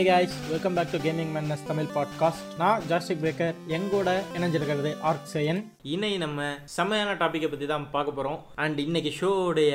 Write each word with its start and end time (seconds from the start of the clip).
Hey 0.00 0.04
guys 0.06 0.34
welcome 0.50 0.74
back 0.74 0.90
to 0.90 0.98
gaming 0.98 1.32
மேன்னஸ் 1.34 1.64
Tamil 1.66 1.88
podcast 1.94 2.44
நான் 2.58 2.82
ஜாஸ்டிக் 2.88 3.20
breaker 3.22 3.54
எங்கூட 3.68 4.12
இணைஞ்சிருக்கிறது 4.38 5.00
ஆர்க் 5.00 5.26
சயன் 5.32 5.60
இன்னைக்கு 5.82 6.18
நம்ம 6.18 6.46
செம்மையான 6.64 7.14
டாப்பிக்கை 7.14 7.48
பற்றி 7.48 7.66
தான் 7.66 7.90
பார்க்க 7.90 8.12
போகிறோம் 8.12 8.38
அண்ட் 8.54 8.78
இன்னைக்கு 8.78 9.12
ஷோவுடைய 9.20 9.72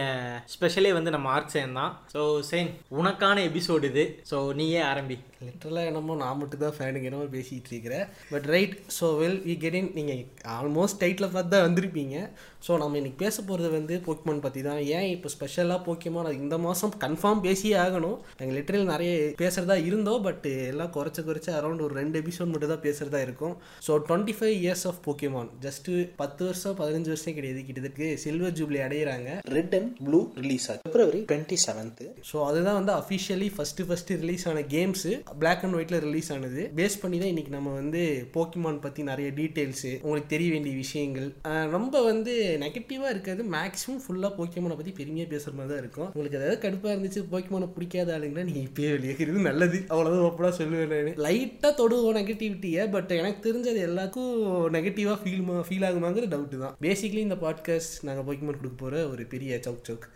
ஸ்பெஷலே 0.56 0.94
வந்து 0.94 1.12
நம்ம 1.12 1.30
ஆர்க் 1.30 1.54
சயன் 1.54 1.74
தான். 1.74 2.02
ஸோ 2.14 2.42
சேன் 2.52 2.72
உனக்கான 3.02 3.38
எபிசோடு 3.50 3.84
இது. 3.84 4.24
ஸோ 4.32 4.54
நீயே 4.54 4.82
ஆரம்பி. 4.82 5.18
லிட்டரலாக 5.44 5.90
என்னமோ 5.92 6.14
நான் 6.24 6.40
மட்டும் 6.42 6.64
தான் 6.64 6.76
ஃபேனுங்க 6.78 7.08
என்னமோ 7.10 7.28
பேசிகிட்டு 7.36 7.72
இருக்கிறேன். 7.74 8.06
But 8.34 8.46
right 8.54 8.76
so 8.98 9.06
well 9.22 9.40
we 9.48 9.56
get 9.64 9.78
in 9.80 9.90
நீங்கள் 9.98 10.22
ஆல்மோஸ்ட் 10.58 11.00
டைட்டில் 11.04 11.32
பார்த்து 11.36 11.54
தான் 11.56 11.66
வந்திருப்பீங்க. 11.68 12.18
ஸோ 12.66 12.74
நம்ம 12.82 12.98
இன்னைக்கு 13.00 13.20
பேச 13.24 13.36
போகிறது 13.48 13.70
வந்து 13.78 13.96
போக்கிமான் 14.06 14.44
பற்றி 14.46 14.62
தான். 14.68 14.80
ஏன் 14.98 15.08
இப்போ 15.16 15.30
ஸ்பெஷலாக 15.34 15.80
போக்கிமான் 15.88 16.28
அது 16.30 16.38
இந்த 16.44 16.58
மாதம் 16.66 16.94
கன்ஃபார்ம் 17.04 17.44
பேசியே 17.48 17.76
ஆகணும். 17.86 18.18
நாங்கள் 18.40 18.58
லிட்டரல் 18.58 18.92
நிறைய 18.94 19.12
பேசுகிறதா 19.42 19.76
இருந்தோம் 19.90 20.24
பட் 20.28 20.48
எல்லாம் 20.72 20.94
குறைச்ச 20.96 21.20
குறைச்ச 21.28 21.50
அரௌண்ட் 21.60 21.84
ஒரு 21.88 21.94
ரெண்டு 22.02 22.16
எபிசோட் 22.24 22.52
மட்டும் 22.54 22.74
தான் 22.74 22.84
பேசுகிறதா 22.88 23.22
இருக்கும். 23.28 23.54
So 23.88 23.92
twenty 24.08 24.36
five 24.38 24.56
years 24.64 24.86
of 24.92 25.02
Pokemon 25.08 25.52
just 25.66 25.92
பத்து 26.22 26.42
வருஷம் 26.50 26.78
பதினஞ்சு 26.82 27.12
வருஷம் 27.14 27.38
கிடையாது 27.40 27.62
கிட்டத்தட்ட 27.68 28.10
சில்வர் 28.24 28.58
ஜூப்ளி 28.60 28.82
அடையிறாங்க. 28.88 29.30
ரெட் 29.58 29.76
அண்ட் 29.80 29.92
ப்ளூ 30.08 30.22
ரிலீஸ் 30.44 30.68
ஆகுது 30.72 30.84
பிப்ரவரி 30.88 31.22
டுவெண்ட்டி 31.32 31.60
செவன்த்து 31.68 32.08
ஸோ 32.32 32.38
அதுதான் 32.50 32.80
வந்து 32.80 32.94
அஃபிஷியலி 33.02 33.52
ஃபஸ்ட்டு 33.58 33.88
ஃபஸ்ட்டு 33.90 34.20
ரிலீஸ் 34.24 34.48
ஆன 34.54 34.66
கேம்ஸு 34.76 35.14
பிளாக் 35.40 35.64
அண்ட் 35.66 35.76
ஒயிட்டில் 35.78 36.04
ரிலீஸ் 36.06 36.30
ஆனது. 36.34 36.62
பேஸ் 36.80 36.96
பண்ணி 37.02 37.18
தான் 37.22 37.32
இன்றைக்கி 37.34 37.52
நம்ம 37.56 37.74
வந்து 37.74 38.02
போக்கிமான் 38.36 38.80
பற்றி 38.86 39.04
நிறைய 39.10 39.30
டீட்டெயில்ஸு 39.40 39.92
உங்களுக்கு 40.06 40.30
தெரிய 40.34 40.50
வேண்டிய 40.52 40.76
விஷயங்கள். 40.76 41.28
ரொம்ப 41.76 42.02
வந்து 42.10 42.34
நெகட்டிவாக 42.64 43.14
இருக்கிறது 43.14 43.44
மேக்ஸிமம் 43.56 44.02
ஃபுல்லாக 44.06 44.32
போக்கிமானை 44.38 44.78
பற்றி 44.80 44.94
பெருமையாக 45.00 45.30
பேசுகிற 45.34 45.56
மாதிரி 45.58 45.72
தான் 45.74 45.82
இருக்கும். 45.84 46.10
உங்களுக்கு 46.14 46.40
ஏதாவது 46.40 46.60
கடுப்பாக 46.66 46.96
இருந்துச்சு 46.96 47.24
போக்கிமானை 47.34 47.70
பிடிக்காத 47.78 48.14
ஆளுங்கன்னா 48.18 48.46
நீங்கள் 48.50 48.68
இப்போயே 48.68 48.92
வெளியேறது 48.96 49.48
நல்லது. 49.50 49.80
அவ்வளோதான் 49.94 50.28
ஒப்படா 50.30 50.52
சொல்லுவேன் 50.60 50.94
நான். 50.94 51.22
லைட்டாக 51.28 51.74
தொடுவோம் 51.82 52.18
நெகட்டிவிட்டியை 52.20 52.86
பட் 52.98 53.12
எனக்கு 53.22 53.42
தெரிஞ்சது 53.48 53.82
எல்லாருக்கும் 53.90 54.34
நெகட்டிவாக 54.78 55.18
ஃபீல் 55.24 55.44
ஃபீல் 55.70 55.88
ஆகுமாங்கிற 55.90 56.28
டவுட்டு 56.36 56.60
தான். 56.66 56.76
பேசிக்கலி 56.86 57.26
இந்த 57.28 57.40
பாட்காஸ்ட் 57.46 57.98
நாங்கள் 58.10 58.28
போக்கிமான் 58.30 58.60
கொடுக்க 58.62 58.78
போகிற 58.84 59.08
ஒரு 59.14 59.26
பெரிய 59.34 59.60
சவுக் 59.68 59.88
சவுக் 59.90 60.08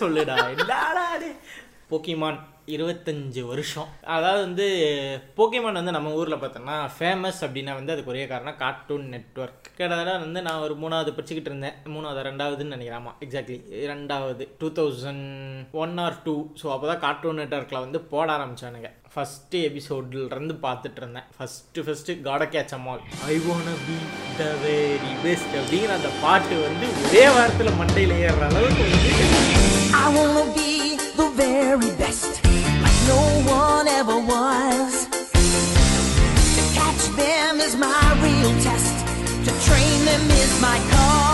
சொல்லுடா. 0.00 0.36
போக்கிமான் 1.92 2.38
இருபத்தஞ்சு 2.74 3.42
வருஷம். 3.50 3.88
அதாவது 4.14 4.40
வந்து 4.46 4.66
போக்கேமான் 5.36 5.78
வந்து 5.80 5.94
நம்ம 5.96 6.12
ஊரில் 6.20 6.40
பார்த்தோம்னா 6.42 6.76
ஃபேமஸ் 6.96 7.40
அப்படின்னா 7.46 7.72
வந்து 7.78 7.94
அதுக்கு 7.94 8.12
ஒரே 8.14 8.24
காரணம் 8.32 8.58
கார்ட்டூன் 8.62 9.06
நெட்வொர்க் 9.14 9.68
கிட்டத்தட்ட 9.78 10.16
வந்து 10.24 10.42
நான் 10.46 10.64
ஒரு 10.66 10.76
மூணாவது 10.82 11.14
படிச்சுக்கிட்டு 11.16 11.50
இருந்தேன். 11.52 11.76
மூணாவது 11.94 12.26
ரெண்டாவதுன்னு 12.28 12.74
நினைக்கிறேன். 12.76 13.00
ஆமாம் 13.02 13.18
எக்ஸாக்ட்லி 13.26 13.58
ரெண்டாவது 13.92 14.46
two 14.62 14.70
thousand 14.80 15.28
one 15.84 15.94
or 16.06 16.18
two 16.26 16.36
so 16.62 16.68
அப்போ 16.74 16.88
தான் 16.92 17.02
கார்ட்டூன் 17.06 17.40
நெட்வொர்க்கில் 17.42 17.84
வந்து 17.86 18.00
போட 18.12 18.28
ஆரம்பித்தானுங்க 18.36 18.90
ஃபஸ்ட்டு 19.14 19.58
எபிசோட்லேருந்து 19.68 20.54
பார்த்துட்டு 20.66 21.00
இருந்தேன். 21.02 21.26
ஃபஸ்ட்டு 21.38 21.84
ஃபஸ்ட்டு 21.86 22.18
காட 22.28 22.42
கேட்ச் 22.54 22.74
அம்மால் 22.78 23.02
ஐ 23.32 23.36
வான 23.46 23.74
பி 23.86 23.96
த 24.38 24.46
வெரி 24.64 25.12
பெஸ்ட் 25.24 25.54
அப்படிங்கிற 25.60 25.92
அந்த 26.00 26.12
பாட்டு 26.22 26.56
வந்து 26.66 26.88
ஒரே 27.08 27.26
வாரத்தில் 27.36 27.78
மண்டையில் 27.82 28.16
ஏறுற 28.26 28.46
அளவுக்கு 28.50 28.84
வந்து 28.88 29.10
I 29.94 30.06
wanna 30.14 30.42
be 30.56 30.68
the 31.18 31.26
very 31.38 31.90
best, 32.00 32.31
no 33.08 33.22
one 33.50 33.88
ever 33.88 34.18
was. 34.18 35.06
To 36.56 36.62
catch 36.78 37.04
them 37.16 37.60
is 37.60 37.76
my 37.76 38.02
real 38.22 38.52
test, 38.60 38.94
to 39.46 39.52
train 39.66 40.04
them 40.04 40.30
is 40.30 40.60
my 40.60 40.78
cause. 40.90 41.31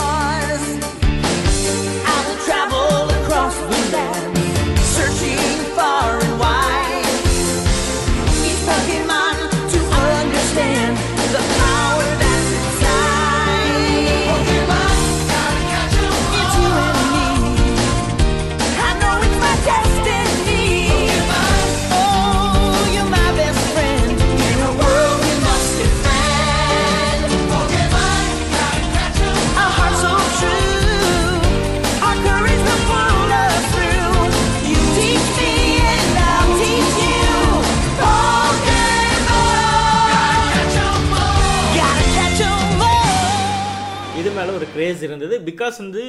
ஒரு 44.99 45.07
கிரேஸ் 45.07 45.09
இருந்தது. 45.09 45.37
பிகாஸ் 45.51 45.77
வந்து 45.85 46.05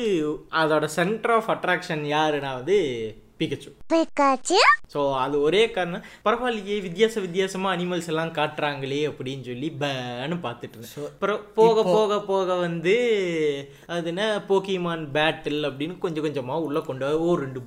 அதோட 0.61 0.85
சென்டர் 0.99 1.33
ஆஃப் 1.37 1.49
அட்ராக்ஷன் 1.55 2.03
யாருன்னா 2.17 2.51
வந்து 2.59 2.77
பிகச்சு 3.41 3.69
ஸோ 4.93 5.01
அது 5.23 5.35
ஒரே 5.47 5.61
காரணம். 5.75 6.05
பரவாயில்லையே 6.25 6.77
வித்தியாச 6.85 7.15
வித்தியாசமாக 7.25 7.75
அனிமல்ஸ் 7.75 8.09
எல்லாம் 8.11 8.33
காட்டுறாங்களே 8.37 8.99
அப்படின்னு 9.09 9.43
சொல்லி 9.49 9.69
பேன்னு 9.81 10.37
பார்த்துட்டு 10.45 10.75
இருந்தேன். 10.75 11.07
அப்புறம் 11.11 11.41
போக 11.59 11.83
போக 11.95 12.19
போக 12.31 12.55
வந்து 12.65 12.95
அது 13.95 14.11
என்ன 14.13 14.25
போக்கிமான் 14.49 15.05
பேட்டில் 15.17 15.67
அப்படின்னு 15.69 15.95
கொஞ்சம் 16.05 16.25
கொஞ்சமாக 16.25 16.65
உள்ளே 16.67 16.81
கொண்டு 16.89 17.11
ஓ 17.25 17.35
ரெண்டு 17.43 17.61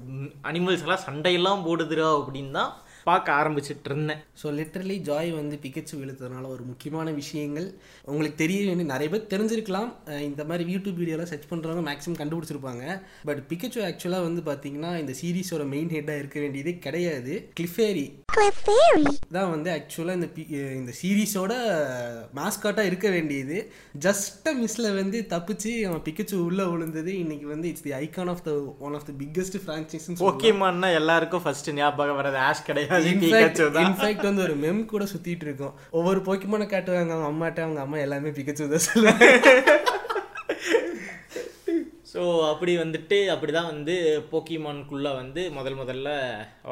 அனிமல்ஸ் 0.51 0.85
எல்லாம் 0.87 1.07
சண்டையெல்லாம் 1.09 1.67
போடுதுரா 1.69 2.11
அப்படின்னு 2.19 2.53
தான் 2.61 2.73
பார்க்க 3.09 3.37
ஆரம்பிச்சிட்டு 3.41 3.89
இருந்தேன் 3.91 4.21
ஸோ 4.41 4.47
லிட்டரலி 4.59 4.97
ஜாய் 5.09 5.31
வந்து 5.41 5.57
பிகச்சு 5.65 5.95
இழுத்ததுனால 6.03 6.45
ஒரு 6.55 6.63
முக்கியமான 6.71 7.11
விஷயங்கள். 7.21 7.69
உங்களுக்கு 8.11 8.37
தெரிய 8.43 8.61
வேண்டிய 8.69 8.89
நிறைய 8.93 9.09
பேர் 9.13 9.31
தெரிஞ்சிருக்கலாம். 9.35 9.91
இந்த 10.29 10.43
மாதிரி 10.51 10.65
யூடியூப் 10.75 11.01
வீடியோலாம் 11.03 11.31
சர்ச் 11.33 11.51
பண்ணுறவங்க 11.53 11.85
மேக்ஸிமம் 11.89 12.21
கண்டுபிடிச்சிருப்பாங்க. 12.21 12.85
பட் 13.29 13.43
பிகச்சு 13.53 13.81
ஆக்சுவலாக 13.89 14.27
வந்து 14.29 14.43
பார்த்தீங்கன்னா 14.51 14.93
இந்த 15.03 15.15
சீரிஸோட 15.21 15.65
மெயின் 15.75 15.93
ஹெட்டாக 15.97 16.23
இருக்க 16.23 16.39
வேண்டியது 16.45 16.75
கிடையாது. 16.87 17.35
கிளிஃபேரி 17.61 18.07
தான் 19.37 19.51
வந்து 19.55 19.69
ஆக்சுவலாக 19.77 20.19
இந்த 20.19 20.29
பி 20.37 20.43
இந்த 20.81 20.93
சீரீஸோட 21.01 21.53
மாஸ்காட்டாக 22.39 22.89
இருக்க 22.91 23.09
வேண்டியது. 23.17 23.57
ஜஸ்ட் 24.07 24.49
மிஸ்ல 24.61 24.87
வந்து 25.01 25.19
தப்பிச்சு 25.35 25.73
அவன் 25.89 26.05
பிக்கச்சு 26.07 26.37
உள்ளே 26.47 26.65
விழுந்தது. 26.73 27.11
இன்னைக்கு 27.23 27.47
வந்து 27.55 27.69
it's 27.73 27.87
the 27.89 27.95
icon 28.03 28.31
of 28.35 28.45
the 28.49 28.53
one 28.87 28.97
of 28.99 29.07
the 29.11 29.15
biggest 29.23 29.59
franchise 29.65 30.09
போக்கிமான்னா 30.23 30.91
எல்லாருக்கும் 31.01 31.45
ஃபர்ஸ்ட் 31.47 31.71
ஞாபகம் 31.81 32.19
வர்றது 32.21 32.41
ஆஷ் 32.49 32.67
கிடையாது 32.71 32.91
இன்ஃபேக்ட் 33.13 34.29
வந்து 34.29 34.47
ஒரு 34.49 34.57
மெம் 34.65 34.83
கூட 34.93 35.07
சுத்திட்டு 35.13 35.47
இருக்கோம். 35.49 35.75
ஒவ்வொரு 35.99 36.21
போக்கிமான 36.29 36.67
காட்டுவாங்க 36.75 37.15
அவங்க 37.17 37.31
அம்மாட்ட 37.33 37.67
அவங்க 37.67 37.83
அம்மா 37.87 37.99
எல்லாமே 38.07 38.37
பிக்கச்சு 38.39 38.73
தான் 38.75 38.87
சொல்லுவாங்க. 38.91 39.27
ஸோ 42.13 42.23
அப்படி 42.49 42.73
வந்துட்டு 42.81 43.19
அப்படி 43.35 43.53
தான் 43.57 43.69
வந்து 43.71 43.95
போக்கிமான்குள்ளே 44.31 45.13
வந்து 45.21 45.43
முதல் 45.59 45.79
முதல்ல 45.79 46.11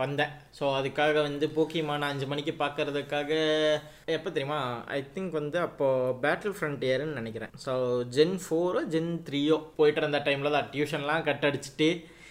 வந்தேன். 0.00 0.32
ஸோ 0.58 0.64
அதுக்காக 0.78 1.14
வந்து 1.28 1.46
போக்கிமான் 1.56 2.04
அஞ்சு 2.08 2.26
மணிக்கு 2.32 2.52
பார்க்கறதுக்காக 2.58 3.30
எப்போ 4.16 4.28
தெரியுமா? 4.34 4.58
ஐ 4.96 4.98
திங்க் 5.14 5.38
வந்து 5.40 5.58
அப்போது 5.66 6.14
பேட்டில் 6.24 6.56
ஃப்ரண்டியர்னு 6.58 7.18
நினைக்கிறேன். 7.20 7.54
ஸோ 7.64 7.74
ஜென் 8.16 8.36
ஃபோரோ 8.44 8.82
ஜென் 8.94 9.12
த்ரீயோ 9.28 9.58
போயிட்டு 9.78 10.02
இருந்த 10.02 10.20
டைமில் 10.26 10.56
தான் 10.56 10.68
டியூஷன்லாம் 10.74 11.26
கட் 11.28 11.46
அடிச்சுட்டு 11.50 11.90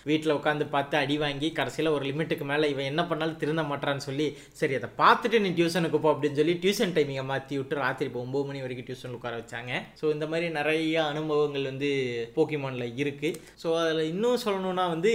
வீட்டில் 0.09 0.35
உட்காந்து 0.37 0.65
பார்த்து 0.75 0.95
அடி 1.01 1.15
வாங்கி 1.23 1.49
கடைசியில் 1.59 1.93
ஒரு 1.95 2.03
லிமிட்டுக்கு 2.09 2.45
மேலே 2.51 2.69
இவன் 2.73 2.89
என்ன 2.91 3.01
பண்ணாலும் 3.09 3.39
திருந்த 3.43 3.63
மாட்டான்னு 3.71 4.05
சொல்லி 4.07 4.27
சரி 4.59 4.75
அதை 4.79 4.89
பார்த்துட்டு 5.01 5.43
நீ 5.45 5.51
டியூஷனுக்கு 5.59 6.01
போ 6.05 6.11
அப்படின்னு 6.13 6.39
சொல்லி 6.41 6.55
டியூஷன் 6.65 6.95
டைமிங்கை 6.97 7.25
மாற்றி 7.31 7.57
விட்டு 7.59 7.81
ராத்திரி 7.85 8.09
இப்போ 8.11 8.21
ஒம்பது 8.25 8.47
மணி 8.49 8.63
வரைக்கும் 8.65 8.89
டியூஷன் 8.91 9.17
உட்கார 9.17 9.41
வச்சாங்க. 9.41 9.73
ஸோ 10.01 10.05
இந்த 10.17 10.27
மாதிரி 10.33 10.47
நிறைய 10.59 11.01
அனுபவங்கள் 11.13 11.69
வந்து 11.71 11.91
போக்கிமானில் 12.37 12.95
இருக்குது 13.03 13.35
ஸோ 13.63 13.67
அதில் 13.81 14.09
இன்னும் 14.13 14.43
சொல்லணும்னா 14.45 14.87
வந்து 14.95 15.13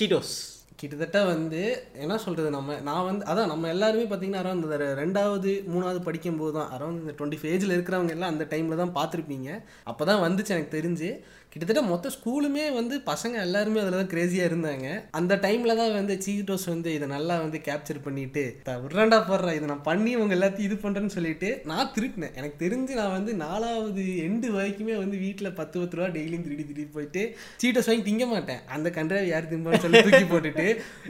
சீட்டோஸ் 0.00 0.34
கிட்டத்தட்ட 0.80 1.18
வந்து 1.30 1.60
என்ன 2.04 2.14
சொல்கிறது 2.24 2.48
நம்ம 2.56 2.74
நான் 2.88 3.06
வந்து 3.08 3.24
அதான் 3.30 3.50
நம்ம 3.52 3.68
எல்லாருமே 3.74 4.06
பார்த்தீங்கன்னா 4.08 4.42
அரௌண்ட் 4.42 4.66
இந்த 4.66 4.78
ரெண்டாவது 4.98 5.52
மூணாவது 5.72 6.00
படிக்கும்போது 6.08 6.52
தான் 6.56 6.72
அரௌண்ட் 6.76 7.00
இந்த 7.02 7.12
டுவெண்ட்டி 7.18 7.38
ஃபேஜில் 7.42 7.74
இருக்கிறவங்க 7.76 8.14
எல்லாம் 8.16 8.32
அந்த 8.32 8.46
டைமில் 8.52 8.80
தான் 8.82 8.92
பார்த்துருப்பீங்க. 8.98 9.48
அப்போ 9.90 10.02
தான் 10.10 10.22
வந்துச்சு 10.24 10.54
எனக்கு 10.56 10.76
தெரிஞ்சு. 10.76 11.08
கிட்டத்தட்ட 11.56 11.90
மொத்த 11.90 12.10
ஸ்கூலுமே 12.14 12.72
வந்து 12.72 12.94
பசங்க 13.06 13.34
எல்லாருமே 13.40 13.80
அதில் 13.80 13.94
தான் 13.94 14.08
கிரேசியாக 14.08 14.48
இருந்தாங்க. 14.48 14.86
அந்த 15.10 15.34
டைமில் 15.36 15.76
தான் 15.76 15.92
வந்து 15.92 16.14
சீட்டோஸ் 16.24 16.64
வந்து 16.64 16.94
இதை 16.94 17.08
நல்லா 17.08 17.38
வந்து 17.38 17.58
கேப்சர் 17.64 18.00
பண்ணிட்டு 18.02 18.42
"த- 18.62 18.74
விட்றாண்டா 18.82 19.18
போடுறா 19.28 19.52
இதை 19.54 19.66
நான் 19.66 19.82
பண்ணி 19.82 20.14
உங்க 20.14 20.34
எல்லாத்தையும் 20.34 20.66
இது 20.68 20.76
பண்ணுறேன்னு 20.82 21.14
சொல்லிட்டு 21.14 21.48
நான் 21.64 21.92
திருட்டினேன். 21.94 22.34
எனக்கு 22.34 22.56
தெரிஞ்சு 22.64 22.94
நான் 22.94 23.10
வந்து 23.10 23.34
நாலாவது 23.36 24.04
எண்டு 24.26 24.50
வரைக்குமே 24.50 24.96
வந்து 24.96 25.16
வீட்டில் 25.18 25.52
பத்து 25.52 25.76
பத்து 25.78 25.96
ரூபா 25.96 26.08
டெய்லியும் 26.08 26.42
திருடி 26.42 26.66
திருடி 26.66 26.86
போயிட்டு 26.88 27.22
சீட்டோஸ் 27.62 27.86
வாங்கி 27.86 28.06
திங்க 28.08 28.26
மாட்டேன். 28.26 28.60
அந்த 28.68 28.90
கன்றாவை 28.90 29.26
யார் 29.26 29.50
திம்பான்னு 29.50 29.78
சொல்லி 29.78 30.02
தூக்கி 30.02 30.24
போட்டுட்டு 30.26 30.66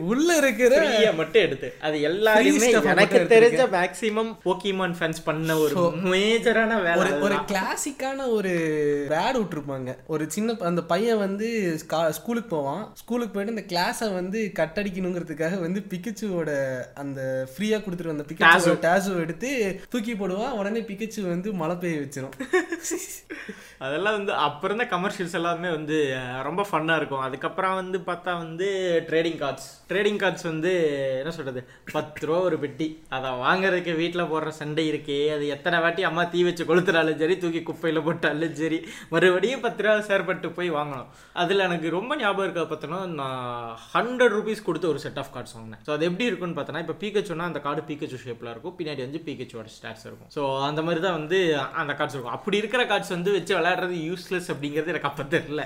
உள்ள 0.07 0.29
இருக்கிற 0.37 0.73
மட்டும் 1.17 1.43
எடுத்து. 1.43 1.71
அது 1.81 1.97
எல்லாருமே 2.03 2.71
எனக்கு 2.87 3.21
தெரிஞ்ச 3.35 3.61
மேக்ஸிமம் 3.75 4.33
போக்கிமான் 4.45 4.97
ஃபேன்ஸ் 4.99 5.23
பண்ண 5.25 5.59
ஒரு 5.59 5.75
மேஜரான 6.09 6.81
வேலை 6.83 6.97
ஒரு. 7.21 7.37
கிளாசிக்கான 7.51 8.05
ஒரு 8.33 8.55
ஆட் 9.21 9.39
விட்டுருப்பாங்க. 9.39 9.91
ஒரு 10.07 10.25
சின்ன 10.37 10.57
அந்த 10.63 10.83
பையன் 10.85 11.19
வந்து 11.19 11.49
ஸ்கா- 11.81 12.09
ஸ்கூலுக்கு 12.11 12.49
போவான். 12.49 12.83
ஸ்கூலுக்கு 12.95 13.35
போயிட்டு 13.35 13.55
அந்த 13.55 13.65
கிளாஸை 13.67 14.13
வந்து 14.13 14.41
கட்டடிக்கணுங்கிறதுக்காக 14.55 15.61
வந்து 15.61 15.81
பிக்கச்சுவோட 15.89 16.51
அந்த 16.95 17.21
ஃப்ரீயா 17.51 17.79
கொடுத்துட்டு 17.79 18.07
வந்த 18.07 18.27
பிக்கச்சு 18.29 18.77
டேசோ 18.83 19.17
எடுத்து 19.19 19.51
தூக்கி 19.89 20.15
போடுவான் 20.15 20.57
உடனே 20.57 20.81
பிக்கச்சு 20.83 21.29
வந்து 21.29 21.53
மழை 21.55 21.77
பெய்ய 21.77 22.01
வச்சிரும். 22.01 22.37
அதெல்லாம் 23.87 24.17
வந்து 24.19 24.33
அப்புறம் 24.47 24.73
இருந்த 24.73 24.87
கமர்ஷியல்ஸ் 24.93 25.37
எல்லாமே 25.39 25.69
வந்து 25.77 25.97
ரொம்ப 26.49 26.63
ஃபன்னாக 26.69 26.99
இருக்கும். 27.01 27.25
அதுக்கப்புறம் 27.27 27.75
வந்து 27.81 27.99
பார்த்தா 28.09 28.33
வந்து 28.45 28.69
ட்ரேடிங் 29.09 29.39
கார்ட்ஸ் 29.43 29.69
ட்ரேடிங் 29.91 30.21
கார்ட்ஸ் 30.23 30.47
வந்து 30.51 30.73
என்ன 31.21 31.33
சொல்கிறது 31.37 31.61
பத்து 31.95 32.27
ரூபா 32.29 32.39
ஒரு 32.49 32.57
பெட்டி. 32.63 32.87
அதை 33.17 33.31
வாங்குறதுக்கு 33.45 33.93
வீட்டில் 34.03 34.29
போடுற 34.33 34.53
சண்டை 34.61 34.85
இருக்கே. 34.93 35.19
அது 35.35 35.45
எத்தனை 35.57 35.81
வாட்டி 35.85 36.05
அம்மா 36.11 36.25
தீ 36.33 36.41
வச்சு 36.49 36.67
கொளுத்துறாலும் 36.71 37.21
சரி 37.23 37.37
தூக்கி 37.43 37.63
குப்பையில் 37.69 38.05
போட்டாலும் 38.09 38.57
சரி 38.63 38.79
மறுபடியும் 39.13 39.65
பத்து 39.67 39.85
ரூபா 39.87 39.97
சேர்பட்டு 40.11 40.51
போய் 40.59 40.71
வாங்கணும். 40.79 41.11
அதில் 41.45 41.67
எனக்கு 41.69 41.95
ரொம்ப 41.99 42.13
ஞாபகம் 42.23 42.47
இருக்க 42.47 42.65
பார்த்தோன்னா 42.73 43.01
நான் 43.21 43.45
ஹண்ட்ரட் 43.95 44.37
ருபீஸ் 44.39 44.67
கொடுத்து 44.69 44.91
ஒரு 44.93 45.03
செட் 45.05 45.21
ஆஃப் 45.25 45.33
கார்ட்ஸ் 45.37 45.57
வாங்கினேன். 45.59 45.83
ஸோ 45.89 45.93
அது 45.97 46.09
எப்படி 46.11 46.29
இருக்குன்னு 46.31 46.59
பார்த்தோன்னா 46.59 46.85
இப்போ 46.87 46.97
பீக்கச்சுனா 47.05 47.51
அந்த 47.51 47.63
கார்டு 47.67 47.85
பீக்கச்சு 47.91 48.23
ஷேப்பில் 48.25 48.53
இருக்கும். 48.55 48.77
பின்னாடி 48.81 49.03
வந்து 49.07 49.23
பீக்கச்சோட 49.29 49.69
ஸ்டாட்ஸ் 49.77 50.07
இருக்கும். 50.09 50.31
ஸோ 50.37 50.43
அந்த 50.71 50.83
மாதிரி 50.89 51.03
தான் 51.07 51.17
வந்து 51.21 51.41
அந்த 51.85 51.93
கார்ட்ஸ் 52.01 52.19
இருக்கும். 52.19 52.37
அப்படி 52.39 52.59
இருக்கிற 52.63 52.85
கார்ட்ஸ் 52.93 53.15
வந்து 53.17 53.33
வச்சு 53.39 53.55
விளையாடுறது 53.67 54.07
யூஸ்லெஸ் 54.09 54.51
அப்படிங்கிறது 54.53 54.87
எனக்கு 54.87 55.09
அப்போ 55.09 55.23
தெரியல. 55.23 55.65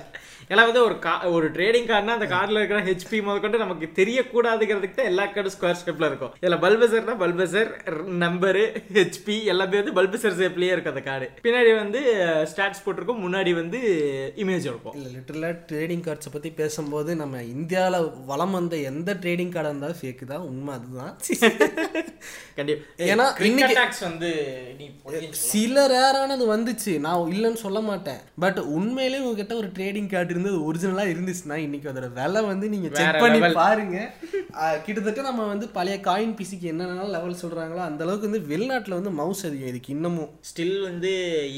ஏன்னா 0.48 0.54
வந்து 0.54 0.84
ஒரு 0.84 0.98
கா 0.98 1.24
ஒரு 1.28 1.50
ட்ரேடிங் 1.50 1.86
கார்டுனா 1.86 2.06
அந்த 2.06 2.26
கார்டில் 2.26 2.62
இருக்கிற 2.62 2.82
ஹெச்பி 2.82 3.22
முதற்கொண்டு 3.22 3.58
நமக்கு 3.58 3.90
தெரியக்கூடாதுங்கிறதுக்கு 3.94 4.94
தான் 4.94 5.06
எல்லா 5.06 5.26
கார்டும் 5.26 5.52
ஸ்கொயர் 5.60 5.76
ஷேப்பில் 5.84 6.06
இருக்கும். 6.06 6.34
இதில் 6.40 6.58
பல்பசர்னா 6.58 7.12
பல்பசர் 7.12 7.70
நம்பரு 8.24 8.82
ஹெச்பி 8.92 9.44
எல்லாமே 9.44 9.80
வந்து 9.80 10.02
பல்பசர் 10.02 10.32
ஷேப்லேயே 10.32 10.72
இருக்கும் 10.72 10.94
அந்த 10.94 11.00
கார்டு 11.00 11.30
பின்னாடி 11.42 11.76
வந்து 11.76 12.00
ஸ்டாட்ஸ் 12.56 12.82
போட்டிருக்கும். 12.84 13.32
முன்னாடி 13.32 13.54
வந்து 13.54 13.78
இமேஜ் 14.36 14.60
இருக்கும். 14.60 14.92
இல்லை 14.92 15.10
லிட்டரலாக 15.12 15.58
ட்ரேடிங் 15.72 16.02
கார்ட்ஸை 16.02 16.32
பற்றி 16.32 16.50
பேசும்போது 16.50 17.16
நம்ம 17.16 17.42
இந்தியாவில் 17.42 18.10
வளம் 18.26 18.50
வந்த 18.50 18.76
எந்த 18.76 19.14
ட்ரேடிங் 19.14 19.48
கார்டாக 19.48 19.68
இருந்தாலும் 19.68 19.96
ஃபேக்கு 20.02 20.24
தான். 20.24 20.38
உண்மை 20.38 20.74
அதுதான். 20.74 21.18
கண்டிப்பா. 22.56 23.04
ஏன்னா 23.04 23.42
இன்னைக்கு- 23.42 23.88
வந்து 24.00 24.58
சில 25.30 25.86
ரேரானது 25.88 26.58
வந்துச்சு. 26.58 26.98
நான் 26.98 27.16
இல்லைன்னு 27.16 27.54
சொல்ல 27.54 27.80
மாட்டேன். 27.90 28.20
பட் 28.44 28.60
உண்மையிலேயே 28.76 29.22
உங்ககிட்ட 29.24 29.54
ஒரு 29.62 29.68
ட்ரேடிங் 29.76 30.10
கார்டு 30.12 30.34
இருந்தது 30.34 30.58
ஒரிஜினலாக 30.68 31.12
இருந்துச்சுன்னா 31.14 31.58
இன்னைக்கு 31.66 31.90
அதோட 31.92 32.08
விலை 32.18 32.42
வந்து 32.50 32.66
நீங்கள் 32.74 32.94
செக் 32.98 33.20
பண்ணி. 33.24 33.40
பாருங்க. 33.62 33.98
கிட்டத்தட்ட 34.84 35.22
நம்ம 35.28 35.46
வந்து 35.52 35.66
பழைய 35.76 35.96
காயின் 36.08 36.34
பிசிக்கு 36.38 36.66
என்னென்ன 36.72 37.08
லெவல் 37.16 37.40
சொல்கிறாங்களோ 37.42 37.82
அந்த 37.88 38.04
அளவுக்கு 38.04 38.28
வந்து 38.30 38.42
வெளிநாட்டில் 38.52 38.96
வந்து 38.98 39.12
மவுஸ் 39.20 39.42
அதிகம். 39.48 39.70
இதுக்கு 39.72 39.92
இன்னமும். 39.96 40.30
ஸ்டில் 40.50 40.76
வந்து 40.88 41.10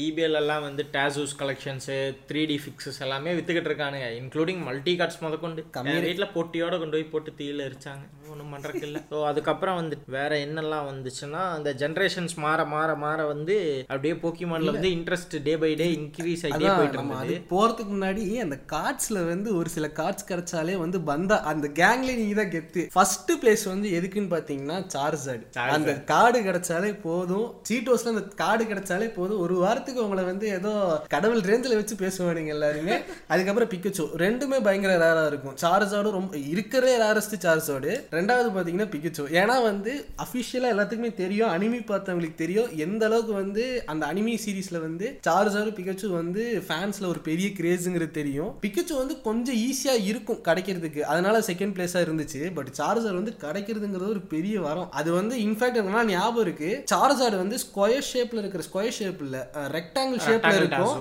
EBL 0.05 0.35
எல்லாம் 0.41 0.65
வந்து 0.67 0.85
டேசூஸ் 0.97 1.33
கலெக்ஷன்ஸு 1.41 1.97
த்ரீ 2.29 2.43
டி 2.51 2.57
ஃபிக்ஸஸ் 2.65 3.01
எல்லாமே 3.07 3.33
வித்துக்கிட்டு 3.39 3.71
இருக்கானுங்க 3.71 4.09
இன்க்ளூடிங் 4.21 4.61
மல்டி 4.69 4.95
கார்ட்ஸ் 5.01 5.21
முதற்கொண்டு 5.25 5.63
என் 5.93 6.05
வீட்டில் 6.07 6.33
பொட்டியோட 6.37 6.73
கொண்டு 6.83 6.95
போய் 6.97 7.11
போட்டு 7.13 7.31
தீயில 7.39 7.65
எரிச்சாங்க. 7.69 8.05
ஒன்றும் 8.31 8.51
பண்ணுறதுக்கு 8.53 8.87
இல்லை. 8.87 9.01
ஸோ 9.11 9.17
அதுக்கப்புறம் 9.29 9.77
வந்து 9.79 9.95
வேற 10.15 10.31
என்னெல்லாம் 10.45 10.87
வந்துச்சுன்னா 10.89 11.41
அந்த 11.55 11.69
ஜென்ரேஷன்ஸ் 11.81 12.35
மாற 12.45 12.65
மாற 12.73 12.89
மாற 13.03 13.19
வந்து 13.31 13.55
அப்படியே 13.89 14.13
போக்கிமான்ல 14.23 14.73
வந்து 14.75 14.91
interest 14.97 15.35
day 15.47 15.53
by 15.63 15.71
day 15.81 15.87
increase 15.99 16.43
ஆகிட்டே 16.47 16.73
போயிட்டு 16.79 16.97
இருந்தது. 16.99 17.21
அது 17.23 17.35
போறதுக்கு 17.53 17.91
முன்னாடி 17.95 18.23
அந்த 18.45 18.57
கார்ட்ஸ்ல 18.73 19.21
வந்து 19.31 19.49
ஒரு 19.59 19.71
சில 19.75 19.87
கார்ட்ஸ் 19.99 20.27
கிடைச்சாலே 20.31 20.75
வந்து 20.83 21.01
பந்தா 21.09 21.37
அந்த 21.51 21.69
கேங்ல 21.81 22.15
நீங்க 22.21 22.37
தான் 22.41 22.53
கெத்து. 22.55 22.83
ஃபர்ஸ்ட் 22.95 23.33
பிளேஸ் 23.43 23.65
வந்து 23.73 23.89
எதுக்குன்னு 23.99 24.33
பாத்தீங்கன்னா 24.35 24.77
சார்ஜர்டு 24.95 25.45
அந்த 25.77 25.93
கார்டு 26.11 26.41
கிடைச்சாலே 26.47 26.91
போதும். 27.07 27.47
சீட்டோஸ்ல 27.69 28.13
அந்த 28.15 28.25
கார்டு 28.43 28.63
கிடைச்சாலே 28.71 29.09
போதும். 29.19 29.41
ஒரு 29.45 29.57
வாரத்துக்கு 29.65 30.03
உங்களை 30.05 30.25
வந்து 30.31 30.47
ஏதோ 30.59 30.73
கடவுள் 31.15 31.45
ரேஞ்சில் 31.51 31.77
வச்சு 31.79 31.97
பேசுவானுங்க 32.03 32.55
எல்லாருமே. 32.57 32.95
அதுக்கப்புறம் 33.33 33.71
பிக்கச்சோ 33.73 34.07
ரெண்டுமே 34.25 34.59
பயங்கர 34.67 34.93
ரேரா 35.05 35.25
இருக்கும். 35.31 35.57
சார்ஜோடு 35.63 36.09
ரொம்ப 36.17 36.37
இருக்கிறதே 36.53 36.95
ரேரஸ்ட் 37.05 37.37
சார்ஜோடு 37.45 37.91
ரெண்டாவது 38.15 38.49
பாத்தீங்கன்னா 38.55 38.87
பிக்கச்சோ 38.93 39.23
ஏன்னா 39.39 39.55
வந்து 39.69 39.91
அஃபிஷியலா 40.23 40.67
எல்லாத்துக்குமே 40.73 41.09
தெரியும் 41.21 41.51
அனிமி 41.55 41.79
பார்த்தவங்களுக்கு 41.91 42.37
தெரியும் 42.41 42.69
எந்த 42.85 43.03
அளவுக்கு 43.07 43.33
வந்து 43.41 43.63
அந்த 43.91 44.03
அனிமி 44.11 44.33
சீரிஸ்ல 44.43 44.79
வந்து 44.87 45.05
சார்ஜர் 45.27 45.71
பிகச்சு 45.77 46.07
வந்து 46.19 46.43
ஃபேன்ஸ்ல 46.67 47.05
ஒரு 47.13 47.21
பெரிய 47.27 47.47
கிரேஸுங்கிறது 47.59 48.13
தெரியும். 48.19 48.51
பிகச்சு 48.65 48.93
வந்து 49.01 49.15
கொஞ்சம் 49.27 49.57
ஈஸியா 49.67 49.95
இருக்கும் 50.09 50.41
கிடைக்கிறதுக்கு. 50.47 51.01
அதனால 51.13 51.39
செகண்ட் 51.49 51.75
பிளேஸா 51.77 52.01
இருந்துச்சு. 52.05 52.41
பட் 52.57 52.71
சார்ஜர் 52.79 53.17
வந்து 53.19 53.33
கிடைக்கிறதுங்கிறது 53.45 54.13
ஒரு 54.15 54.23
பெரிய 54.33 54.55
வரம். 54.67 54.89
அது 54.99 55.09
வந்து 55.19 55.37
இன்ஃபேக்ட் 55.45 55.79
என்னன்னா 55.81 56.03
ஞாபகம் 56.11 56.43
இருக்கு. 56.45 56.71
சார்ஜர் 56.93 57.37
வந்து 57.41 57.59
ஸ்கொயர் 57.65 58.07
ஷேப்ல 58.11 58.43
இருக்கிற 58.43 58.63
ஸ்கொயர் 58.69 58.97
ஷேப் 58.99 59.21
இல்ல 59.27 59.37
ரெக்டாங்கிள் 59.77 60.23
ஷேப்ல 60.27 60.53
இருக்கும். 60.61 60.95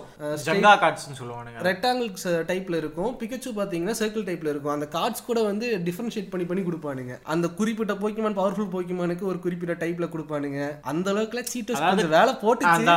ரெக்டாங்கிள் 1.70 2.10
டைப்ல 2.52 2.76
இருக்கும். 2.82 3.12
பிகச்சு 3.22 3.52
பாத்தீங்கன்னா 3.60 3.96
சர்க்கிள் 4.02 4.26
டைப்ல 4.30 4.52
இருக்கும். 4.54 4.74
அந்த 4.78 4.88
கார்ட்ஸ் 4.98 5.26
கூட 5.30 5.40
வந்து 5.50 5.68
டிஃபரன்ஷியேட் 5.88 6.32
பண்ணி 6.34 6.46
பண்ணி 6.50 6.64
கொடுப்பானுங்க. 7.02 7.30
அந்த 7.32 7.46
குறிப்பிட்ட 7.58 7.92
போக்கிமான் 8.02 8.36
பவர்ஃபுல் 8.40 8.72
போக்கிமானுக்கு 8.74 9.24
ஒரு 9.30 9.38
குறிப்பிட்ட 9.44 9.74
டைப்ல 9.82 10.06
கொடுப்பானுங்க. 10.14 10.60
அந்த 10.92 11.06
அளவுக்குலாம் 11.12 11.50
சீட்டர்ஸ் 11.52 11.84
கொஞ்சம் 11.88 12.14
வேலை 12.18 12.32
போட்டுச்சு. 12.44 12.74
அந்த 12.76 12.92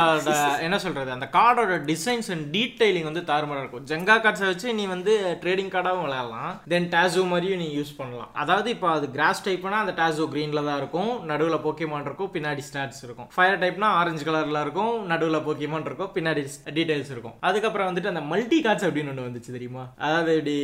என்ன 0.66 0.76
சொல்றது 0.84 1.10
அந்த 1.16 1.28
கார்டோட 1.36 1.78
டிசைன்ஸ் 1.92 2.30
அண்ட் 2.34 2.46
டீடைலிங் 2.56 3.08
வந்து 3.10 3.24
தாறுமாறா 3.30 3.62
இருக்கும். 3.62 3.86
ஜங்கா 3.92 4.16
கார்ட்ஸை 4.26 4.48
வச்சு 4.52 4.74
நீ 4.80 4.86
வந்து 4.94 5.14
ட்ரேடிங் 5.42 5.72
கார்டாகவும் 5.74 6.06
விளையாடலாம். 6.08 6.52
தென் 6.74 6.90
டாசோ 6.94 7.24
மாதிரியும் 7.32 7.62
நீ 7.64 7.68
யூஸ் 7.78 7.94
பண்ணலாம். 8.00 8.30
அதாவது 8.44 8.68
இப்போ 8.76 8.90
அது 8.96 9.08
கிராஸ் 9.16 9.44
டைப்னா 9.48 9.80
அந்த 9.84 9.94
டாசோ 10.02 10.26
கிரீன்ல 10.34 10.64
தான் 10.68 10.80
இருக்கும். 10.82 11.12
நடுவில் 11.32 11.62
போக்கிமான் 11.66 12.06
இருக்கும் 12.08 12.32
பின்னாடி 12.36 12.64
ஸ்டாட்ஸ் 12.68 13.02
இருக்கும். 13.06 13.28
ஃபயர் 13.36 13.60
டைப்னா 13.64 13.90
ஆரஞ்சு 14.00 14.24
கலர்ல 14.28 14.60
இருக்கும். 14.66 14.94
நடுவில் 15.12 15.44
போக்கிமான் 15.48 15.86
இருக்கும் 15.90 16.12
பின்னாடி 16.16 16.44
டீடைல்ஸ் 16.78 17.12
இருக்கும். 17.14 17.36
அதுக்கப்புறம் 17.48 17.88
வந்துட்டு 17.90 18.12
அந்த 18.12 18.22
மல்டி 18.32 18.58
கார்ட்ஸ் 18.66 18.86
அப்படின்னு 18.88 19.12
ஒன்று 19.12 19.28
வந்துச்சு 19.28 19.56
தெரியுமா? 19.56 19.84
அதாவது 20.06 20.32
இப்படி 20.38 20.56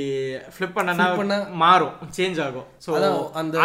ஃபிளிப் 0.54 0.76
பண்ணனா 0.78 1.06
மாறும் 1.64 1.94
சேஞ்ச் 2.16 2.40
ஆகும். 2.46 2.68
ஸோ 2.84 2.90
அந்த 3.40 3.56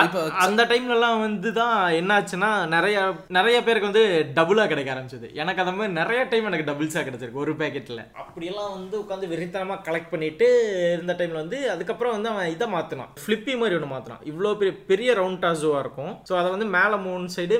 அந்த 0.45 0.61
டைம்லலாம் 0.71 1.19
வந்து 1.25 1.49
தான் 1.59 1.75
என்னாச்சுன்னா 1.99 2.49
நிறைய 2.75 2.97
நிறைய 3.37 3.57
பேருக்கு 3.65 3.89
வந்து 3.89 4.03
டபுளா 4.37 4.65
கிடைக்க 4.71 4.89
ஆரம்பிச்சது. 4.95 5.27
எனக்கு 5.41 5.63
அந்த 5.63 5.73
மாதிரி 5.77 5.93
நிறைய 6.01 6.21
டைம் 6.31 6.49
எனக்கு 6.49 6.69
டபுள்ஸா 6.69 7.03
கிடைச்சிருக்கு 7.07 7.43
ஒரு 7.45 7.53
பேக்கெட்ல 7.61 8.03
அப்படியெல்லாம் 8.23 8.71
வந்து 8.77 8.95
உட்காந்து 9.03 9.31
வெறித்தனமா 9.33 9.77
கலெக்ட் 9.87 10.11
பண்ணிட்டு 10.13 10.47
இருந்த 10.93 11.15
டைம்ல 11.21 11.41
வந்து 11.43 11.59
அதுக்கப்புறம் 11.75 12.15
வந்து 12.17 12.31
அவன் 12.33 12.51
இதை 12.55 12.67
மாத்தினான். 12.75 13.11
ஃபிளிப்பி 13.23 13.55
மாதிரி 13.61 13.77
ஒன்று 13.79 13.91
மாத்தினான். 13.93 14.23
இவ்வளோ 14.31 14.53
பெரிய 14.61 14.75
பெரிய 14.91 15.09
ரவுண்ட் 15.21 15.41
டாஸுவா 15.45 15.79
இருக்கும். 15.85 16.13
ஸோ 16.29 16.35
அதை 16.41 16.49
வந்து 16.55 16.69
மேலே 16.77 16.99
மூணு 17.07 17.33
சைடு 17.37 17.57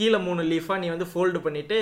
கீழே 0.00 0.20
மூணு 0.28 0.42
லீஃபா 0.52 0.76
நீ 0.84 0.88
வந்து 0.94 1.08
ஃபோல்டு 1.12 1.44
பண்ணிட்டு 1.46 1.78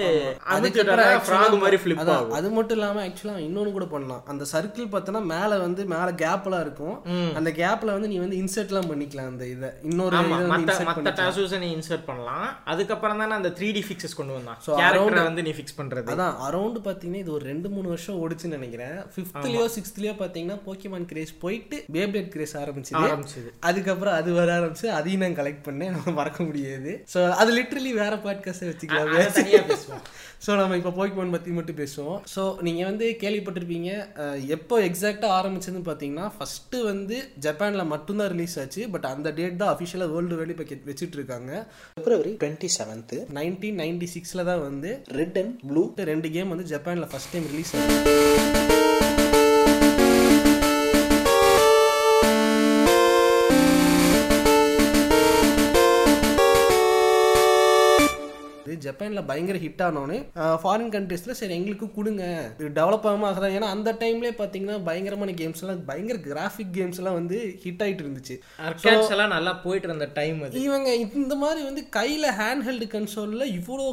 அதுக்கப்புறம் 0.56 1.24
ஃப்ராக் 1.28 1.58
மாதிரி 1.64 1.80
ஃபிளிப் 1.82 2.02
ஆகும். 2.16 2.36
அது 2.38 2.48
மட்டும் 2.58 2.78
இல்லாம 2.78 3.02
ஆக்சுவலா 3.06 3.36
இன்னொன்னு 3.46 3.76
கூட 3.76 3.88
பண்ணலாம். 3.94 4.22
அந்த 4.32 4.46
சர்க்கிள் 4.54 4.92
பார்த்தோன்னா 4.94 5.22
மேல 5.34 5.58
வந்து 5.66 5.84
மேல 5.94 6.08
கேப்லாம் 6.24 6.64
இருக்கும். 6.66 6.96
அந்த 7.38 7.50
கேப்ல 7.62 7.94
வந்து 7.96 8.10
நீ 8.12 8.18
வந்து 8.24 8.40
இன்சர்ட்லாம் 8.42 8.90
பண்ணிக்கலாம் 8.90 9.30
அந்த 9.32 9.46
இதை. 9.54 9.67
இன்னொரு 9.82 10.16
மத்த 10.16 10.74
டாசூஸை 11.02 11.58
நீ 11.58 11.76
இன்சர்ட் 11.76 12.04
பண்ணலாம். 12.06 12.64
அதுக்கப்புறம் 12.64 13.18
தானே 13.18 13.32
அந்த 13.32 13.48
த்ரீ 13.48 13.72
டி 13.72 13.84
ஃபிக்ஸஸ் 13.88 14.16
கொண்டு 14.16 14.32
வந்தான். 14.32 14.56
So, 14.60 14.80
கேரக்டரை 14.80 15.22
வந்து 15.22 15.42
நீ 15.42 15.50
ஃபிக்ஸ் 15.50 15.80
பண்றது. 15.80 16.08
அதான் 16.14 16.34
அரௌண்ட் 16.50 16.76
பாத்தீங்கன்னா 16.84 17.14
இது 17.14 17.32
ஒரு 17.32 17.44
ரெண்டு 17.44 17.68
மூணு 17.68 17.88
வருஷம் 17.88 18.30
ஓடிச்சுன்னு 18.30 18.56
நினைக்கிறேன். 18.58 18.88
ஃபிஃப்த்லயோ 18.88 19.68
சிக்ஸ்த்லயோ 19.76 20.14
பாத்தீங்கன்னா 20.18 20.58
போக்கிமான் 20.66 21.04
கிரேஸ் 21.04 21.38
போயிட்டு 21.38 21.84
பேப்ளேட் 21.92 22.28
கிரேஸ் 22.28 22.56
ஆரம்பிச்சது. 22.56 22.86
ஆரம்பிச்சது. 22.92 23.50
அதுக்கப்புறம் 23.60 24.14
அது 24.14 24.32
வர 24.32 24.58
ஆரம்பிச்சு 24.58 24.86
அதையும் 24.86 25.20
நான் 25.20 25.44
கலெக்ட் 25.44 25.64
பண்ணேன். 25.64 25.96
மறக்க 26.18 26.44
முடியாது. 26.44 27.04
ஸோ 27.14 27.30
அது 27.30 27.62
லிட்டரலி 27.62 27.94
வேற 27.94 28.16
பாட்காஸ்ட் 28.16 28.56
வச்சுக்கலாம். 28.60 29.26
பேசுவோம். 29.48 30.02
ஸோ 30.44 30.50
நம்ம 30.58 30.76
இப்போ 30.80 30.90
போக்கிமான் 30.96 31.32
பற்றி 31.34 31.52
மட்டும் 31.56 31.78
பேசுவோம். 31.80 32.18
ஸோ 32.34 32.42
நீங்கள் 32.66 32.88
வந்து 32.90 33.06
கேள்விப்பட்டிருப்பீங்க 33.22 33.90
எப்போ 34.56 34.76
எக்ஸாக்டாக 34.88 35.36
ஆரம்பிச்சதுன்னு 35.38 35.82
பார்த்தீங்கன்னா 35.88 36.26
ஃபஸ்ட்டு 36.36 36.84
வந்து 36.90 37.16
ஜப்பானில் 37.46 37.90
மட்டும்தான் 37.94 38.30
ரிலீஸ் 38.34 38.56
ஆச்சு. 38.62 38.84
பட் 38.94 39.08
அந்த 39.12 39.32
டேட் 39.38 39.60
தான் 39.62 39.72
அஃபிஷியலாக 39.74 40.12
வேர்ல்டு 40.14 40.40
வேலி 40.40 40.54
இப்போ 40.56 40.66
வச்சுட்டு 40.90 41.18
இருக்காங்க 41.20 41.52
February 41.98 42.34
twenty 42.42 42.70
seventh 42.78 43.20
nineteen 43.40 43.80
ninety 43.84 44.10
சிக்ஸில் 44.16 44.48
தான் 44.52 44.64
வந்து 44.68 44.92
ரெட் 45.20 45.38
அண்ட் 45.42 45.54
ப்ளூ 45.70 45.84
ரெண்டு 46.12 46.30
கேம் 46.36 46.52
வந்து 46.54 46.70
ஜப்பானில் 46.74 47.12
ஃபஸ்ட் 47.12 47.32
டைம் 47.34 47.48
ரிலீஸ் 47.54 47.74
ஆச்சு. 47.76 48.77
ஜப்பானில் 58.88 59.26
பயங்கர 59.32 59.58
ஹிட் 59.66 59.84
ஆனோன்னு 59.88 60.18
ஃபாரின் 60.64 60.92
கண்ட்ரீஸில் 60.96 61.38
சரி 61.40 61.56
எங்களுக்கு 61.58 61.88
கொடுங்க. 61.98 62.24
இது 62.60 62.70
டெவலப் 62.80 63.08
ஆகாம 63.10 63.28
ஆகுதா? 63.30 63.50
ஏன்னா 63.58 63.70
அந்த 63.76 63.96
டைம்லேயே 64.04 64.34
பார்த்தீங்கன்னா 64.40 64.78
பயங்கரமான 64.90 65.34
கேம்ஸ்லாம் 65.42 65.84
பயங்கர 65.92 66.18
கிராஃபிக் 66.28 66.74
கேம்ஸ்லாம் 66.78 67.18
வந்து 67.20 67.38
ஹிட் 67.64 67.82
ஆகிட்டு 67.84 68.04
இருந்துச்சு. 68.04 68.36
எல்லாம் 69.14 69.34
நல்லா 69.36 69.52
போயிட்டு 69.62 69.88
இருந்த 69.88 70.06
டைம் 70.18 70.38
அது. 70.46 70.62
இவங்க 70.66 70.88
இந்த 71.20 71.34
மாதிரி 71.42 71.60
வந்து 71.68 71.82
கையில் 71.96 72.26
ஹேண்ட் 72.40 72.64
ஹெல்டு 72.68 72.86
கன்சோலில் 72.94 73.44
இவ்வளோ 73.58 73.86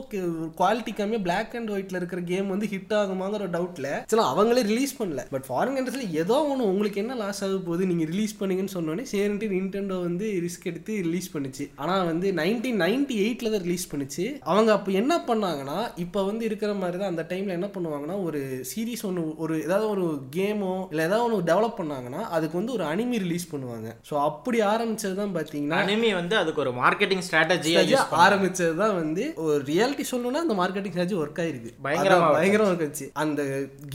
குவாலிட்டி 0.60 0.92
கம்மியாக 1.00 1.26
பிளாக் 1.28 1.56
அண்ட் 1.60 1.72
ஒயிட்ல 1.76 2.00
இருக்கிற 2.02 2.22
கேம் 2.32 2.52
வந்து 2.54 2.70
ஹிட் 2.74 2.94
ஆகுமாங்கிற 3.00 3.48
டவுட்டில் 3.56 3.90
சில 4.12 4.26
அவங்களே 4.34 4.64
ரிலீஸ் 4.72 4.94
பண்ணல. 5.00 5.24
பட் 5.34 5.48
ஃபாரின் 5.50 5.78
கண்ட்ரீஸில் 5.78 6.14
ஏதோ 6.22 6.38
ஒன்று 6.52 6.70
உங்களுக்கு 6.72 7.02
என்ன 7.04 7.16
லாஸ் 7.24 7.42
ஆக 7.48 7.58
போகுது 7.68 7.90
நீங்கள் 7.92 8.10
ரிலீஸ் 8.14 8.36
பண்ணுங்கன்னு 8.42 8.76
சொன்னோன்னே 8.78 9.06
சரின்ட்டு 9.14 9.50
நிண்டெண்டோ 9.56 9.98
வந்து 10.08 10.28
ரிஸ்க் 10.46 10.70
எடுத்து 10.72 10.94
ரிலீஸ் 11.08 11.30
பண்ணுச்சு. 11.36 11.66
ஆனால் 11.84 12.06
வந்து 12.12 12.28
நைன்டீன் 12.42 12.82
நைன்டி 12.86 13.18
எயிட்டில் 13.26 13.54
தான் 13.56 13.66
ரிலீஸ் 13.68 13.90
பண்ணுச்சு. 13.92 14.26
அவங்க 14.52 14.72
அப்போ 14.86 14.98
என்ன 15.00 15.14
பண்ணாங்கன்னா 15.28 15.76
இப்போ 16.04 16.20
வந்து 16.28 16.44
இருக்கிற 16.48 16.72
மாதிரி 16.80 16.98
தான் 17.02 17.12
அந்த 17.12 17.24
டைமில் 17.30 17.54
என்ன 17.56 17.68
பண்ணுவாங்கன்னா 17.76 18.16
ஒரு 18.26 18.40
சீரிஸ் 18.72 19.04
ஒன்று 19.08 19.22
ஒரு 19.44 19.54
ஏதாவது 19.64 19.88
ஒரு 19.94 20.04
கேமோ 20.36 20.74
இல்லை 20.92 21.04
ஏதாவது 21.08 21.24
ஒன்று 21.28 21.40
டெவலப் 21.48 21.80
பண்ணாங்கன்னா 21.80 22.22
அதுக்கு 22.36 22.56
வந்து 22.60 22.74
ஒரு 22.76 22.84
அனிமி 22.90 23.20
ரிலீஸ் 23.24 23.46
பண்ணுவாங்க. 23.54 23.88
ஸோ 24.10 24.16
அப்படி 24.26 24.58
ஆரம்பிச்சது 24.74 25.16
தான் 25.22 25.34
பார்த்தீங்கன்னா 25.38 25.80
அனிமி 25.86 26.10
வந்து 26.20 26.36
அதுக்கு 26.42 26.62
ஒரு 26.66 26.74
மார்க்கெட்டிங் 26.82 27.24
ஸ்ட்ராட்டஜியா 27.28 27.82
யூஸ் 27.92 28.14
ஆரம்பிச்சது 28.26 28.76
தான் 28.84 28.94
வந்து 29.00 29.24
ஒரு 29.46 29.64
ரியாலிட்டி 29.72 30.06
சொல்லணும்னா 30.12 30.44
அந்த 30.46 30.58
மார்க்கெட்டிங் 30.62 30.94
ஸ்ட்ராட்டஜி 30.96 31.18
ஒர்க் 31.24 31.42
ஆயிருக்கு. 31.46 31.72
பயங்கரமா 31.88 32.20
அதான் 32.20 32.28
work 32.28 32.38
பயங்கரமா 32.40 32.70
ஒர்க் 32.74 32.86
ஆச்சு. 32.90 33.08
அந்த 33.24 33.42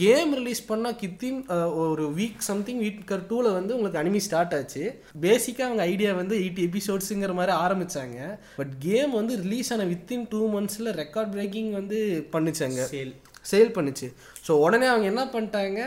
கேம் 0.02 0.34
ரிலீஸ் 0.40 0.64
பண்ணா 0.72 0.92
கித்தின் 1.04 1.40
ஒரு 1.84 2.06
வீக் 2.18 2.44
சம்திங் 2.50 2.82
வீக் 2.86 3.14
டூல 3.30 3.54
வந்து 3.58 3.74
உங்களுக்கு 3.78 4.02
அனிமி 4.02 4.24
ஸ்டார்ட் 4.28 4.58
ஆச்சு. 4.58 4.84
பேசிக்கா 5.28 5.66
அவங்க 5.68 5.84
ஐடியா 5.94 6.10
வந்து 6.20 6.34
எயிட்டி 6.42 6.66
எபிசோட்ஸுங்கிற 6.70 7.38
மாதிரி 7.40 7.56
ஆரம்பிச்சாங்க. 7.62 8.18
பட் 8.60 8.74
கேம் 8.88 9.16
வந்து 9.20 9.40
ரிலீஸ் 9.46 9.72
ஆன 9.76 9.88
வித்தின் 9.94 10.28
டூ 10.34 10.42
மந்த்ஸ்ல 10.80 10.92
ரெக்கார்ட் 11.02 11.32
பிரேக்கிங் 11.34 11.70
வந்து 11.78 11.98
பண்ணுச்சாங்க 12.34 12.80
சேல் 12.92 13.12
சேல் 13.50 13.72
பண்ணுச்சு. 13.76 14.06
ஸோ 14.46 14.52
உடனே 14.64 14.86
அவங்க 14.90 15.06
என்ன 15.12 15.22
பண்ணிட்டாங்க? 15.32 15.80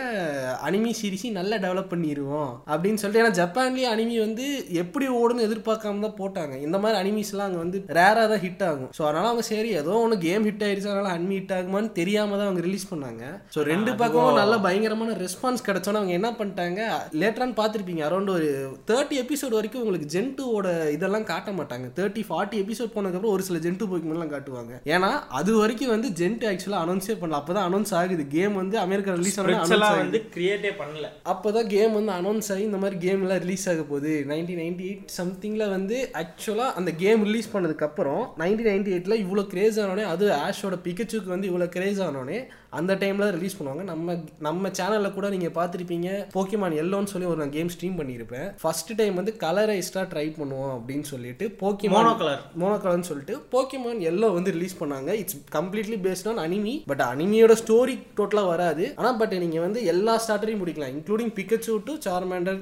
அனிமி 0.68 0.92
சீரிஸையும் 1.00 1.38
நல்லா 1.40 1.56
டெவலப் 1.64 1.90
பண்ணிடுவோம் 1.94 2.52
அப்படின்னு 2.72 3.00
சொல்லிட்டு 3.02 3.22
ஏன்னா 3.24 3.38
ஜப்பான்லேயே 3.40 3.88
அனிமி 3.94 4.16
வந்து 4.26 4.46
எப்படி 4.82 5.06
ஓடுன்னு 5.20 5.46
எதிர்பார்க்காம 5.48 6.04
தான் 6.06 6.18
போட்டாங்க. 6.20 6.54
இந்த 6.66 6.78
மாதிரி 6.84 6.98
அனிமிஸ்லாம் 7.02 7.48
அங்கே 7.48 7.62
வந்து 7.64 7.80
ரேராக 7.98 8.26
தான் 8.34 8.44
ஹிட் 8.46 8.64
ஆகும். 8.70 8.92
ஸோ 8.98 9.02
அதனால 9.08 9.30
அவங்க 9.32 9.46
சரி 9.52 9.70
ஏதோ 9.82 9.96
ஒன்று 10.04 10.18
கேம் 10.28 10.46
ஹிட் 10.50 10.66
ஆயிடுச்சு 10.68 10.92
அதனால 10.92 11.12
அனிமி 11.16 11.36
ஹிட் 11.40 11.56
ஆகுமான்னு 11.58 11.92
தெரியாம 12.00 12.38
தான் 12.40 12.48
அவங்க 12.50 12.64
ரிலீஸ் 12.68 12.88
பண்ணாங்க. 12.92 13.24
ஸோ 13.56 13.66
ரெண்டு 13.72 13.94
பக்கமும் 14.02 14.40
நல்ல 14.42 14.58
பயங்கரமான 14.68 15.16
ரெஸ்பான்ஸ் 15.24 15.66
கிடைச்சோன்னே 15.70 16.02
அவங்க 16.02 16.16
என்ன 16.20 16.32
பண்ணிட்டாங்க? 16.42 16.82
லேட்டரான்னு 17.24 17.58
பார்த்துருப்பீங்க 17.62 18.04
அரௌண்ட் 18.10 18.32
ஒரு 18.36 18.52
தேர்ட்டி 18.92 19.18
எபிசோட் 19.24 19.58
வரைக்கும் 19.60 19.84
உங்களுக்கு 19.86 20.10
ஜென்டூவோட 20.16 20.68
இதெல்லாம் 20.98 21.28
காட்ட 21.32 21.52
மாட்டாங்க. 21.60 21.90
தேர்ட்டி 22.00 22.24
ஃபார்ட்டி 22.30 22.62
எபிசோட் 22.66 22.96
போனதுக்கப்புறம் 22.96 23.36
ஒரு 23.38 23.46
சில 23.50 23.60
ஜென்டூ 23.66 23.90
போய்க்குமெல்லாம் 23.92 24.34
காட்டுவாங்க. 24.36 24.74
ஏன்னா 24.96 25.12
அது 25.42 25.52
வரைக்கும் 25.62 25.94
வந்து 25.96 26.12
ஜென்ட் 26.22 26.48
ஆக்சுவலாக 26.54 26.86
அனௌன்ஸே 26.86 27.18
பண்ணல. 27.20 27.42
அப்போ 27.42 27.54
தான் 27.58 27.68
அனௌன்ஸ் 27.72 27.94
ஆகுது 28.00 28.24
கேம் 28.36 28.42
வந்து 28.52 28.80
அமெரிக்கா 28.80 29.14
ரிலீஸ் 29.14 29.40
ஆனால் 29.40 29.98
வந்து 29.98 30.20
கிரியேட்டே 30.36 30.72
பண்ணல. 30.82 31.08
அப்போதான் 31.26 31.68
கேம் 31.68 31.94
வந்து 31.94 32.12
அனௌன்ஸ் 32.12 32.52
ஆகி 32.52 32.64
இந்த 32.64 32.78
மாதிரி 32.78 32.98
கேம்லாம் 33.08 33.38
ரிலீஸ் 33.38 33.70
ஆக 33.70 33.82
போகுது. 33.82 34.26
நைன்டீன் 34.28 34.62
நைன்டி 34.64 34.86
எயிட் 34.90 35.14
சம்திங்கில் 35.18 35.70
வந்து 35.70 36.10
ஆக்சுவலாக 36.14 36.74
அந்த 36.74 36.92
கேம் 36.92 37.24
ரிலீஸ் 37.24 37.54
பண்ணதுக்கப்புறம் 37.54 38.24
நைன்டீன் 38.38 38.72
நைன்டி 38.72 38.94
எயிட்டில் 38.96 39.22
இவ்வளோ 39.26 39.48
கிரேஸ் 39.48 39.80
ஆனோடனே 39.80 40.04
அது 40.04 40.28
ஆஷோட 40.48 40.78
பிகச்சுக்கு 40.88 41.26
வந்து 41.26 41.50
இவ்வளோ 41.52 41.70
கிரேஸ் 41.70 42.02
ஆனோடனே 42.02 42.40
அந்த 42.80 42.92
டைமில் 43.02 43.26
தான் 43.26 43.36
ரிலீஸ் 43.38 43.56
பண்ணுவாங்க. 43.58 43.84
நம்ம 43.92 44.16
நம்ம 44.48 44.70
சேனலில் 44.80 45.16
கூட 45.18 45.28
நீங்கள் 45.36 45.54
பார்த்துருப்பீங்க. 45.58 46.10
போக்கிமான் 46.36 46.76
எல்லோன்னு 46.84 47.12
சொல்லி 47.14 47.28
ஒரு 47.32 47.40
நான் 47.42 47.54
கேம் 47.58 47.72
ஸ்ட்ரீம் 47.76 47.98
பண்ணியிருப்பேன். 48.00 48.48
ஃபர்ஸ்ட் 48.64 48.92
டைம் 49.00 49.18
வந்து 49.20 49.34
கலரைஸ்டாக 49.44 50.06
ட்ரை 50.14 50.26
பண்ணுவோம் 50.40 50.74
அப்படின்னு 50.78 51.08
சொல்லிட்டு 51.12 51.48
போக்கிமான் 51.62 51.98
மோனோ 51.98 52.14
கலர் 52.22 52.44
மோனோ 52.62 52.78
கலர்னு 52.86 53.10
சொல்லிட்டு 53.12 53.36
போக்கிமான் 53.54 54.02
எல்லோ 54.12 54.30
வந்து 54.38 54.54
ரிலீஸ் 54.58 54.76
பண்ணாங்க. 54.82 55.10
It's 55.22 55.38
completely 55.58 56.00
based 56.08 56.30
on 56.34 56.42
anime 56.46 56.76
but 56.92 57.04
அனிமியோட 57.12 57.56
story 57.64 57.98
டோட்டலாக 58.20 58.52
வராது. 58.54 58.86
ஆனால் 59.00 59.18
பட் 59.22 59.36
நீங்கள் 59.46 59.66
வந்து 59.66 59.80
எல்லா 59.94 60.16
ஸ்டார்டரையும் 60.26 60.62
முடிக்கலாம் 60.64 60.94
இன்க்ளூடிங் 60.96 61.34
பிக்கச்சு 61.40 61.78
டு 61.90 61.96
சார்மேண்டர் 62.08 62.60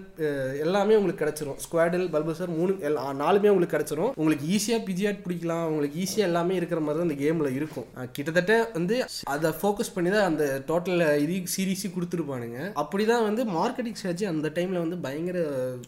எல்லாமே 0.66 0.98
உங்களுக்கு 1.00 1.24
கிடைச்சிரும். 1.24 1.58
ஸ்குவாடில் 1.66 2.06
பல்பசர் 2.16 2.52
மூணு 2.60 2.72
நாலுமே 3.24 3.52
உங்களுக்கு 3.54 3.76
கிடைச்சிரும். 3.76 4.12
உங்களுக்கு 4.22 4.46
ஈஸியாக 4.56 4.82
பிஜிஆட் 4.88 5.24
பிடிக்கலாம். 5.26 5.66
உங்களுக்கு 5.72 5.98
ஈஸியாக 6.04 6.30
எல்லாமே 6.30 6.54
இருக்கிற 6.60 6.80
மாதிரி 6.86 7.00
தான் 7.00 7.10
அந்த 7.10 7.18
கேமில் 7.24 7.56
இருக்கும். 7.60 7.88
கிட்டத்தட்ட 8.16 8.54
வந்து 8.78 8.96
அதை 9.34 9.50
ஃபோக்கஸ் 9.60 9.94
பண்ணி 9.96 10.01
தான் 10.10 10.28
அந்த 10.30 10.44
டோட்டல் 10.70 11.02
இது 11.24 11.36
சீரீஸு 11.54 11.88
கொடுத்துருப்பானுங்க. 11.96 12.60
அப்படி 12.82 13.04
தான் 13.12 13.26
வந்து 13.28 13.42
மார்க்கெட்டிங் 13.58 13.98
ஸ்ட்ராட்டஜி 14.00 14.28
அந்த 14.32 14.52
டைமில் 14.58 14.84
வந்து 14.84 14.98
பயங்கர 15.06 15.40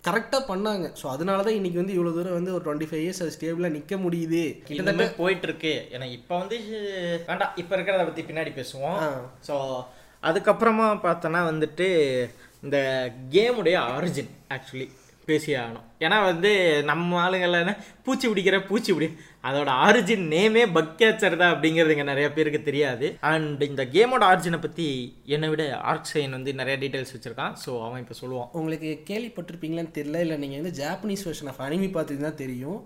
கரெக்டாக 0.07 0.41
பண்ணாங்க. 0.51 0.85
ஸோ 1.01 1.05
அதனால 1.15 1.43
தான் 1.47 1.57
இன்னைக்கு 1.59 1.81
வந்து 1.81 1.95
இவ்வளோ 1.97 2.13
தூரம் 2.17 2.37
வந்து 2.39 2.53
ஒரு 2.55 2.65
டுவெண்ட்டி 2.67 2.89
ஃபைவ் 2.91 3.03
இயர்ஸ் 3.05 3.23
அது 3.25 3.35
ஸ்டேபிளாக 3.37 3.75
நிற்க 3.77 3.97
முடியுது. 4.05 4.43
கிட்டத்தட்ட 4.69 5.03
இன்னுமே 5.03 5.19
போயிட்டு 5.21 5.47
இருக்கு 5.49 5.73
ஏன்னா 5.95 6.07
இப்போ 6.17 6.33
வந்து 6.41 6.57
வேண்டாம் 7.29 7.55
இப்போ 7.63 7.75
இருக்கிறத 7.77 8.05
பத்தி 8.09 8.25
பின்னாடி 8.31 8.53
பேசுவோம். 8.59 8.99
ஸோ 9.49 9.57
அதுக்கப்புறமா 10.23 10.89
பார்த்தோன்னா 11.07 11.43
வந்துட்டு 11.51 11.87
இந்த 12.63 12.77
கேமுடைய 13.35 13.77
ஆரிஜின் 13.95 14.33
ஆக்சுவலி 14.55 14.89
பேசியே 15.27 15.57
ஆகணும். 15.59 15.85
ஏன்னா 16.05 16.17
வந்து 16.29 16.49
நம்ம 16.89 17.19
ஆளுங்கள 17.25 17.59
என்ன 17.63 17.73
பூச்சி 18.05 18.25
பிடிக்கிற 18.29 18.57
பூச்சி 18.69 18.91
பிடி 18.93 19.07
அதோட 19.43 19.69
ஆரிஜின் 19.85 20.25
நேமே 20.33 20.63
பக் 20.75 20.97
கேச்சர் 21.01 21.39
தான் 21.41 21.53
அப்படிங்கிறது 21.53 21.95
இங்கே 21.95 22.07
நிறைய 22.11 22.27
பேருக்கு 22.33 22.61
தெரியாது. 22.69 23.07
அண்ட் 23.31 23.63
இந்த 23.69 23.85
கேமோட 23.95 24.23
ஆரிஜினை 24.31 24.59
பற்றி 24.65 24.87
என்னை 25.35 25.49
விட 25.53 25.63
ஆர்ட் 25.91 26.11
சைன் 26.13 26.35
வந்து 26.37 26.53
நிறைய 26.61 26.77
டீட்டெயில்ஸ் 26.83 27.15
வச்சுருக்கான். 27.15 27.55
ஸோ 27.65 27.71
அவன் 27.85 28.01
இப்போ 28.03 28.17
சொல்லுவான். 28.23 28.51
உங்களுக்கு 28.59 28.91
கேள்விப்பட்டிருப்பீங்களான்னு 29.11 29.97
தெரியல. 29.99 30.25
இல்லை 30.25 30.37
நீங்கள் 30.43 30.61
வந்து 30.61 30.75
ஜாப்பனீஸ் 30.83 31.25
வெர்ஷன் 31.29 31.51
ஆஃப் 31.53 31.63
அனிமி 31.67 31.89
பார்த்தீங்கன்னா 31.97 32.33
தெரியும். 32.43 32.79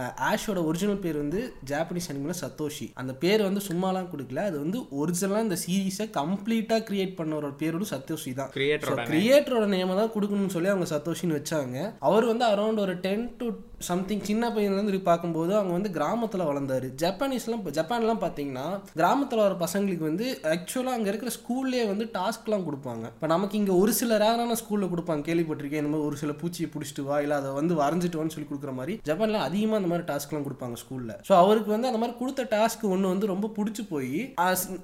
அஹ் 0.00 0.12
ஆஷோட 0.28 0.58
ஒரிஜினல் 0.68 1.00
பேர் 1.04 1.16
வந்து 1.22 1.40
ஜாப்பனீஸ் 1.70 2.06
அனிமில் 2.10 2.38
சத்தோஷி 2.42 2.86
அந்த 3.00 3.12
பேர் 3.24 3.42
வந்து 3.46 3.62
சும்மாலாம் 3.66 4.08
கொடுக்கல. 4.12 4.44
அது 4.50 4.56
வந்து 4.64 4.78
ஒரிஜினலாக 5.00 5.46
இந்த 5.46 5.58
சீரீஸை 5.64 6.06
கம்ப்ளீட்டாக 6.20 6.86
கிரியேட் 6.88 7.12
பண்ணவரோட 7.18 7.54
பேர் 7.62 7.76
வந்து 7.76 7.90
சத்தோஷி 7.94 8.30
தான். 8.38 8.50
கிரியேட்டரோட 8.54 9.02
கிரியேட்டரோட 9.10 9.66
நேமை 9.74 9.96
தான் 10.00 10.14
கொடுக்கணும்னு 10.14 10.54
சொல்லி 10.56 10.72
அவங்க 10.74 10.88
சத்தோஷின்னு 10.94 11.38
வச்சாங்க. 11.40 11.76
அவர் 12.10 12.30
வந்து 12.30 12.46
அரௌண்ட் 12.52 12.82
ஒரு 12.86 12.94
டென் 13.06 13.26
டு 13.40 13.48
சம்திங் 13.88 14.24
சின்ன 14.30 14.50
பையன்லேருந்து 14.54 15.00
பார்க்கும்போது 15.10 15.52
அவங்க 15.58 15.72
வந்து 15.76 15.90
கிராமத்தில் 15.96 16.46
வளர்ந்தாரு. 16.50 16.88
ஜப்பானீஸ்லாம் 17.02 17.64
ஜப்பான்லாம் 17.78 18.22
பார்த்தீங்கன்னா 18.24 18.66
கிராமத்தில் 19.00 19.44
வர 19.44 19.54
பசங்களுக்கு 19.64 20.04
வந்து 20.10 20.26
ஆக்சுவலாக 20.54 20.98
அங்கே 20.98 21.10
இருக்கிற 21.12 21.32
ஸ்கூல்லேயே 21.38 21.84
வந்து 21.92 22.06
டாஸ்க்லாம் 22.18 22.66
கொடுப்பாங்க. 22.68 23.04
இப்போ 23.16 23.30
நமக்கு 23.34 23.58
இங்கே 23.60 23.74
ஒரு 23.82 23.94
சில 24.00 24.18
ரேரான 24.24 24.56
ஸ்கூலில் 24.62 24.92
கொடுப்பாங்க. 24.94 25.24
கேள்விப்பட்டிருக்கேன் 25.28 25.82
இந்த 25.82 25.92
மாதிரி 25.92 26.08
ஒரு 26.10 26.18
சில 26.22 26.34
பூச்சியை 26.42 26.68
பிடிச்சிட்டு 26.74 27.06
வா 27.08 27.18
இல்லை 27.24 27.36
அதை 27.42 27.52
வந்து 27.60 27.74
வரைஞ்சிட்டு 27.82 28.20
வான்னு 28.20 28.34
சொல்லி 28.36 28.48
கொடுக்குற 28.50 28.74
மாதிரி. 28.80 28.94
ஜப்பானில் 29.10 29.44
அதிகமாக 29.48 29.80
அந்த 29.82 29.90
மாதிரி 29.92 30.06
டாஸ்க்லாம் 30.12 30.46
கொடுப்பாங்க 30.48 30.76
ஸ்கூலில் 30.82 31.14
ஸோ 31.28 31.34
அவருக்கு 31.42 31.70
வந்து 31.74 31.90
அந்த 31.90 32.00
மாதிரி 32.02 32.16
கொடுத்த 32.20 32.46
டாஸ்க் 32.56 32.84
ஒன்று 32.92 33.12
வந்து 33.14 33.32
ரொம்ப 33.32 33.50
பிடிச்சி 33.58 33.82
போய் 33.92 34.14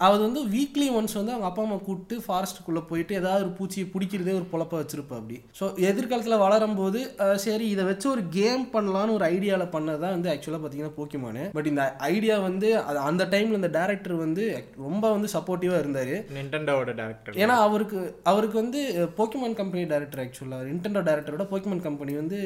அவர் 0.07 0.21
வந்து 0.27 0.41
வீக்லி 0.55 0.89
ஒன்ஸ் 0.99 1.19
வந்து 1.21 1.35
அவங்க 1.35 1.49
அப்பா 1.51 1.63
அம்மா 1.67 1.79
கூப்பிட்டு 1.87 2.17
ஃபாரஸ்ட்டுக்குள்ளே 2.27 2.83
போயிட்டு 2.91 3.13
ஏதாவது 3.21 3.45
ஒரு 3.47 3.53
பூச்சியை 3.59 3.87
பிடிக்கிறதே 3.95 4.35
ஒரு 4.41 4.47
பொழப்ப 4.53 4.75
வச்சிருப்பா 4.81 5.17
அப்படி 5.21 5.37
ஸோ 5.59 5.65
எதிர்காலத்தில் 5.91 6.43
வளரும் 6.45 6.77
போது 6.81 7.01
சரி 7.45 7.67
இதை 7.75 7.85
வச்சு 7.91 8.07
ஒரு 8.15 8.23
கேம் 8.39 8.65
பண்ணலான்னு 8.89 9.13
ஒரு 9.13 9.25
ஐடியாவில் 9.27 9.73
பண்ணது 9.73 9.99
தான் 9.99 10.15
வந்து 10.15 10.31
ஆக்சுவலாக 10.31 10.61
பார்த்தீங்கன்னா 10.63 10.93
போக்கிமானு 10.97 11.43
பட் 11.53 11.67
இந்த 11.67 11.83
ஐடியா 12.09 12.39
வந்து 12.39 12.69
அது 12.81 12.99
அந்த 13.09 13.25
டைமில் 13.25 13.59
இந்த 13.59 13.71
டேரக்டர் 13.75 14.17
வந்து 14.17 14.45
ரொம்ப 14.79 15.11
வந்து 15.11 15.29
சப்போர்ட்டிவாக 15.33 15.79
இருந்தார். 15.79 16.15
நிண்டண்டோட 16.37 16.93
டேரக்டர் 17.01 17.37
ஏன்னா 17.37 17.57
அவருக்கு 17.65 17.99
அவருக்கு 18.23 18.57
வந்து 18.59 18.81
போக்கிமான் 19.19 19.55
கம்பெனி 19.55 19.85
டைரக்டர் 19.87 20.23
ஆக்சுவலாக 20.25 20.73
இன்டெண்டோ 20.75 21.03
டைரக்டரோட 21.09 21.47
போக்கிமான் 21.51 21.83
கம்பெனி 21.83 22.15
வந்து 22.15 22.39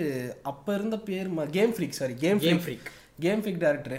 அப்போ 0.42 0.74
இருந்த 0.74 0.98
பேர் 1.00 1.30
game 1.50 1.74
freak 1.74 1.98
sorry 2.00 2.14
game 2.16 2.40
Game 2.42 2.60
Freak. 2.66 2.84
Game 3.20 3.42
freak 3.42 3.62
director 3.62 3.98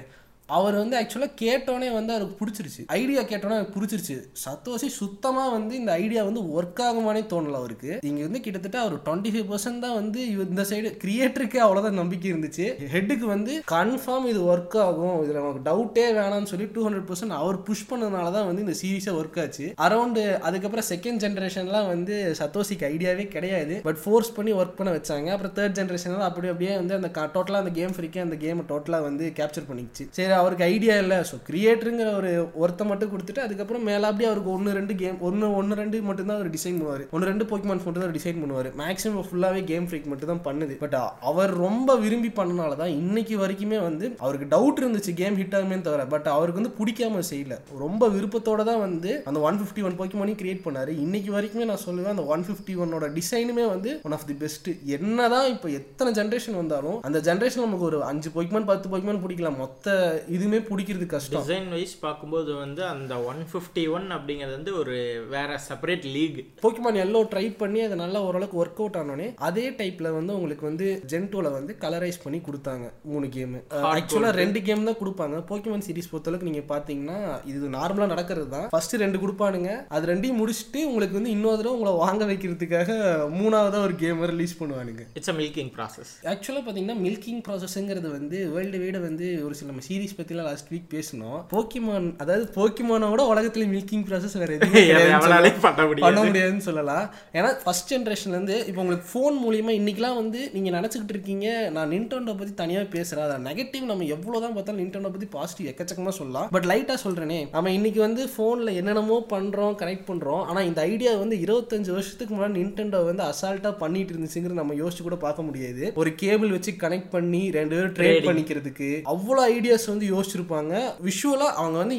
அவர் 0.57 0.75
வந்து 0.79 0.95
ஆக்சுவலாக 0.99 1.33
கேட்டோன்னே 1.41 1.89
வந்து 1.97 2.11
அவருக்கு 2.13 2.35
பிடிச்சிருச்சு. 2.39 2.81
ஐடியா 2.97 3.21
கேட்டோன்னே 3.29 3.57
எனக்கு 3.59 3.75
பிடிச்சிருச்சு. 3.75 4.15
சத்தோஷி 4.45 4.87
சுத்தமாக 4.97 5.51
வந்து 5.53 5.73
இந்த 5.81 5.91
ஐடியா 6.03 6.23
வந்து 6.29 6.41
ஒர்க் 6.57 6.81
ஆகுமானே 6.87 7.21
தோணல 7.31 7.59
அவருக்கு. 7.61 7.91
இங்கே 8.09 8.23
வந்து 8.27 8.41
கிட்டத்தட்ட 8.45 8.77
அவர் 8.83 8.95
டுவெண்ட்டி 9.05 9.31
ஃபைவ் 9.33 9.47
பர்சன்ட் 9.51 9.83
தான் 9.85 9.95
வந்து 9.99 10.19
இந்த 10.47 10.65
சைடு 10.71 10.89
கிரியேட்டருக்கு 11.03 11.59
அவ்வளோதான் 11.65 11.99
நம்பிக்கை 12.01 12.27
இருந்துச்சு. 12.33 12.65
ஹெட்டுக்கு 12.95 13.27
வந்து 13.33 13.53
கன்ஃபார்ம் 13.73 14.27
இது 14.31 14.41
ஒர்க் 14.53 14.77
ஆகும். 14.87 15.15
இதில் 15.23 15.39
நமக்கு 15.39 15.63
டவுட்டே 15.69 16.05
வேணாம்னு 16.19 16.51
சொல்லி 16.53 16.67
டூ 16.75 16.83
ஹண்ட்ரட் 16.87 17.07
பர்சன்ட் 17.11 17.37
அவர் 17.39 17.59
புஷ் 17.69 17.87
பண்ணதுனால 17.91 18.33
தான் 18.37 18.47
வந்து 18.49 18.65
இந்த 18.65 18.75
சீரீஸே 18.81 19.15
ஒர்க் 19.21 19.39
ஆச்சு. 19.45 19.67
அரௌண்டு 19.87 20.25
அதுக்கப்புறம் 20.49 20.87
செகண்ட் 20.91 21.23
ஜென்ரேஷன்லாம் 21.25 21.89
வந்து 21.93 22.17
சத்தோஷிக்கு 22.41 22.87
ஐடியாவே 22.91 23.27
கிடையாது. 23.37 23.77
பட் 23.87 24.01
ஃபோர்ஸ் 24.03 24.33
பண்ணி 24.37 24.53
ஒர்க் 24.61 24.77
பண்ண 24.81 24.93
வச்சாங்க. 24.97 25.29
அப்புறம் 25.37 25.55
தேர்ட் 25.59 25.79
ஜென்ரேஷன்லாம் 25.81 26.27
அப்படி 26.29 26.53
அப்படியே 26.53 26.75
வந்து 26.81 26.99
அந்த 26.99 27.11
டோட்டலாக 27.37 27.63
அந்த 27.65 27.75
கேம் 27.79 27.95
ஃப்ரீக்கே 27.97 28.23
அந்த 28.27 28.37
கேமை 28.45 28.65
டோட்டலாக 28.73 29.09
வந்து 29.09 29.25
கேப்சர் 29.41 29.69
பண்ணிச்சு 29.71 30.05
சரி 30.19 30.31
அவருக்கு 30.41 30.65
ஐடியா 30.73 30.95
இல்லை. 31.03 31.17
ஸோ 31.29 31.35
கிரியேட்டருங்கிற 31.49 32.09
ஒரு 32.19 32.31
ஒருத்த 32.63 32.87
மட்டும் 32.91 33.11
கொடுத்துட்டு 33.13 33.43
அதுக்கப்புறம் 33.45 33.85
மேலே 33.89 34.05
அப்படியே 34.09 34.29
அவருக்கு 34.31 34.53
ஒன்று 34.55 34.77
ரெண்டு 34.79 34.95
கேம் 35.01 35.17
ஒன்று 35.29 35.51
ஒன்று 35.59 35.79
ரெண்டு 35.81 36.01
மட்டும்தான் 36.09 36.39
அவர் 36.39 36.53
டிசைன் 36.55 36.77
பண்ணுவார். 36.79 37.03
ஒன்று 37.15 37.29
ரெண்டு 37.31 37.47
போக்கிமான்ஸ் 37.51 37.85
மட்டும் 37.87 38.05
தான் 38.05 38.15
டிசைன் 38.19 38.41
பண்ணுவார். 38.43 38.69
மேக்ஸிமம் 38.83 39.27
ஃபுல்லாகவே 39.29 39.63
கேம் 39.71 39.87
ஃப்ரீக் 39.89 40.09
மட்டும் 40.11 40.31
தான் 40.33 40.43
பண்ணுது. 40.47 40.75
பட் 40.83 40.97
அவர் 41.31 41.53
ரொம்ப 41.65 41.97
விரும்பி 42.05 42.31
பண்ணனால 42.39 42.77
தான் 42.81 42.93
இன்னைக்கு 43.01 43.37
வரைக்குமே 43.43 43.79
வந்து 43.87 44.05
அவருக்கு 44.25 44.47
டவுட் 44.55 44.81
இருந்துச்சு 44.83 45.13
கேம் 45.21 45.37
ஹிட் 45.41 45.55
ஆகுமே 45.59 45.79
தவிர. 45.89 46.05
பட் 46.15 46.29
அவருக்கு 46.35 46.61
வந்து 46.61 46.73
பிடிக்காம 46.79 47.23
செய்யல. 47.31 47.57
ரொம்ப 47.83 48.09
விருப்பத்தோட 48.15 48.61
தான் 48.71 48.81
வந்து 48.85 49.11
அந்த 49.31 49.39
ஒன் 49.47 49.59
ஃபிஃப்டி 49.61 49.83
ஒன் 49.87 49.97
போக்கிமானையும் 49.99 50.41
கிரியேட் 50.41 50.63
பண்ணார். 50.67 50.91
இன்னைக்கு 51.05 51.31
வரைக்குமே 51.37 51.67
நான் 51.71 51.83
சொல்லுவேன் 51.87 52.13
அந்த 52.15 52.25
ஒன் 52.33 52.45
ஃபிஃப்டி 52.47 52.75
ஒன்னோட 52.83 53.05
டிசைனுமே 53.17 53.65
வந்து 53.73 53.91
ஒன் 54.07 54.15
ஆஃப் 54.17 54.27
தி 54.29 54.35
பெஸ்ட் 54.43 54.69
என்னதான் 54.97 55.47
இப்போ 55.53 55.67
எத்தனை 55.79 56.11
ஜென்ரேஷன் 56.19 56.59
வந்தாலும் 56.61 56.97
அந்த 57.07 57.19
ஜென்ரேஷன் 57.27 57.65
நமக்கு 57.65 57.87
ஒரு 57.91 57.99
அஞ்சு 58.11 58.29
போக்கிமான் 58.35 58.69
பத்து 58.71 58.89
போக்கிமான் 58.91 59.21
பிடிக்கலாம். 59.25 59.59
மொத்த 59.63 59.95
இதுவுமே 60.35 60.59
பிடிக்கிறது 60.69 61.07
கஷ்டம். 61.13 61.41
டிசைன் 61.41 61.69
வைஸ் 61.75 61.95
பார்க்கும்போது 62.05 62.51
வந்து 62.63 62.81
அந்த 62.93 63.13
ஒன் 63.31 63.41
ஃபிஃப்டி 63.51 63.83
ஒன் 63.95 64.07
அப்படிங்கிறது 64.17 64.55
வந்து 64.57 64.73
ஒரு 64.81 64.95
வேற 65.35 65.59
separate 65.67 66.05
league 66.15 66.39
Pokemon 66.63 67.01
yellow 67.05 67.21
try 67.33 67.45
பண்ணி 67.61 67.81
அது 67.87 67.95
நல்லா 68.03 68.21
ஓரளவுக்கு 68.27 68.59
ஒர்க் 68.63 68.81
அவுட் 68.81 68.99
ஆனோடனே 69.01 69.27
அதே 69.47 69.65
டைப்ல 69.79 70.13
வந்து 70.17 70.35
உங்களுக்கு 70.37 70.65
வந்து 70.69 70.87
ஜென்டோல 71.13 71.51
வந்து 71.57 71.73
கலரைஸ் 71.83 72.21
பண்ணி 72.25 72.41
கொடுத்தாங்க 72.47 72.85
மூணு 73.11 73.27
கேம் 73.37 73.55
ஆக்சுவலாக 73.93 74.33
ரெண்டு 74.41 74.61
கேம் 74.67 74.87
தான் 74.89 74.99
கொடுப்பாங்க. 75.01 75.37
போக்கிமான் 75.49 75.85
சீரிஸ் 75.87 76.11
பொறுத்தளவுக்கு 76.11 76.49
நீங்க 76.49 76.63
பாத்தீங்கன்னா 76.73 77.19
இது 77.51 77.73
நார்மலா 77.77 78.07
நடக்கிறது 78.13 78.49
தான். 78.55 78.67
ஃபர்ஸ்ட் 78.73 78.95
ரெண்டு 79.03 79.17
கொடுப்பானுங்க. 79.23 79.71
அது 79.95 80.11
ரெண்டையும் 80.11 80.39
முடிச்சுட்டு 80.41 80.79
உங்களுக்கு 80.89 81.17
வந்து 81.19 81.33
இன்னொரு 81.35 81.59
தடவை 81.59 81.75
உங்களை 81.77 81.93
வாங்க 82.03 82.23
வைக்கிறதுக்காக 82.31 82.91
மூணாவதா 83.39 83.81
ஒரு 83.87 83.95
கேம் 84.03 84.21
ரிலீஸ் 84.33 84.55
பண்ணுவானுங்க. 84.61 85.03
இட்ஸ் 85.19 85.31
அ 85.33 85.37
மில்கிங் 85.39 85.71
ப்ராசஸ் 85.77 86.11
ஆக்சுவலாக 86.33 86.63
பார்த்தீங்கன்னா 86.65 86.97
மில்கிங் 87.05 87.41
ப்ராசஸ்ங்கிறது 87.47 88.11
வந்து 88.17 88.39
வேர்ல்டு 88.55 88.81
வைட 88.83 88.99
வந்து 89.07 89.27
ஒரு 89.47 89.55
சில 89.59 89.69
நம்ம 89.71 89.85
சீரிஸ் 89.89 90.12
பற்றிலாம் 90.17 90.47
லாஸ்ட் 90.49 90.71
வீக் 90.73 90.87
பேசணும் 90.93 91.39
போக்கிமான் 91.53 92.07
அதாவது 92.23 92.45
போக்கிமானோட 92.55 93.21
உலகத்துல 93.33 93.67
மில்கிங் 93.73 94.05
ப்ராசஸ் 94.07 94.37
வேற 94.41 94.51
எதுவுமே. 94.57 94.81
பண்ண 95.65 95.81
முடியாது. 95.85 96.05
பண்ண 96.07 96.21
முடியாதுன்னு 96.27 96.65
சொல்லலாம். 96.67 97.05
ஏன்னா 97.37 97.49
ஃபர்ஸ்ட் 97.63 97.91
ஜென்ரேஷன்லேருந்து 97.93 98.57
இப்போ 98.69 98.81
உங்களுக்கு 98.81 99.07
ஃபோன் 99.11 99.35
மூலியமா 99.43 99.73
இன்னைக்கெல்லாம் 99.79 100.19
வந்து 100.21 100.39
நீங்கள் 100.55 100.75
நினச்சிக்கிட்டு 100.77 101.15
இருக்கீங்க 101.15 101.47
நான் 101.77 101.91
நின்டோண்டோ 101.95 102.35
பற்றி 102.39 102.53
தனியாக 102.53 102.87
பேசுகிறேன் 102.95 103.25
அதை 103.27 103.37
நெகட்டிவ் 103.49 103.85
நம்ம 103.91 104.07
எவ்வளோ 104.15 104.39
தான் 104.39 104.55
பார்த்தாலும் 104.55 104.81
நின்டோண்டோ 104.83 105.11
பற்றி 105.15 105.27
பாசிட்டிவ் 105.37 105.69
எக்கச்சக்கமாக 105.71 106.15
சொல்லலாம். 106.19 106.47
பட் 106.55 106.67
லைட்டாக 106.71 106.99
சொல்கிறேனே 107.05 107.39
நம்ம 107.51 107.71
இன்னைக்கு 107.71 107.99
வந்து 107.99 108.23
ஃபோனில் 108.33 108.73
என்னென்னமோ 108.79 109.19
பண்ணுறோம் 109.33 109.75
கனெக்ட் 109.81 110.07
பண்ணுறோம் 110.09 110.43
ஆனால் 110.49 110.67
இந்த 110.69 110.81
ஐடியா 110.91 111.13
வந்து 111.23 111.37
இருபத்தஞ்சு 111.45 111.91
வருஷத்துக்கு 111.97 112.35
முன்னாடி 112.35 112.57
நின்டெண்டோ 112.59 113.01
வந்து 113.05 113.23
அசால்ட்டாக 113.23 113.75
பண்ணிட்டு 113.77 114.13
இருந்துச்சுங்கிற 114.13 114.53
நம்ம 114.53 114.73
யோசிச்சு 114.73 115.01
கூட 115.01 115.15
பார்க்க 115.15 115.47
முடியாது. 115.49 115.83
ஒரு 116.01 116.15
கேபிள் 116.15 116.51
வச்சு 116.51 116.71
கனெக்ட் 116.83 117.09
பண்ணி 117.09 117.41
ரெண்டு 117.57 117.75
பேரும் 117.75 117.95
ட்ரேட் 117.97 118.27
பண்ணிக்கிறதுக்கு 118.27 118.89
அவ்வளோ 119.13 119.41
ஐடியாஸ் 119.55 119.87
வந்து 119.91 120.02
யோசிச்சிருப்பாங்க. 120.11 120.73
விஷுவலாக 121.07 121.57
அவங்க 121.61 121.77
வந்து 121.83 121.97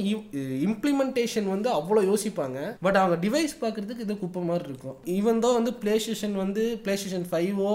இம்ப்ளிமெண்டேஷன் 0.68 1.48
வந்து 1.54 1.70
அவ்வளோ 1.78 2.02
யோசிப்பாங்க. 2.10 2.58
பட் 2.86 2.98
அவங்க 3.02 3.16
டிவைஸ் 3.26 3.54
பார்க்கறதுக்கு 3.64 4.06
இது 4.06 4.18
குப்பை 4.18 4.42
மாதிரி 4.50 4.68
இருக்கும். 4.72 4.96
ஈவன் 5.16 5.42
தான் 5.44 5.58
வந்து 5.58 5.74
பிளே 5.84 5.94
ஸ்டேஷன் 6.04 6.36
வந்து 6.44 6.64
பிளே 6.84 6.96
ஸ்டேஷன் 7.02 7.28
ஃபைவோ 7.32 7.72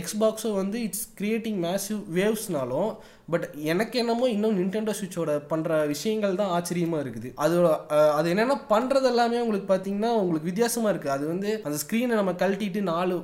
எக்ஸ்பாக்ஸோ 0.00 0.52
வந்து 0.62 0.78
இட்ஸ் 0.88 1.06
கிரியேட்டிங் 1.20 1.60
மேசிவ் 1.66 2.00
வேவ்ஸ்னாலும் 2.18 2.92
பட் 3.28 3.44
எனக்கு 3.66 3.96
என்னமோ 3.98 4.26
இன்னும் 4.28 4.56
நிண்டெண்டோ 4.58 4.92
சுவிட்சோட 4.96 5.20
பண்ணுற 5.50 5.60
விஷயங்கள் 5.90 6.34
தான் 6.34 6.52
ஆச்சரியமாக 6.54 7.02
இருக்குது. 7.02 7.28
அது 7.36 7.54
அஹ், 7.90 8.12
அது 8.16 8.26
என்னென்னா 8.32 8.56
பண்ணுறது 8.70 9.06
எல்லாமே 9.10 9.38
உங்களுக்கு 9.42 9.68
பார்த்தீங்கன்னா 9.68 10.10
உங்களுக்கு 10.18 10.48
வித்தியாசமாக 10.48 10.92
இருக்குது 10.92 11.14
அது 11.14 11.24
வந்து 11.26 11.50
அந்த 11.64 11.76
ஸ்க்ரீனை 11.82 12.16
நம்ம 12.18 12.34
கழட்டிட்டு 12.40 12.82
நாலு 12.88 13.14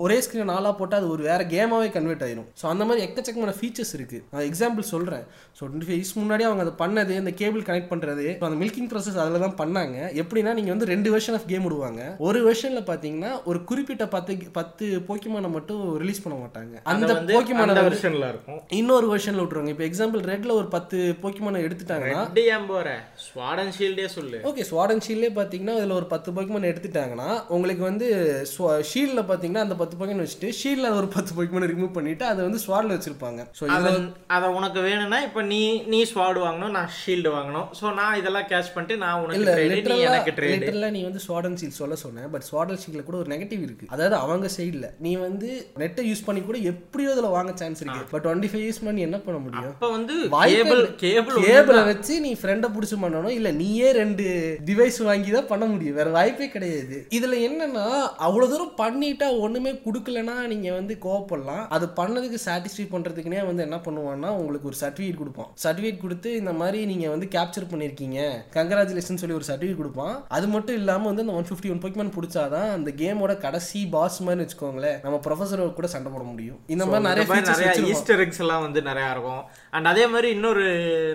ஒரே 0.00 0.18
ஸ்க்ரீனை 0.24 0.46
நாலாக 0.50 0.74
போட்டால் 0.78 1.00
அது 1.00 1.10
ஒரு 1.10 1.22
வேறு 1.24 1.46
கேமாகவே 1.52 1.88
கன்வெர்ட் 1.94 2.24
ஆயிரும். 2.26 2.48
ஸோ 2.60 2.66
அந்த 2.72 2.84
மாதிரி 2.84 3.04
எக்கச்சக்கமான 3.06 3.54
ஃபீச்சர்ஸ் 3.58 3.94
இருக்குது 3.98 4.22
நான் 4.32 4.46
எக்ஸாம்பிள் 4.48 4.90
சொல்கிறேன் 4.92 5.24
ஸோ 5.58 5.64
டுவெண்ட்டி 5.64 5.88
ஃபைவ் 5.88 6.20
முன்னாடி 6.20 6.46
அவங்க 6.46 6.64
அதை 6.64 6.74
பண்ணது 6.78 7.14
அந்த 7.20 7.32
கேபிள் 7.40 7.66
கனெக்ட் 7.66 7.90
பண்ணுறது 7.90 8.26
அந்த 8.42 8.58
மில்கிங் 8.60 8.88
ப்ராசஸ் 8.90 9.18
அதில் 9.22 9.44
தான் 9.44 9.58
பண்ணாங்க. 9.60 9.94
எப்படின்னா 10.22 10.52
நீங்கள் 10.56 10.74
வந்து 10.74 10.90
ரெண்டு 10.90 11.08
வெர்ஷன் 11.12 11.36
ஆஃப் 11.36 11.48
கேம் 11.48 11.66
விடுவாங்க. 11.66 12.00
ஒரு 12.26 12.38
வெர்ஷனில் 12.46 12.88
பார்த்தீங்கன்னா 12.88 13.32
ஒரு 13.46 13.60
குறிப்பிட்ட 13.68 14.04
பத்து 14.08 14.26
பத்து 14.58 14.74
போக்கிமானை 15.08 15.50
மட்டும் 15.52 15.82
ரிலீஸ் 16.02 16.22
பண்ண 16.22 16.36
மாட்டாங்க. 16.38 16.74
அந்த 16.92 17.04
போக்கிமான 17.32 17.66
வெர்ஷன்ல 17.88 18.28
இருக்கும். 18.32 18.60
இன்னொரு 18.78 19.06
வெர்ஷன்ல 19.38 19.44
விட்டுருவாங்க. 19.44 19.72
இப்போ 19.74 19.84
எக்ஸாம்பிள் 19.88 20.22
ரெட்ல 20.32 20.52
ஒரு 20.60 20.68
பத்து 20.74 20.96
போக்கிமான 21.22 21.60
எடுத்துட்டாங்கன்னா 21.66 22.22
ஏன் 22.54 22.66
போற? 22.70 22.88
ஸ்வாடன் 23.26 23.72
ஷீல்டே 23.78 24.06
சொல்லு. 24.16 24.38
ஓகே 24.48 24.64
ஸ்வாடன் 24.70 25.02
ஷீல்ட்லேயே 25.06 25.32
பார்த்தீங்கன்னா 25.38 25.74
அதில் 25.78 25.96
ஒரு 26.00 26.06
பத்து 26.12 26.28
போக்கிமான் 26.36 26.68
எடுத்துட்டாங்கன்னா 26.72 27.28
உங்களுக்கு 27.56 27.84
வந்து 27.90 28.06
ஷீல்டில் 28.90 29.22
பார்த்தீங்கன்னா 29.30 29.64
அந்த 29.66 29.76
பத்து 29.82 29.96
போக்கிமான் 29.98 30.24
வச்சுட்டு 30.26 30.50
ஷீல்டில் 30.60 30.96
ஒரு 31.00 31.08
பத்து 31.16 31.32
போக்கிமான் 31.38 31.68
ரிமூவ் 31.72 31.92
பண்ணிட்டு 31.98 32.26
அதை 32.30 32.40
வந்து 32.48 32.62
ஸ்வாடில் 32.66 32.94
வச்சிருப்பாங்க. 32.96 33.40
ஸோ 33.60 33.66
அத 33.76 33.92
அத 34.36 34.50
உனக்கு 34.58 34.80
வேணும்னா 34.88 35.20
இப்ப 35.28 35.42
நீ 35.52 35.60
நீ 35.94 36.00
ஸ்வாட் 36.12 36.40
வாங்கணும் 36.46 36.74
நான் 36.78 36.92
ஷீல்டு 37.00 37.32
வாங்கணும். 37.38 37.68
சோ 37.80 37.94
நான் 38.00 38.18
இதெல்லாம் 38.22 38.48
கேஷ் 38.52 38.72
பண்ணிட்டு 38.76 38.96
நான் 39.04 39.20
உனக்கு 39.24 40.06
எனக்கு 40.08 40.36
ட்ரேடு 40.40 40.92
நீ 40.98 41.02
வந்து 41.08 41.24
ஸ்வாடன் 41.26 41.58
ஷீல் 41.62 41.78
சொல்ல 41.82 41.96
சொன்னேன் 42.04 42.30
பட் 42.34 42.46
ஸ்வாடன் 42.50 42.80
ஷீல்ட்ல 42.82 43.04
கூட 43.08 43.18
ஒரு 43.22 43.30
நெகட்டிவ் 43.34 43.62
இருக்கு. 43.68 43.90
அதாவது 43.94 44.16
அவங்க 44.24 44.46
சைடுல 44.58 44.86
நீ 45.06 45.12
வந்து 45.26 45.48
நெட்டை 45.82 46.04
யூஸ் 46.10 46.26
பண்ணி 46.26 46.40
கூட 46.48 46.58
எப்படியோ 46.72 47.10
அதுல 47.14 47.30
வாங்க 47.36 47.52
சான்ஸ் 47.60 47.82
இருக்கு. 47.82 48.04
பட் 48.12 48.24
டுவெண்ட்டி 48.26 48.48
ஃபைவ் 48.50 48.64
யூஸ் 48.68 48.84
பண்ணி 48.86 49.00
என்ன 49.06 49.18
பண்ண 49.28 49.40
முடியும். 49.46 49.72
அப்ப 49.72 49.90
வந்து 49.96 50.14
கேபிள். 50.46 50.82
கேபிள் 51.04 51.38
கேபிளை 51.46 51.82
வச்சு 51.90 52.14
நீ 52.26 52.32
ஃப்ரெண்டை 52.40 52.70
பிடிச்சி 52.76 52.98
பண்ணணும். 53.04 53.34
இல்ல 53.38 53.48
நீயே 53.60 53.88
ரெண்டு 54.00 54.26
டிவைஸ் 54.70 55.00
வாங்கி 55.08 55.30
தான் 55.36 55.50
பண்ண 55.52 55.64
முடியும். 55.72 55.98
வேற 56.00 56.08
வாய்ப்பே 56.16 56.48
கிடையாது. 56.56 56.98
இதுல 57.18 57.38
என்னன்னா 57.48 57.86
அவ்வளவு 58.26 58.50
தூரம் 58.52 58.74
பண்ணிட்டா 58.82 59.28
ஒண்ணுமே 59.44 59.72
கொடுக்கலனா 59.86 60.36
நீங்க 60.52 60.68
வந்து 60.78 60.96
கோவப்படலாம். 61.06 61.64
அது 61.76 61.88
பண்ணதுக்கு 62.00 62.40
சாட்டிஸ்ஃபை 62.46 62.86
பண்றதுக்குனே 62.94 63.40
வந்து 63.50 63.64
என்ன 63.66 63.80
பண்ணுவான்னா 63.86 64.30
உங்களுக்கு 64.40 64.70
ஒரு 64.72 64.78
சர்டிஃபிகேட் 64.82 65.20
கொடுப்பான். 65.22 65.50
சர்டிஃபிகேட் 65.64 66.02
கொடுத்து 66.04 66.28
இந்த 66.42 66.54
மாதிரி 66.60 66.78
நீங்க 66.92 67.06
வந்து 67.14 67.28
கேப்சர் 67.36 67.70
பண்ணிருக்கீங்க. 67.72 68.20
கங்க்ராச்சுலேஷன் 68.56 69.20
சொல்லி 69.22 69.38
ஒரு 69.40 69.48
சர்டிஃபிகேட் 69.50 69.80
கொடுப்பான். 69.82 70.14
அது 70.38 70.48
மட்டும் 70.54 70.78
இல்லாம 70.80 71.06
வந்து 71.10 71.24
அந்த 71.24 71.36
ஒன் 71.38 71.48
ஃபிஃப்டி 71.50 71.72
ஒன் 71.74 71.82
பொக்கிமன் 71.84 72.14
பிடிச்சாதான் 72.16 72.70
அந்த 72.76 72.90
கேமோட 73.02 73.32
கடைசி 73.46 73.80
பாஸ் 73.94 74.18
மாதிரி 74.26 74.42
வச்சுக்கோங்களேன் 74.44 74.98
நம்ம 75.04 75.16
ப்ரொஃபஸர் 75.26 75.62
கூட 75.78 75.88
சண்டை 75.94 76.10
போட 76.14 76.24
முடியும். 76.32 76.58
இந்த 76.74 76.84
மாதிரி 76.86 77.06
நிறைய 77.08 77.40
நிறைய. 77.50 77.92
ஈஸ்டர் 77.92 78.22
எக்ஸ் 78.24 78.42
எல்லாம் 78.44 78.62
வந்து 78.66 78.80
நிறைய 78.88 79.06
இருக்கும். 79.18 79.42
அண்ட் 79.70 79.86
அதே 79.86 80.06
மாதிரி 80.06 80.28
இன்னொரு 80.30 80.66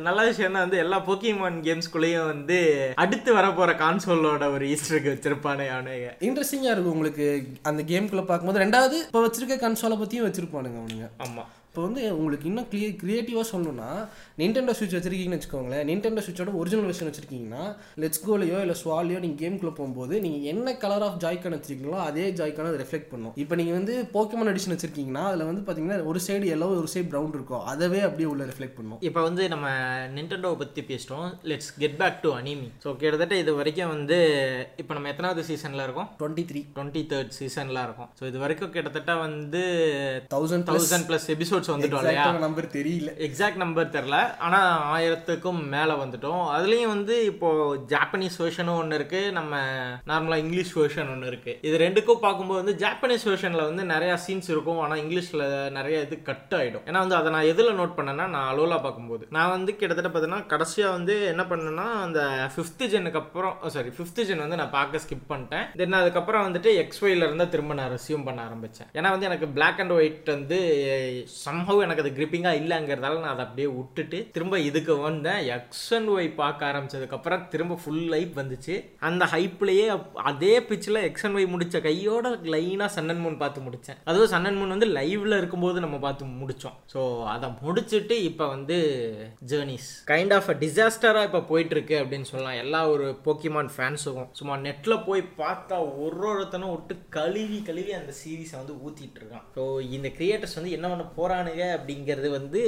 நல்ல 0.02 0.32
விஷயம்னா 0.32 0.62
வந்து 0.66 0.78
எல்லா 0.78 1.00
போக்கிமான் 1.08 1.60
கேம்ஸ்குள்ளேயும் 1.68 2.26
வந்து 2.26 2.60
அடுத்து 2.96 3.36
வரப்போற 3.36 3.72
கான்சோலோட 3.84 4.52
ஒரு 4.54 4.68
ஈஸ்டர் 4.70 4.98
எக் 5.00 5.12
வச்சிருப்பானே 5.14 5.68
அவனுங்க 5.76 6.12
இன்ட்ரெஸ்டிங்காக 6.28 6.76
இருக்கும் 6.76 6.96
உங்களுக்கு 6.98 7.28
அந்த 7.64 7.84
கேம்குள்ளே 7.84 8.26
பார்க்கும்போது. 8.26 8.64
ரெண்டாவது 8.66 9.06
இப்போ 9.06 9.28
வச்சிருக்க 9.28 9.60
கன்சோலை 9.66 10.00
பற்றியும் 10.00 10.32
வச்சிருப்பானுங்க 10.32 10.80
அவனுங்க. 10.84 11.10
ஆமா. 11.28 11.44
இப்போ 11.74 11.84
வந்து 11.86 12.02
உங்களுக்கு 12.18 12.46
இன்னும் 12.50 12.68
கிளிய 12.72 12.88
கிரியேட்டிவாக 13.02 13.46
சொல்லணும்னா 13.52 13.88
நிண்டெண்டோ 14.40 14.74
ஸ்விட்ச் 14.78 14.96
வச்சிருக்கீங்கன்னு 14.96 15.38
வச்சுக்கோங்களேன். 15.38 15.86
நிண்டெண்டோ 15.90 16.22
ஸ்விட்சோட 16.26 16.52
ஒரிஜினல் 16.60 16.86
வெர்ஷன் 16.90 17.10
வச்சிருக்கீங்கன்னா 17.10 17.64
லெட்ஸ் 18.02 18.22
கோலையோ 18.26 18.58
இல்லை 18.64 18.76
ஸ்வாலையோ 18.82 19.20
நீங்கள் 19.24 19.40
கேம்குள்ளே 19.44 19.74
போகும்போது 19.80 20.14
நீங்கள் 20.26 20.44
என்ன 20.52 20.74
கலர் 20.84 21.06
ஆஃப் 21.06 21.18
ஜாய்கான் 21.24 21.56
வச்சிருக்கீங்களோ 21.58 21.98
அதே 22.10 22.26
ஜாய்கான் 22.40 22.70
அது 22.72 22.82
ரெஃப்ளெக்ட் 22.82 23.10
பண்ணும். 23.14 23.34
இப்போ 23.44 23.58
நீங்கள் 23.60 23.78
வந்து 23.78 23.96
போக்கிமான் 24.18 24.52
எடிஷன் 24.52 24.74
வச்சிருக்கீங்கன்னா 24.74 25.24
அதில் 25.30 25.50
வந்து 25.50 25.64
பார்த்தீங்கன்னா 25.70 25.98
ஒரு 26.12 26.22
சைடு 26.28 26.52
எல்லோ 26.58 26.68
ஒரு 26.82 26.92
சைடு 26.94 27.08
ப்ரௌன் 27.14 27.34
இருக்கும் 27.38 27.66
அதவே 27.74 28.02
அப்படியே 28.10 28.28
உள்ள 28.34 28.48
ரிஃப்ளெக்ட் 28.52 28.78
பண்ணும். 28.82 29.00
இப்போ 29.10 29.24
வந்து 29.28 29.48
நம்ம 29.56 29.72
நிண்டோவை 30.18 30.60
பற்றி 30.62 30.84
பேசிட்டோம். 30.92 31.26
Let's 31.54 31.72
get 31.82 31.98
back 32.04 32.22
to 32.28 32.36
anime 32.42 32.70
so 32.86 32.96
கிட்டத்தட்ட 33.02 33.42
இது 33.44 33.58
வரைக்கும் 33.62 33.92
வந்து 33.96 34.20
இப்போ 34.84 34.94
நம்ம 35.00 35.12
எத்தனாவது 35.14 35.48
சீசனில் 35.50 35.86
இருக்கோம்? 35.88 36.12
டுவெண்ட்டி 36.22 36.46
த்ரீ 36.54 36.64
டுவெண்ட்டி 36.78 37.04
தேர்ட் 37.14 37.36
சீசன்லாம் 37.42 37.90
இருக்கும். 37.90 38.12
ஸோ 38.22 38.30
இது 38.32 38.46
வரைக்கும் 38.46 38.74
கிட்டத்தட்ட 38.78 39.18
வந்து 39.26 39.64
தௌசண்ட் 40.38 40.70
தௌசண்ட் 40.72 41.10
ப்ளஸ் 41.12 41.30
எபிசோட்ஸ் 41.64 41.74
வந்துட்டோம் 41.74 42.04
இல்லையா? 42.04 42.26
நம்பர் 42.46 42.68
தெரியல. 42.76 43.10
எக்ஸாக்ட் 43.28 43.62
நம்பர் 43.64 43.94
தெரில 43.96 44.18
ஆனால் 44.46 44.70
ஆயிரத்துக்கும் 44.94 45.60
மேலே 45.74 45.94
வந்துட்டோம். 46.04 46.44
அதுலேயும் 46.56 46.94
வந்து 46.96 47.16
இப்போ 47.32 47.50
ஜாப்பனீஸ் 47.94 48.38
வெர்ஷனும் 48.44 48.80
ஒன்று 48.82 48.98
இருக்கு. 49.00 49.22
நம்ம 49.38 49.62
நார்மலாக 50.12 50.44
இங்கிலீஷ் 50.46 50.74
வெர்ஷன் 50.80 51.12
ஒன்று 51.14 51.28
இருக்கு. 51.32 51.54
இது 51.68 51.76
ரெண்டுக்கும் 51.86 52.24
பார்க்கும்போது 52.26 52.62
வந்து 52.64 52.76
ஜாப்பனீஸ் 52.86 53.28
வெர்ஷனில் 53.30 53.68
வந்து 53.70 53.84
நிறையா 53.94 54.16
சீன்ஸ் 54.26 54.50
இருக்கும். 54.54 54.80
ஆனால் 54.86 55.02
இங்கிலீஷில் 55.04 55.46
நிறைய 55.78 56.02
இது 56.08 56.22
கட் 56.30 56.56
ஆகிடும் 56.60 56.86
ஏன்னா 56.90 57.04
வந்து 57.06 57.18
அதை 57.20 57.32
நான் 57.36 57.50
எதில் 57.52 57.78
நோட் 57.80 57.98
பண்ணேன்னா 57.98 58.28
நான் 58.36 58.50
அலோலா 58.52 58.80
பார்க்கும்போது. 58.88 59.24
நான் 59.38 59.54
வந்து 59.56 59.72
கிட்டத்தட்ட 59.76 60.12
பார்த்தீங்கன்னா 60.14 60.48
கடைசியாக 60.54 60.96
வந்து 60.98 61.16
என்ன 61.34 61.46
பண்ணேன்னா 61.52 61.88
அந்த 62.06 62.22
ஃபிஃப்த் 62.56 62.84
ஜென்னுக்கு 62.94 63.22
அப்புறம் 63.24 63.56
சாரி 63.76 63.92
ஃபிஃப்த் 63.98 64.24
ஜென் 64.30 64.44
வந்து 64.46 64.60
நான் 64.62 64.76
பார்க்க 64.78 65.04
ஸ்கிப் 65.06 65.30
பண்ணிட்டேன். 65.34 65.66
தென் 65.82 66.00
அதுக்கப்புறம் 66.02 66.46
வந்துட்டு 66.48 66.70
எக்ஸ் 66.84 67.04
ஒய்ல 67.06 67.28
இருந்தா 67.30 67.46
திரும்ப 67.54 67.74
நான் 67.80 67.94
ரெசியூம் 67.96 68.26
பண்ண 68.26 68.40
ஆரம்பிச்சேன். 68.48 68.90
ஏன்னா 68.98 69.10
வந்து 69.16 69.28
எனக்கு 69.30 69.48
Black 69.58 69.80
அண்ட் 69.82 69.94
ஒயிட் 69.98 70.30
வந்து 70.36 70.58
சம்ஹவ் 71.54 71.82
எனக்கு 71.86 72.04
அது 72.04 72.12
கிரிப்பிங்காக 72.18 72.60
இல்லைங்கிறதால 72.62 73.20
நான் 73.24 73.34
அதை 73.34 73.44
அப்படியே 73.46 73.68
விட்டுட்டு 73.78 74.20
திரும்ப 74.36 74.56
இதுக்கு 74.68 74.94
வந்தேன். 75.08 75.42
எக்ஸ் 75.56 75.88
அண்ட் 75.98 76.10
ஒய் 76.14 76.30
பார்க்க 76.40 76.70
ஆரம்பிச்சதுக்கப்புறம் 76.70 77.42
திரும்ப 77.54 77.78
ஃபுல் 77.82 78.06
லைஃப் 78.14 78.32
வந்துச்சு. 78.40 78.76
அந்த 79.08 79.24
ஹைப்லேயே 79.34 79.86
அதே 80.30 80.54
பிச்சில் 80.70 81.00
எக்ஸ் 81.08 81.26
அண்ட் 81.28 81.38
ஒய் 81.40 81.52
முடித்த 81.54 81.80
கையோட 81.88 82.30
லைனாக 82.54 82.90
சன் 82.96 83.12
மூன் 83.24 83.38
பார்த்து 83.42 83.66
முடித்தேன் 83.66 84.00
அதுவும் 84.10 84.32
சன்னன் 84.34 84.58
மூன் 84.60 84.74
வந்து 84.76 84.88
லைவில் 84.98 85.38
இருக்கும்போது 85.40 85.84
நம்ம 85.86 85.98
பார்த்து 86.06 86.30
முடித்தோம் 86.42 86.78
ஸோ 86.94 87.02
அதை 87.34 87.50
முடிச்சுட்டு 87.66 88.16
இப்போ 88.30 88.48
வந்து 88.56 88.78
ஜேர்னிஸ் 89.52 89.90
கைண்ட் 90.12 90.34
ஆஃப் 90.38 90.50
அ 90.54 90.56
டிசாஸ்டராக 90.64 91.28
இப்போ 91.30 91.42
போயிட்டுருக்கு 91.52 91.96
அப்படின்னு 92.02 92.30
சொல்லலாம். 92.32 92.58
எல்லா 92.64 92.82
ஒரு 92.94 93.08
போக்கிமான் 93.28 93.72
ஃபேன்ஸுக்கும் 93.76 94.30
சும்மா 94.40 94.58
நெட்டில் 94.66 95.04
போய் 95.10 95.24
பார்த்தா 95.44 95.78
ஒரு 96.06 96.28
ஒருத்தனும் 96.32 96.74
விட்டு 96.76 96.96
கழுவி 97.18 97.62
கழுவி 97.70 97.94
அந்த 98.00 98.14
சீரீஸை 98.22 98.58
வந்து 98.62 98.76
ஊற்றிட்டு 98.86 99.20
இருக்கான். 99.22 99.46
ஸோ 99.58 99.64
இந்த 99.98 100.08
கிரியேட்டர்ஸ் 100.18 100.58
வந்து 100.60 100.76
என்ன 100.80 100.88
பண்ண 100.94 101.06
போறானுங்க 101.44 101.66
அப்படிங்கிறது 101.78 102.30
வந்து 102.30 102.62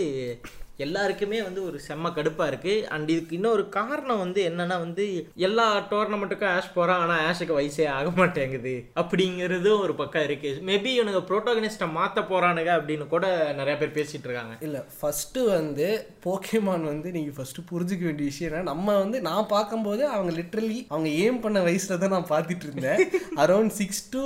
எல்லாருக்குமே 0.83 1.37
வந்து 1.45 1.61
ஒரு 1.67 1.77
செம்ம 1.87 2.11
கடுப்பாக 2.15 2.49
இருக்குது 2.51 2.85
அண்ட் 2.93 3.09
இதுக்கு 3.13 3.35
இன்னொரு 3.37 3.63
காரணம் 3.75 4.21
வந்து 4.23 4.39
என்னன்னா 4.49 4.77
வந்து 4.85 5.03
எல்லா 5.47 5.65
டோர்னமெண்ட்டுக்கும் 5.91 6.51
ஆஷ் 6.55 6.73
போகிறான் 6.77 7.01
ஆனால் 7.03 7.21
ஆஷுக்கு 7.27 7.57
வயசே 7.59 7.85
ஆக 7.97 8.09
மாட்டேங்குது. 8.19 8.73
அப்படிங்கிறதும் 9.01 9.83
ஒரு 9.85 9.93
பக்கம் 10.01 10.25
இருக்குது 10.27 10.63
மேபி 10.69 10.91
இவனுங்க 10.97 11.21
ப்ரோட்டோகனிஸ்ட்டை 11.29 11.87
மாற்ற 11.99 12.21
போகிறானுங்க 12.31 12.71
அப்படின்னு 12.79 13.07
கூட 13.13 13.25
நிறைய 13.59 13.75
பேர் 13.81 13.95
பேசிகிட்டு 13.99 14.27
இருக்காங்க. 14.29 14.55
இல்லை 14.67 14.81
ஃபஸ்ட்டு 14.99 15.45
வந்து 15.53 15.87
போக்கேமான் 16.25 16.89
வந்து 16.91 17.09
நீங்கள் 17.17 17.37
ஃபஸ்ட்டு 17.37 17.65
புரிஞ்சுக்க 17.71 18.05
வேண்டிய 18.09 18.27
விஷயம் 18.31 18.51
என்ன 18.51 18.65
நம்ம 18.73 18.97
வந்து 19.03 19.17
நான் 19.29 19.51
பார்க்கும்போது 19.55 20.03
அவங்க 20.15 20.33
லிட்ரலி 20.39 20.79
அவங்க 20.91 21.09
ஏம் 21.25 21.41
பண்ண 21.45 21.61
வயசில் 21.69 22.01
தான் 22.03 22.15
நான் 22.17 22.29
பார்த்துட்டு 22.33 22.67
இருந்தேன். 22.69 23.01
அரௌண்ட் 23.45 23.75
சிக்ஸ் 23.79 24.03
டு 24.15 24.23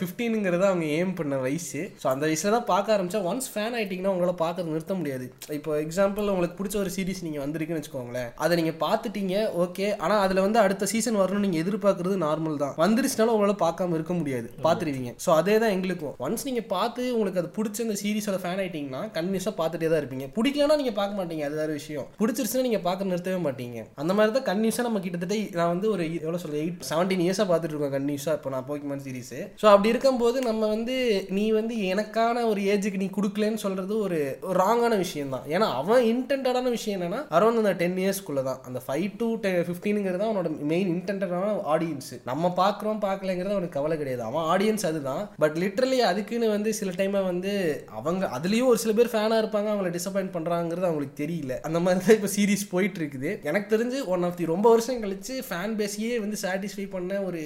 ஃபிஃப்டீனுங்கிறது 0.00 0.66
அவங்க 0.70 0.86
ஏம் 0.98 1.16
பண்ண 1.20 1.38
வயசு. 1.46 1.80
ஸோ 2.02 2.06
அந்த 2.14 2.24
வயசில் 2.28 2.56
தான் 2.58 2.68
பார்க்க 2.72 2.96
ஆரம்பிச்சா 2.96 3.22
ஒன்ஸ் 3.32 3.50
ஃபேன் 3.54 3.74
ஆகிட்டிங்கன்னா 3.78 4.14
உங்களால் 4.14 4.42
பார்க்கறது 4.44 4.74
நிறுத்த 4.74 4.94
முடியாது. 5.00 5.26
இப்போ 5.58 5.67
இப்போ 5.68 5.80
எக்ஸாம்பிள் 5.86 6.28
உங்களுக்கு 6.32 6.54
பிடிச்ச 6.58 6.76
ஒரு 6.82 6.90
சீரிஸ் 6.94 7.20
நீங்கள் 7.24 7.42
வந்திருக்குன்னு 7.42 7.80
வச்சுக்கோங்களேன். 7.80 8.28
அதை 8.44 8.52
நீங்கள் 8.58 8.76
பார்த்துட்டீங்க 8.82 9.34
ஓகே 9.62 9.86
ஆனால் 10.04 10.20
அதில் 10.26 10.40
வந்து 10.44 10.58
அடுத்த 10.62 10.86
சீசன் 10.92 11.18
வரணும்னு 11.20 11.46
நீங்கள் 11.46 11.62
எதிர்பார்க்கறது 11.62 12.16
நார்மல் 12.22 12.56
தான். 12.62 12.72
வந்துருச்சுனாலும் 12.82 13.32
உங்களால் 13.36 13.58
பார்க்காம 13.64 13.94
இருக்க 13.98 14.14
முடியாது. 14.20 14.46
பார்த்துருவீங்க. 14.66 15.10
ஸோ 15.24 15.30
அதே 15.40 15.56
தான் 15.62 15.74
எங்களுக்கும். 15.76 16.14
ஒன்ஸ் 16.26 16.46
நீங்கள் 16.48 16.66
பார்த்து 16.72 17.02
உங்களுக்கு 17.16 17.42
அது 17.42 17.50
பிடிச்ச 17.58 17.84
அந்த 17.86 17.96
சீரிஸோட 18.02 18.38
ஃபேன் 18.44 18.62
ஆயிட்டீங்கன்னா 18.62 19.02
கண்டினியூஸாக 19.16 19.54
பார்த்துட்டே 19.60 19.90
தான் 19.92 20.00
இருப்பீங்க. 20.02 20.28
பிடிக்கலனா 20.38 20.78
நீங்கள் 20.82 20.96
பார்க்க 21.00 21.20
மாட்டீங்க. 21.20 21.44
அது 21.50 21.60
வேறு 21.60 21.76
விஷயம். 21.80 22.06
பிடிச்சிருச்சுன்னா 22.22 22.64
நீங்கள் 22.68 22.84
பார்க்க 22.88 23.10
நிறுத்தவே 23.10 23.42
மாட்டீங்க. 23.48 23.84
அந்த 24.04 24.14
மாதிரி 24.18 24.34
தான் 24.38 24.46
கண்டினியூஸாக 24.48 24.88
நம்ம 24.88 25.04
கிட்டத்தட்ட 25.08 25.38
நான் 25.60 25.72
வந்து 25.74 25.88
ஒரு 25.96 26.06
எவ்வளோ 26.24 26.42
சொல்ல 26.46 26.58
எயிட் 26.62 26.80
செவன்டீன் 26.92 27.24
இயர்ஸாக 27.26 27.48
பார்த்துட்டு 27.52 27.76
இருக்கோம் 27.76 27.94
கண்டினியூஸாக 27.96 28.38
இப்போ 28.40 28.54
நான் 28.56 28.66
போக்கிமான் 28.70 29.04
சீரிஸ் 29.08 29.36
ஸோ 29.60 29.68
அப்படி 29.74 29.92
இருக்கும்போது 29.94 30.40
நம்ம 30.48 30.72
வந்து 30.74 30.96
நீ 31.38 31.46
வந்து 31.60 31.76
எனக்கான 31.92 32.46
ஒரு 32.52 32.62
ஏஜுக்கு 32.72 33.04
நீ 33.04 33.10
கொடுக்கலன்னு 33.20 33.64
சொல்றது 33.66 33.94
ஒரு 34.08 34.20
ராங்கான 34.62 34.96
விஷயம் 35.04 35.32
தான் 35.34 35.46
ஏன்னா 35.58 35.68
அவன் 35.80 36.02
இன்டென்டான 36.12 36.66
விஷயம் 36.74 36.96
என்னன்னா 36.98 37.20
அரௌண்ட் 37.36 37.60
அந்த 37.62 37.72
டென் 37.80 37.96
இயர்ஸ்க்குள்ள 38.02 38.42
தான் 38.48 38.60
அந்த 38.68 38.80
ஃபைவ் 38.86 39.06
டு 39.20 39.28
ஃபிஃப்டீனுங்கிறது 39.68 40.24
அவனோட 40.26 40.48
மெயின் 40.72 40.90
இன்டென்டான 40.96 41.52
ஆடியன்ஸ் 41.74 42.10
நம்ம 42.30 42.52
பார்க்குறோம் 42.60 43.00
பார்க்கலங்கிறது 43.06 43.54
அவனுக்கு 43.56 43.76
கவலை 43.78 43.96
கிடையாது. 44.00 44.22
அவன் 44.28 44.46
ஆடியன்ஸ் 44.52 44.84
அதுதான். 44.90 45.22
பட் 45.42 45.56
லிட்ரலி 45.62 45.98
அதுக்குன்னு 46.10 46.48
வந்து 46.54 46.70
சில 46.80 46.92
டைமை 46.98 47.20
வந்து 47.30 47.52
அவங்க 47.98 48.28
அதுலேயும் 48.36 48.70
ஒரு 48.72 48.80
சில 48.82 48.92
பேர் 48.98 49.10
ஃபேனாக 49.14 49.40
இருப்பாங்க 49.42 49.70
அவங்கள 49.72 49.90
டிசப்பாயின்ட் 49.96 50.32
பண்ணுறாங்கிறது 50.36 50.88
அவங்களுக்கு 50.90 51.16
தெரியல. 51.22 51.56
அந்த 51.68 51.80
மாதிரி 51.84 52.02
தான் 52.04 52.16
இப்போ 52.18 52.30
சீரிஸ் 52.36 52.64
போயிட்டு 52.74 53.00
இருக்குது 53.02 53.32
எனக்கு 53.50 53.68
தெரிஞ்சு 53.74 53.98
ஒன் 54.16 54.26
ஆஃப் 54.28 54.38
தி 54.40 54.48
ரொம்ப 54.52 54.66
வருஷம் 54.74 55.02
கழிச்சு 55.06 55.36
ஃபேன் 55.48 55.74
பேஸையே 55.80 56.14
வந்து 56.26 56.38
சாட்டிஸ்ஃபை 56.44 56.86
பண்ண 56.94 57.20
ஒரு 57.30 57.42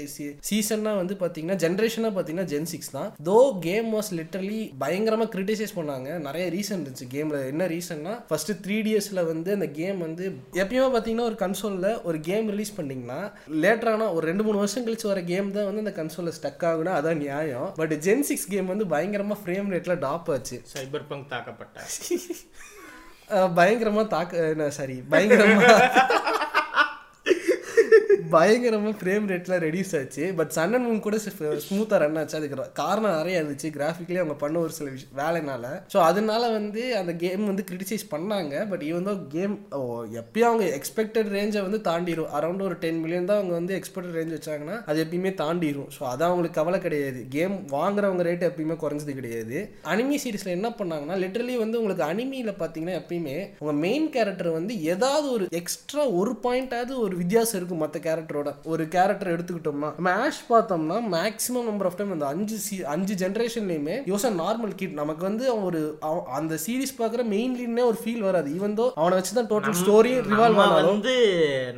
சீசன்னா 0.51 0.94
வந்து 1.01 1.16
பார்த்தீங்கன்னா 1.22 1.59
ஜென்ரேஷனாக 1.64 2.12
பார்த்தீங்கன்னா 2.18 2.48
ஜென் 2.55 2.70
சிக்ஸ் 2.75 2.94
தான். 2.98 3.11
தோ 3.31 3.38
கேம் 3.68 3.90
வாஸ் 3.96 4.12
லிட்டரலி 4.20 4.62
பயங்கரமாக 4.85 5.31
கிரிட்டிசைஸ் 5.37 5.77
பண்ணாங்க. 5.81 6.20
நிறைய 6.29 6.46
ரீசன் 6.59 6.81
இருந்துச்சு. 6.81 7.09
கேமில் 7.16 7.48
என்ன 7.55 7.66
ரீசன் 7.75 8.01
ரீசன்னா 8.03 8.25
ஃபர்ஸ்ட் 8.29 8.67
த்ரீ 8.67 8.77
டிஎஸில் 8.83 9.27
வந்து 9.27 9.53
அந்த 9.53 9.67
கேம் 9.71 9.99
வந்து 9.99 10.25
எப்பயுமே 10.53 10.88
பார்த்தீங்கன்னா 10.88 11.21
ஒரு 11.21 11.37
கன்சோலில் 11.38 12.03
ஒரு 12.03 12.21
கேம் 12.21 12.49
ரிலீஸ் 12.49 12.73
பண்ணிங்கன்னா 12.77 13.19
லேட்டரான 13.62 14.12
ஒரு 14.12 14.27
ரெண்டு 14.27 14.43
மூணு 14.43 14.57
வருஷம் 14.57 14.87
கழிச்சு 14.87 15.07
வர 15.07 15.23
கேம் 15.23 15.51
தான் 15.51 15.65
வந்து 15.65 15.83
அந்த 15.83 15.95
கன்சோலில் 15.99 16.37
ஸ்டக் 16.38 16.65
ஆகுனா 16.65 16.93
அதான் 16.99 17.17
நியாயம். 17.17 17.73
பட் 17.77 17.95
ஜென் 17.99 18.21
சிக்ஸ் 18.21 18.49
கேம் 18.49 18.67
வந்து 18.67 18.87
பயங்கரமாக 18.87 19.41
ஃப்ரேம் 19.41 19.71
ரேட்டில் 19.75 19.99
டாப் 19.99 20.31
ஆச்சு. 20.31 20.59
சைபர் 20.75 21.09
பங்க் 21.09 21.31
தாக்கப்பட்ட 21.31 21.79
அஹ் 23.31 23.51
பயங்கரமா 23.59 24.07
தாக்க 24.07 24.71
சாரி 24.71 25.03
பயங்கரமா 25.11 25.69
பயங்கரமாக 28.37 28.95
ஃப்ரேம் 29.01 29.27
ரேட்லாம் 29.33 29.62
ரெடியூஸ் 29.66 29.92
ஆச்சு. 30.01 30.25
பட் 30.38 30.53
சன் 30.57 30.75
அண்ட் 30.77 30.87
மூன் 30.88 31.03
கூட 31.07 31.16
ஸ்மூத்தாக 31.66 32.01
ரன் 32.05 32.18
ஆச்சு. 32.21 32.37
அதுக்கு 32.40 32.59
காரணம் 32.83 33.16
நிறைய 33.18 33.40
இருந்துச்சு. 33.40 33.71
கிராஃபிக்லி 33.77 34.18
அவங்க 34.23 34.37
பண்ண 34.42 34.57
ஒரு 34.66 34.73
சில 34.79 34.88
விஷயம் 34.95 35.18
வேலைனால. 35.23 35.64
ஸோ 35.95 35.99
அதனால 36.11 36.42
வந்து 36.59 36.83
அந்த 37.01 37.14
கேம் 37.25 37.45
வந்து 37.51 37.66
கிரிட்டிசைஸ் 37.71 38.07
பண்ணாங்க. 38.14 38.55
பட் 38.73 38.85
ஈவன் 38.90 39.09
தான் 39.11 39.21
கேம் 39.37 39.57
எப்பயும் 40.23 40.49
அவங்க 40.51 40.66
எக்ஸ்பெக்டட் 40.79 41.31
ரேஞ்சை 41.37 41.62
வந்து 41.66 41.81
தாண்டிடும் 41.88 42.33
அரௌண்ட் 42.38 42.66
ஒரு 42.68 42.77
டென் 42.85 43.01
மில்லியன் 43.05 43.29
தான் 43.31 43.40
அவங்க 43.40 43.55
வந்து 43.61 43.75
எக்ஸ்பெக்டட் 43.81 44.16
ரேஞ்ச் 44.18 44.37
வச்சாங்கன்னா 44.37 44.79
அது 44.90 45.05
எப்பயுமே 45.05 45.33
தாண்டிடும் 45.42 45.90
ஸோ 45.97 46.03
அதான் 46.12 46.31
அவங்களுக்கு 46.31 46.59
கவலை 46.61 46.81
கிடையாது. 46.87 47.21
கேம் 47.37 47.57
வாங்குறவங்க 47.77 48.25
ரேட் 48.29 48.49
எப்பயுமே 48.51 48.77
குறைஞ்சது 48.85 49.14
கிடையாது. 49.21 49.57
அனிமி 49.92 50.16
சீரீஸில் 50.25 50.57
என்ன 50.59 50.71
பண்ணாங்கன்னா 50.81 51.18
லிட்டரலி 51.25 51.57
வந்து 51.64 51.79
உங்களுக்கு 51.81 52.05
அனிமியில் 52.12 52.59
பார்த்தீங்கன்னா 52.62 52.97
எப்பயுமே 53.01 53.37
உங்கள் 53.62 53.81
மெயின் 53.87 54.09
கேரக்டர் 54.16 54.51
வந்து 54.59 54.75
ஏதாவது 54.95 55.27
ஒரு 55.37 55.45
எக்ஸ்ட்ரா 55.61 56.05
ஒரு 56.21 56.35
பாயிண்டாவது 56.45 56.92
ஒரு 57.05 57.14
வித்தியாசம் 57.23 57.59
இருக்கும். 57.59 57.83
மற்ற 57.85 57.99
கேரக்டரோட 58.22 58.50
ஒரு 58.72 58.82
கேரக்டர் 58.94 59.32
எடுத்துக்கிட்டோம்னா 59.35 60.12
ஆஷ் 60.22 60.42
பார்த்தோம்னா 60.50 60.96
மேக்ஸிமம் 61.14 61.68
நம்பர் 61.70 61.88
ஆஃப் 61.88 61.96
டைம் 61.98 62.14
அந்த 62.16 62.26
அஞ்சு 62.32 62.56
சி 62.66 62.76
அஞ்சு 62.94 63.14
ஜென்ரேஷன்லையுமே 63.22 63.96
யோசா 64.12 64.28
நார்மல் 64.42 64.74
கிட் 64.80 64.98
நமக்கு 65.00 65.22
வந்து 65.28 65.44
ஒரு 65.68 65.80
அந்த 66.38 66.54
சீரிஸ் 66.64 66.94
பார்க்குற 67.00 67.22
மெயின் 67.35 67.54
லீட்னே 67.58 67.85
ஒரு 67.90 67.98
ஃபீல் 68.02 68.24
வராது. 68.28 68.48
ஈவன் 68.58 68.76
தோ 68.80 68.87
அவனை 69.00 69.14
வச்சு 69.18 69.32
தான் 69.38 69.50
டோட்டல் 69.52 69.78
ஸ்டோரி 69.82 70.12
ரிவால்வ் 70.30 70.61
ஆனாலும். 70.64 70.90
வந்து 70.92 71.14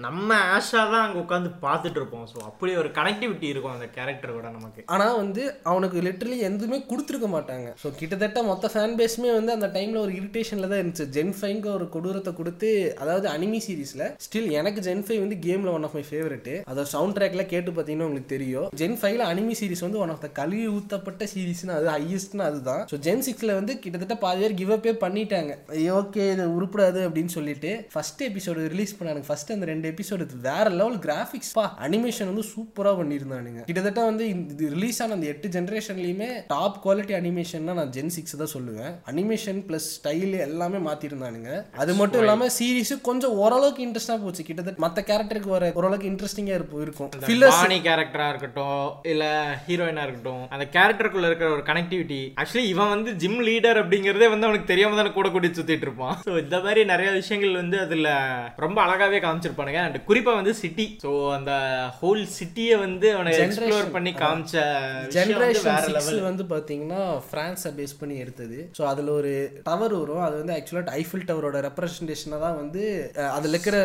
நம்ம 0.07 0.39
ஆஷா 0.57 0.83
தான் 0.93 1.05
அங்க 1.07 1.19
உட்காந்து 1.25 1.53
பார்த்துட்டு 1.67 2.01
இருப்போம். 2.01 2.27
ஸோ 2.33 2.39
அப்படி 2.51 2.73
ஒரு 2.83 2.91
கனெக்டிவிட்டி 2.99 3.49
இருக்கும் 3.53 3.75
அந்த 3.77 3.89
கேரக்டர் 3.97 4.37
கூட 4.39 4.49
நமக்கு. 4.59 4.85
ஆனா 4.97 5.07
வந்து 5.23 5.45
அவனுக்கு 5.73 6.05
லிட்டரலி 6.09 6.39
எதுவுமே 6.51 6.81
கொடுத்துருக்க 6.91 7.31
மாட்டாங்க. 7.37 7.69
ஸோ 7.83 7.91
கிட்டத்தட்ட 8.01 8.43
மொத்த 8.51 8.73
ஃபேன் 8.75 8.97
பேஸுமே 9.01 9.33
வந்து 9.39 9.55
அந்த 9.57 9.71
டைம்ல 9.79 10.01
ஒரு 10.07 10.15
இரிட்டேஷன்ல 10.21 10.69
தான் 10.73 10.83
இருந்துச்சு. 10.83 11.09
ஜென் 11.19 11.35
ஃபைவ்க்கு 11.39 11.71
ஒரு 11.79 11.89
கொடூரத்தை 11.97 12.35
கொடுத்து 12.41 12.71
அதாவது 13.03 13.27
அனிமி 13.35 13.61
சீரிஸ்ல 13.67 14.03
ஸ்டில் 14.27 14.51
எனக்கு 14.61 14.81
ஜென் 14.89 15.05
ஃபைவ் 15.07 15.23
வந்து 15.25 15.39
கேம்ல 15.47 15.73
ஒன் 15.77 15.87
ஆஃப் 15.87 15.97
மை 15.97 16.05
ஃபேவரட் 16.11 16.34
அதோட 16.71 16.87
சவுண்ட் 16.95 17.17
ட்ராக்ல 17.19 17.45
கேட்டு 17.53 17.71
பார்த்தீங்கன்னா 17.77 18.09
உங்களுக்கு 18.09 18.33
தெரியும். 18.35 18.69
ஜென் 18.81 18.99
ஃபைவ்ல 19.01 19.27
அனிமி 19.33 19.57
சீரிஸ் 19.61 19.85
வந்து 19.87 20.01
ஒன் 20.05 20.13
ஆஃப் 20.15 20.23
த 20.27 20.31
கழுவி 20.41 20.67
ஊத்தப்பட்ட 20.77 21.29
சீரிஸ்னு 21.33 21.75
அது 21.79 21.89
ஹையஸ்ட்னு 21.95 22.45
அதுதான். 22.49 22.83
ஸோ 22.93 22.99
ஜென் 23.07 23.25
சிக்ஸ்ல 23.29 23.55
வந்து 23.61 23.75
கிட்டத்தட்ட 23.85 24.17
பாதி 24.25 24.41
பேர் 24.45 24.57
கிவ் 24.61 24.73
அப்பே 24.77 24.95
பண்ணிட்டாங்க. 25.05 25.53
ஓகே 26.01 26.25
இது 26.35 26.47
உருப்படாது 26.59 27.01
அப்படின்னு 27.09 27.35
சொல்லிட்டு 27.39 27.73
ஃபர்ஸ்ட் 27.95 28.23
எபிசோடு 28.29 28.69
ரிலீஸ் 28.75 28.97
பண்ணானுங்க. 28.99 29.29
ஃபர்ஸ்ட் 29.31 29.53
அந்த 29.57 29.69
ரெண்டு 29.73 29.87
எபிசோடு 29.93 30.29
வேற 30.49 30.67
லெவல் 30.81 30.99
கிராஃபிக்ஸ் 31.07 31.53
பா. 31.59 31.67
அனிமேஷன் 31.87 32.31
வந்து 32.33 32.47
சூப்பரா 32.53 32.93
பண்ணியிருந்தானுங்க. 33.01 33.61
கிட்டத்தட்ட 33.69 34.05
வந்து 34.11 34.25
இது 34.33 34.71
ரிலீஸ் 34.77 35.01
ஆன 35.05 35.15
அந்த 35.19 35.29
எட்டு 35.33 35.49
ஜென்ரேஷன்லயுமே 35.57 36.31
டாப் 36.53 36.79
குவாலிட்டி 36.87 37.17
அனிமேஷன் 37.21 37.69
நான் 37.81 37.93
ஜென் 37.97 38.13
சிக்ஸ் 38.17 38.37
தான் 38.43 38.53
சொல்லுவேன். 38.57 38.93
அனிமேஷன் 39.13 39.61
பிளஸ் 39.69 39.89
ஸ்டைல் 39.97 40.35
எல்லாமே 40.49 40.81
மாத்திருந்தானுங்க. 40.89 41.51
அது 41.83 41.93
மட்டும் 42.01 42.23
இல்லாம 42.25 42.49
சீரிஸ் 42.59 42.93
கொஞ்சம் 43.09 43.37
ஓரளவுக்கு 43.43 43.83
இன்ட்ரெஸ்டா 43.87 44.17
போச்சு. 44.25 44.43
கிட்டத்தட்ட 44.49 44.83
மத்த 44.85 45.05
கேரக்டருக்கு 45.11 45.51
வர 45.57 45.71
ஓரளவுக்கு 45.81 46.11
இன்ட்ரெஸ்டிங்கா 46.25 46.55
இருக்கும். 46.59 46.83
இருக்கும் 46.85 47.09
ஃபில்லர்ஸ் 47.29 47.59
பாணி 47.63 47.77
கேரக்டரா 47.87 48.27
இருக்கட்டும் 48.33 48.85
இல்ல 49.13 49.25
ஹீரோயினா 49.67 50.03
இருக்கட்டும் 50.07 50.45
அந்த 50.55 50.65
கேரக்டருக்குள்ள 50.77 51.29
இருக்கிற 51.31 51.49
ஒரு 51.57 51.63
கனெக்டிவிட்டி 51.69 52.21
ஆக்சுவலி 52.41 52.65
இவன் 52.73 52.93
வந்து 52.95 53.11
ஜிம் 53.23 53.41
லீடர் 53.49 53.81
அப்படிங்கறதே 53.83 54.29
வந்து 54.35 54.47
அவனுக்கு 54.49 54.71
தெரியாம 54.71 54.97
தானே 54.99 55.11
கூட 55.17 55.29
கூட்டி 55.35 55.51
சுத்திட்டு 55.59 55.87
இருப்பான். 55.87 56.15
ஸோ 56.27 56.33
இந்த 56.45 56.57
மாதிரி 56.67 56.81
நிறைய 56.93 57.11
விஷயங்கள் 57.19 57.59
வந்து 57.61 57.77
அதுல 57.85 58.09
ரொம்ப 58.65 58.79
அழகாவே 58.87 59.21
காமிச்சிருப்பானுங்க. 59.25 59.83
அண்ட் 59.87 59.99
குறிப்பா 60.09 60.35
வந்து 60.41 60.55
சிட்டி 60.63 60.87
ஸோ 61.05 61.13
அந்த 61.39 61.53
ஹோல் 62.01 62.25
சிட்டியை 62.39 62.79
வந்து 62.85 63.07
அவனை 63.17 63.35
எக்ஸ்ப்ளோர் 63.47 63.93
பண்ணி 63.97 64.15
காமிச்ச 64.23 64.57
ஜென்ரேஷன் 65.17 65.93
லெவல் 65.99 66.23
வந்து 66.31 66.47
பாத்தீங்கன்னா 66.55 67.03
பிரான்ஸை 67.35 67.73
பேஸ் 67.81 67.99
பண்ணி 68.03 68.17
எடுத்தது. 68.25 68.59
ஸோ 68.81 68.85
அதுல 68.93 69.13
ஒரு 69.21 69.35
டவர் 69.69 69.97
வரும். 70.01 70.25
அது 70.29 70.37
வந்து 70.43 70.57
ஆக்சுவலாக 70.57 70.97
ஐஃபில் 71.03 71.29
டவரோட 71.33 71.61
ரெப்ரஸன்டேஷனாக 71.69 72.43
தான் 72.47 72.59
வந்து 72.63 72.83
அதுல 73.37 73.55
இருக்கிற 73.55 73.77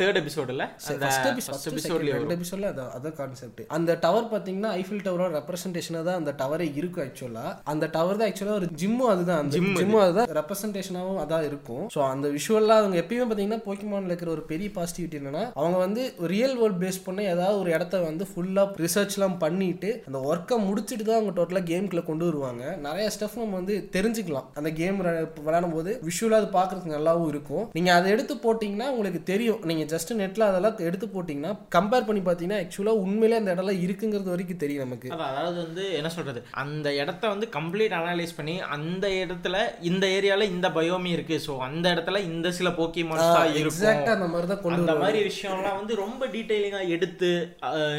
தேர்ட் 0.00 0.18
எபிசோடுல 0.20 0.64
ஃபர்ஸ்ட் 1.02 1.28
எபிசோட் 1.30 1.63
எபிசோட்லயே 1.70 2.14
ரெண்டு 2.18 2.36
எபிசோட்ல 2.38 2.70
அதான் 2.72 2.90
அதான் 2.98 3.16
கான்செப்ட் 3.20 3.62
அந்த 3.76 3.98
டவர் 4.04 4.30
பாத்தீங்கன்னா 4.34 4.70
ஐஃபில் 4.80 5.04
டவரோட 5.06 5.30
ரெப்ரஸன்டேஷனாக 5.40 6.04
தான் 6.08 6.18
அந்த 6.20 6.34
டவரே 6.42 6.68
இருக்கும் 6.80 7.04
ஆக்சுவலா 7.06 7.46
அந்த 7.72 7.84
டவர் 7.96 8.18
தான் 8.20 8.28
ஆக்சுவலா 8.30 8.56
ஒரு 8.60 8.68
ஜிம்மும் 8.82 9.10
அதுதான். 9.14 9.40
அந்த 9.42 9.54
ஜிம்மும் 9.56 10.02
அதுதான் 10.04 10.30
ரெப்ரஸன்டேஷனாகவும் 10.40 11.20
அதான் 11.24 11.44
இருக்கும். 11.48 11.84
ஸோ 11.94 12.00
அந்த 12.12 12.26
விஷுவல்லாம் 12.36 12.80
அவங்க 12.82 12.96
எப்பயுமே 13.02 13.26
பாத்தீங்கன்னா 13.30 13.60
போக்கிமான்ல 13.66 14.10
இருக்கிற 14.12 14.30
ஒரு 14.36 14.44
பெரிய 14.52 14.68
பாசிட்டிவிட்டி 14.76 15.18
என்னன்னா 15.20 15.44
அவங்க 15.60 15.78
வந்து 15.84 16.02
ரியல் 16.34 16.56
வேர்ல்ட் 16.60 16.80
பேஸ் 16.84 17.00
பண்ண 17.06 17.22
ஏதாவது 17.34 17.58
ஒரு 17.62 17.70
இடத்த 17.76 18.00
வந்து 18.08 18.26
ஃபுல்லா 18.30 18.64
ரிசர்ச்லாம் 18.84 19.36
பண்ணிட்டு 19.44 19.90
அந்த 20.08 20.18
ஒர்க்கை 20.30 20.58
முடிச்சுட்டு 20.68 21.06
தான் 21.08 21.18
அவங்க 21.18 21.34
டோட்டலாக 21.38 21.66
கேம்குள்ள 21.72 22.02
கொண்டு 22.10 22.24
வருவாங்க. 22.28 22.64
நிறைய 22.86 23.06
ஸ்டெஃப் 23.16 23.38
நம்ம 23.42 23.56
வந்து 23.60 23.76
தெரிஞ்சுக்கலாம். 23.96 24.48
அந்த 24.60 24.70
கேம் 24.80 24.98
விளையாடும் 25.00 25.74
போது 25.76 25.90
விஷுவலாக 26.08 26.40
அது 26.42 26.48
பார்க்கறதுக்கு 26.58 26.96
நல்லாவும் 26.96 27.30
இருக்கும். 27.32 27.64
நீங்க 27.76 27.90
அதை 27.98 28.08
எடுத்து 28.14 28.34
போட்டிங்கன்னா 28.46 28.88
உங்களுக்கு 28.94 29.22
தெரியும். 29.32 29.60
நீங்க 29.70 29.84
ஜஸ்ட் 29.94 30.12
நெட்ல 30.20 30.48
அதெல்லாம் 30.50 30.78
எடுத்து 30.88 31.06
போட்டிங்கன்னா 31.14 31.43
கம்பேர் 31.76 32.06
பண்ணி 32.08 32.22
பார்த்தீங்கன்னா 32.26 32.60
ஆக்சுவலாக 32.62 33.02
உண்மையிலே 33.04 33.38
அந்த 33.40 33.54
இடம்லாம் 33.54 33.80
இருக்குங்கிறது 33.84 34.32
வரைக்கும் 34.34 34.60
தெரியும் 34.62 34.84
நமக்கு. 34.86 35.08
அதாவது 35.28 35.58
வந்து 35.64 35.84
என்ன 35.98 36.10
சொல்றது? 36.16 36.40
அந்த 36.62 36.86
இடத்த 37.02 37.24
வந்து 37.34 37.48
கம்ப்ளீட் 37.56 37.96
அனலைஸ் 38.00 38.36
பண்ணி 38.38 38.56
அந்த 38.76 39.04
இடத்துல 39.22 39.56
இந்த 39.90 40.04
ஏரியால 40.16 40.48
இந்த 40.54 40.68
பயோமி 40.78 41.10
இருக்கு. 41.16 41.38
ஸோ 41.46 41.52
அந்த 41.68 41.86
இடத்துல 41.94 42.22
இந்த 42.30 42.52
சில 42.58 42.70
போக்கிமான்ஸ் 42.80 43.26
தான் 43.36 43.50
எக்ஸாக்டா 43.62 43.62
இருக்கும். 43.62 44.14
அந்த 44.16 44.28
மாதிரி 44.34 44.48
தான் 44.52 44.62
கொண்டு 44.64 44.80
அந்த 44.80 44.96
மாதிரி 45.02 45.20
விஷயம்லாம் 45.30 45.78
வந்து 45.80 45.94
ரொம்ப 46.04 46.28
டீட்டெயிலிங்கா 46.34 46.82
எடுத்து 46.96 47.30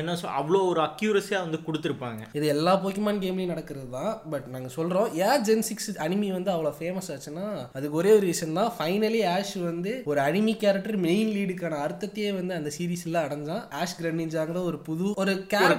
என்ன 0.01 0.17
சொல் 0.21 0.38
அவ்வளோ 0.39 0.62
ஒரு 0.71 0.81
அக்யூரஸியா 0.88 1.41
வந்து 1.45 1.60
கொடுத்துருப்பாங்க. 1.67 2.21
இது 2.39 2.45
எல்லா 2.55 2.75
போக்கிமான் 2.86 3.21
கேம்லயும் 3.25 3.53
நடக்கிறது 3.53 3.89
தான். 3.97 4.13
பட் 4.34 4.47
நாங்க 4.55 4.69
சொல்றோம் 4.77 5.10
ஏன் 5.27 5.43
ஜென் 5.49 5.65
சிக்ஸ் 5.69 5.89
அனிமி 6.05 6.29
வந்து 6.38 6.51
அவ்வளவு 6.55 6.77
ஃபேமஸ் 6.79 7.10
ஆச்சுன்னா 7.15 7.47
அதுக்கு 7.77 7.99
ஒரே 8.01 8.12
ஒரு 8.17 8.25
ரீசன் 8.29 8.58
தான். 8.60 8.71
ஃபைனலி 8.77 9.21
ஆஷ் 9.36 9.55
வந்து 9.69 9.91
ஒரு 10.12 10.19
அனிமி 10.27 10.53
கேரக்டர் 10.63 10.97
மெயின் 11.08 11.31
லீடுக்கான 11.38 11.79
அர்த்தத்தையே 11.86 12.31
வந்து 12.39 12.53
அந்த 12.60 12.69
சீரீஸ்ல 12.77 13.21
அடைஞ்சான் 13.36 13.63
ஆஷ் 13.82 13.95
கிரனிஞ்சாங்கிற 14.00 14.60
ஒரு 14.69 14.78
புது 14.88 15.06
ஒரு 15.21 15.34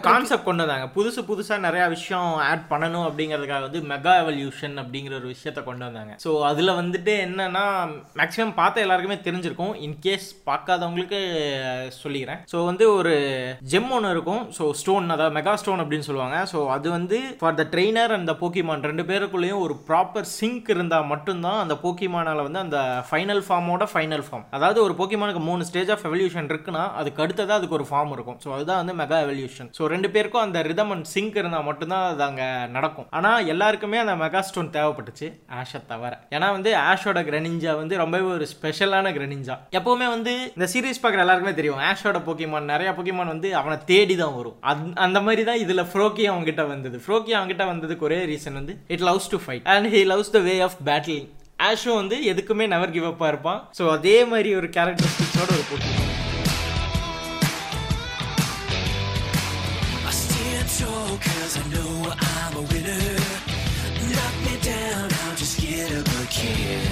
கான்செப்ட் 0.09 0.47
கொண்டு 0.49 0.65
வந்தாங்க 0.65 0.87
புதுசு 0.97 1.21
புதுசா 1.31 1.55
நிறைய 1.67 1.85
விஷயம் 1.95 2.31
ஆட் 2.49 2.65
பண்ணணும் 2.73 3.07
அப்படிங்கிறதுக்காக 3.09 3.67
வந்து 3.69 3.83
மெகா 3.93 4.15
எவல்யூஷன் 4.23 4.77
அப்படிங்கிற 4.83 5.15
ஒரு 5.21 5.29
விஷயத்த 5.35 5.61
கொண்டு 5.69 5.85
வந்தாங்க. 5.87 6.13
ஸோ 6.25 6.31
அதுல 6.51 6.73
வந்துட்டு 6.81 7.13
என்னன்னா 7.27 7.65
மேக்ஸிமம் 8.21 8.55
பார்த்த 8.61 8.85
எல்லாருக்குமே 8.85 9.19
தெரிஞ்சிருக்கும். 9.27 9.75
இன்கேஸ் 9.87 10.29
பார்க்காதவங்களுக்கு 10.49 11.21
சொல்லிக்கிறேன். 12.03 12.41
ஸோ 12.53 12.59
வந்து 12.71 12.85
ஒரு 12.99 13.15
ஜெம் 13.73 13.91
ஒன்று 13.99 14.13
இருக்கும். 14.17 14.43
ஸோ 14.59 14.67
ஸ்டோன் 14.81 15.15
அதாவது 15.17 15.37
மெகா 15.39 15.55
ஸ்டோன் 15.63 15.83
அப்படின்னு 15.85 16.09
சொல்லுவாங்க. 16.11 16.39
ஸோ 16.53 16.59
அது 16.77 16.89
வந்து 16.97 17.19
for 17.43 17.59
the 17.61 17.67
trainer 17.75 18.15
and 18.17 18.31
the 18.33 18.37
Pokemon 18.43 18.87
ரெண்டு 18.91 19.07
பேருக்குள்ளேயும் 19.11 19.63
ஒரு 19.67 19.77
ப்ராப்பர் 19.91 20.29
சிங்க் 20.39 20.71
இருந்தால் 20.77 21.11
மட்டும்தான் 21.13 21.63
அந்த 21.65 21.77
போக்கிமானால 21.85 22.45
வந்து 22.49 22.63
அந்த 22.65 22.79
ஃபைனல் 23.11 23.43
ஃபார்மோட 23.49 23.85
ஃபைனல் 23.95 24.27
ஃபார்ம் 24.29 24.47
அதாவது 24.59 24.79
ஒரு 24.87 24.97
போக்கிமானுக்கு 25.01 25.43
மூணு 25.51 25.69
ஸ்டேஜ் 25.71 25.93
ஆஃப் 25.95 26.07
எவல்யூஷன் 26.11 26.51
இருக்குன்னா 26.53 26.85
அதுக்கு 27.01 27.23
அடுத்தது 27.25 27.46
தான் 27.47 27.57
அதுக்கு 27.57 27.75
ஒரு 27.75 27.87
ஃபார்ம் 27.91 28.13
இருக்கும். 28.13 28.39
ஸோ 28.45 28.49
அதுதான் 28.53 28.81
வந்து 28.83 28.95
மெகா 28.95 29.19
எவல்யூஷன் 29.23 29.69
ஸோ 29.79 29.87
ரெண்டு 29.87 30.11
பேருக்கும் 30.11 30.43
அந்த 30.43 30.63
ரிதம் 30.63 30.91
அண்ட் 30.91 31.09
சிங்க் 31.15 31.37
இருந்தால் 31.37 31.63
மட்டும்தான் 31.63 32.05
அது 32.07 32.23
அங்கே 32.23 32.47
நடக்கும். 32.71 33.07
ஆனால் 33.11 33.47
எல்லாருக்குமே 33.47 33.99
அந்த 33.99 34.17
மெகா 34.17 34.41
ஸ்டோன் 34.41 34.71
தேவைப்பட்டுச்சு. 34.71 35.29
ஆஷை 35.57 35.81
தவிர. 35.87 36.13
ஏன்னா 36.31 36.51
வந்து 36.51 36.73
ஆஷோட 36.85 37.21
கிரனிஞ்சா 37.23 37.75
வந்து 37.77 37.97
ரொம்பவே 37.97 38.29
ஒரு 38.33 38.49
ஸ்பெஷலான 38.53 39.13
கிரனிஞ்சா 39.13 39.57
எப்போவுமே 39.73 40.09
வந்து 40.09 40.35
இந்த 40.53 40.69
சீரிஸ் 40.73 41.03
பார்க்குற 41.03 41.25
எல்லாருக்குமே 41.25 41.55
தெரியும். 41.55 41.81
ஆஷோட 41.87 42.21
போக்கிமான் 42.27 42.71
நிறைய 42.73 42.91
போக்கிமான் 42.93 43.27
வந்து 43.27 43.51
அவனை 43.57 43.79
தேடி 43.85 44.17
தான் 44.17 44.35
வரும். 44.35 44.57
அந்- 44.65 44.97
அந்த 44.99 45.21
மாதிரி 45.21 45.45
தான் 45.45 45.59
இதில் 45.59 45.89
ஃப்ரோக்கி 45.91 46.25
அவங்ககிட்ட 46.27 46.67
வந்தது. 46.67 46.99
ஃப்ரோக்கி 46.99 47.35
அவங்ககிட்ட 47.37 47.67
வந்ததுக்கு 47.67 48.01
ஒரே 48.01 48.25
ரீசன் 48.25 48.53
வந்து 48.53 48.75
it 48.89 49.03
loves 49.03 49.31
to 49.31 49.41
fight 49.47 49.67
and 49.69 49.89
he 49.89 50.03
loves 50.07 50.31
the 50.31 50.41
way 50.41 50.61
of 50.61 50.79
battling 50.85 51.29
Aso 51.63 51.95
வந்து 51.95 52.17
எதுக்குமே 52.25 52.67
நவர் 52.67 52.91
கிவ் 52.91 53.05
அப்பாக 53.05 53.29
இருப்பான். 53.29 53.61
ஸோ 53.79 53.91
அதே 53.91 54.25
மாதிரி 54.25 54.55
ஒரு 54.55 54.69
கேரக்டரிஸ்டிக்ஸோட 54.69 55.51
ஒரு 55.51 55.65
Pokemon 55.71 56.16
cause 61.19 61.57
I 61.59 61.69
know 61.69 62.13
I'm 62.19 62.57
a 62.57 62.63
winner. 62.63 63.17
Knock 64.13 64.35
me 64.47 64.55
down, 64.63 65.11
I'll 65.25 65.37
just 65.37 65.61
get 65.61 65.93
up 65.93 66.07
again. 66.25 66.87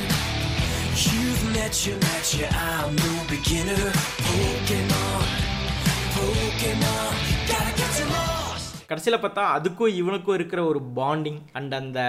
You've 0.97 1.53
met 1.53 1.87
your 1.87 1.99
match, 1.99 2.35
yeah, 2.35 2.51
I'm 2.55 2.95
no 2.97 3.25
beginner. 3.29 3.93
Pokemon, 4.25 4.94
கடைசியில் 8.95 9.23
பார்த்தா 9.23 9.45
அதுக்கும் 9.57 9.95
இவனுக்கும் 10.01 10.35
இருக்கிற 10.35 10.61
ஒரு 10.65 10.81
பாண்டிங் 10.97 11.39
அண்ட் 11.59 11.73
அந்த 11.75 12.01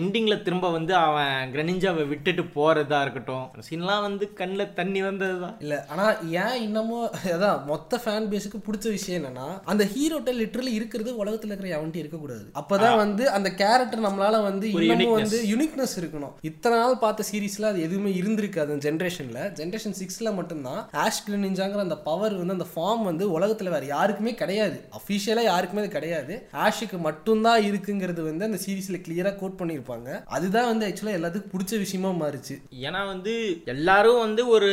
எண்டிங்கில் 0.00 0.42
திரும்ப 0.42 0.66
வந்து 0.70 0.92
அவன் 0.94 1.52
கிரனிஞ்சாவை 1.54 2.02
விட்டுட்டு 2.08 2.42
போகிறதா 2.56 2.98
இருக்கட்டும். 3.02 3.46
சீன்லாம் 3.68 4.04
வந்து 4.06 4.24
கண்ணில் 4.40 4.72
தண்ணி 4.74 5.00
வந்தது 5.02 5.36
தான் 5.40 5.54
இல்ல 5.64 5.76
ஆனா 5.92 6.04
ஏன் 6.42 6.58
இன்னமும் 6.66 7.06
அதான் 7.32 7.64
மொத்த 7.70 8.00
ஃபேன் 8.04 8.28
பேஸுக்கு 8.32 8.58
பிடிச்ச 8.66 8.86
விஷயம் 8.96 9.18
என்னன்னா 9.20 9.46
அந்த 9.64 9.84
ஹீரோட்ட 9.94 10.34
லிட்டரலி 10.40 10.72
இருக்கிறது 10.78 11.10
உலகத்துல 11.22 11.50
இருக்கிற 11.52 11.70
எவன்ட்டி 11.78 12.00
இருக்கக்கூடாது. 12.02 12.44
அப்பதான் 12.60 12.96
வந்து 13.02 13.24
அந்த 13.38 13.50
கேரக்டர் 13.62 14.04
நம்மளால 14.06 14.42
வந்து 14.48 14.68
இன்னமும். 14.72 15.16
வந்து 15.18 15.40
யுனிக்னஸ் 15.52 15.96
இருக்கணும். 16.02 16.34
இத்தனை 16.50 16.78
நாள் 16.78 16.96
பார்த்த 17.04 17.28
சீரிஸ்ல 17.30 17.70
அது 17.72 17.82
எதுவுமே 17.88 18.12
இருந்திருக்காது 18.20 18.72
அந்த 18.74 18.80
ஜென்ரேஷன்ல 18.88 19.42
ஜென்ரேஷன் 19.62 19.98
சிக்ஸ்ல 20.02 20.34
மட்டும்தான் 20.38 20.80
ஆஷ் 21.06 21.22
கிளினிஞ்சாங்கிற 21.26 21.86
அந்த 21.88 21.98
பவர் 22.08 22.38
வந்து 22.42 22.56
அந்த 22.58 22.68
ஃபார்ம் 22.74 23.04
வந்து 23.10 23.26
உலகத்துல 23.38 23.74
வேற 23.76 23.84
யாருக்குமே 23.94 24.34
கிடையாது. 24.44 24.78
அஃபிஷியலா 24.98 25.44
யாருக்குமே 25.50 25.82
அது 25.84 25.92
கிடையாது. 25.98 26.27
ஆஷுக்கு 26.64 26.98
மட்டும்தான் 26.98 27.62
இருக்குங்கிறது 27.62 28.22
வந்து 28.30 28.44
அந்த 28.44 28.58
சீரிஸ்ல 28.66 28.98
கிளியரா 29.06 29.32
கோட் 29.38 29.58
பண்ணியிருப்பாங்க. 29.58 30.24
அதுதான் 30.24 30.66
வந்து 30.66 30.86
ஆக்சுவலா 30.86 31.16
எல்லாத்துக்கும் 31.18 31.52
பிடிச்ச 31.54 31.78
விஷயமா 31.78 32.10
மாறுச்சு. 32.10 32.54
ஏன்னா 32.82 33.06
வந்து 33.06 33.34
எல்லாரும் 33.64 34.18
வந்து 34.18 34.48
ஒரு 34.48 34.70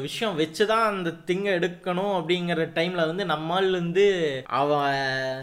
விஷயம் 0.00 0.36
வச்சு 0.36 0.66
தான் 0.66 0.86
அந்த 0.92 1.10
திங்கை 1.26 1.52
எடுக்கணும் 1.58 2.14
அப்படிங்கிற 2.18 2.66
டைம்ல 2.78 3.06
வந்து 3.06 3.24
நம்மால் 3.24 3.70
வந்து 3.70 4.06
அவன் 4.46 4.96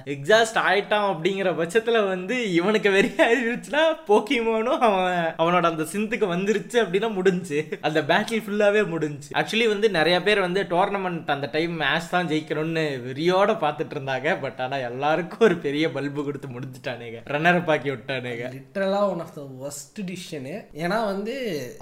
எக்ஸாஸ்ட் 0.06 0.60
ஆயிட்டான் 0.68 1.10
அப்படிங்கிற 1.14 1.50
பட்சத்துல 1.62 2.08
வந்து 2.08 2.52
இவனுக்கு 2.54 2.90
வெறியாயிருச்சுன்னா 2.90 3.84
போக்கிமோனும் 4.08 4.84
அவன் 4.88 5.34
அவனோட 5.38 5.66
அந்த 5.66 5.84
சிந்துக்கு 5.94 6.28
வந்துருச்சு 6.36 6.78
அப்படின்னா 6.84 7.14
முடிஞ்சு. 7.14 7.60
அந்த 7.82 8.02
பேட்டில் 8.02 8.44
ஃபுல்லாவே 8.46 8.88
முடிஞ்சு. 8.88 9.30
ஆக்சுவலி 9.34 9.68
வந்து 9.68 9.90
நிறைய 9.90 10.24
பேர் 10.24 10.40
வந்து 10.40 10.62
டோர்னமெண்ட் 10.64 11.32
அந்த 11.36 11.50
டைம் 11.52 11.74
மேட்ச் 11.76 12.10
தான் 12.10 12.28
ஜெயிக்கணும்னு 12.28 12.86
வெறியோட 13.08 13.52
பார்த்துட்டு 13.64 13.96
இருந்தாங்க. 13.96 14.38
பட் 14.42 14.60
ஆனா 14.60 14.78
எல்லாருக்கும் 14.90 15.45
ஒரு 15.48 15.56
பெரிய 15.66 15.86
பல்பு 15.96 16.22
கொடுத்து 16.28 16.48
முடிஞ்சுட்டானுங்க. 16.56 17.20
ரன்னர் 17.34 17.60
பாக்கி 17.70 17.90
விட்டானுங்க. 17.94 18.46
லிட்டரலா 18.56 19.02
one 19.14 19.24
of 19.26 19.34
the 19.38 19.44
worst 19.68 20.00
decision 20.10 20.56
ஏன்னா 20.84 21.00
வந்து 21.12 21.36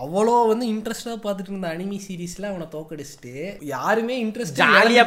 அவ்வளோ 0.05 0.35
வந்து 0.51 0.67
இன்ட்ரெஸ்டா 0.73 1.15
பார்த்துட்டு 1.25 1.53
இருந்த 1.53 1.69
அனிமி 1.75 1.99
சீரீஸ்ல 2.07 2.49
அவனை 2.51 2.67
தோக்கடிச்சிட்டு 2.75 3.33
யாருமே 3.73 4.17
இன்ட்ரெஸ்ட் 4.25 4.59
ஜாலியா 4.63 5.05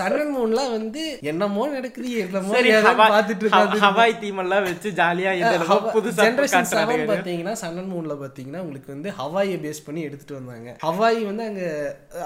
சன் 0.00 0.18
அண்ட் 0.20 0.34
மூன்லாம் 0.38 0.72
வந்து 0.78 1.04
என்னமோ 1.32 1.66
நடக்குது 1.76 2.10
என்னமோ 2.26 2.54
பார்த்துட்டு 3.02 3.44
இருக்காது 3.44 3.82
ஹவாய் 3.86 4.18
தீம் 4.22 4.42
எல்லாம் 4.44 4.66
வச்சு 4.68 4.92
ஜாலியா 5.02 5.32
புதுசா 5.96 6.22
ஜென்ரேஷன் 6.26 6.70
செவன் 6.74 7.04
பார்த்தீங்கன்னா 7.12 7.54
சன் 7.62 7.78
அண்ட் 7.80 7.92
மூன்ல 7.96 8.16
பார்த்தீங்கன்னா 8.22 8.62
உங்களுக்கு 8.64 8.90
வந்து 8.94 9.10
ஹவாயை 9.20 9.56
பேஸ் 9.64 9.84
பண்ணி 9.86 10.00
எடுத்துட்டு 10.08 10.38
வந்தாங்க. 10.38 10.70
ஹவாய் 10.86 11.20
வந்து 11.30 11.44
அங்க 11.50 11.62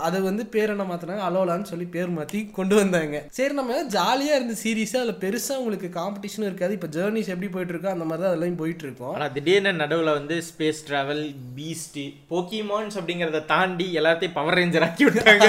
அது 0.07 0.19
வந்து 0.29 0.43
பேர் 0.55 0.73
என்ன 0.75 0.85
மாத்தினாங்க? 0.91 1.23
அலோலான்னு 1.29 1.71
சொல்லி 1.71 1.87
பேர் 1.95 2.15
மாத்தி 2.17 2.41
கொண்டு 2.59 2.75
வந்தாங்க. 2.81 3.17
சரி 3.39 3.55
நம்ம 3.59 3.81
ஜாலியா 3.97 4.35
இருந்த 4.39 4.55
சீரீஸ் 4.63 4.95
அதுல 5.09 5.21
பெருசா 5.25 5.55
உங்களுக்கு 5.61 5.89
காம்படிஷனும் 5.99 6.49
இருக்காது. 6.49 6.73
இப்போ 6.77 6.89
ஜேர்னிஸ் 6.97 7.31
எப்படி 7.35 7.49
போயிட்டு 7.53 7.73
இருக்கோ 7.75 7.91
அந்த 7.95 8.05
மாதிரி 8.09 8.23
தான் 8.23 8.33
அதெல்லாம் 8.33 8.59
போயிட்டு 8.63 8.85
ஆனால் 9.15 9.33
திடீர்னு 9.37 9.73
நடுவுல 9.83 10.13
வந்து 10.19 10.37
ஸ்பேஸ் 10.49 10.81
டிராவல் 10.89 11.23
பீஸ்ட்டு 11.59 12.05
போக்கிமான்ஸ் 12.33 12.99
அப்படிங்கறத 13.01 13.41
தாண்டி 13.55 13.87
எல்லாத்தையும் 14.01 14.37
பவர் 14.39 14.59
ரேஞ்சர் 14.61 14.87
ஆக்கி 14.89 15.07
விட்டாங்க. 15.09 15.49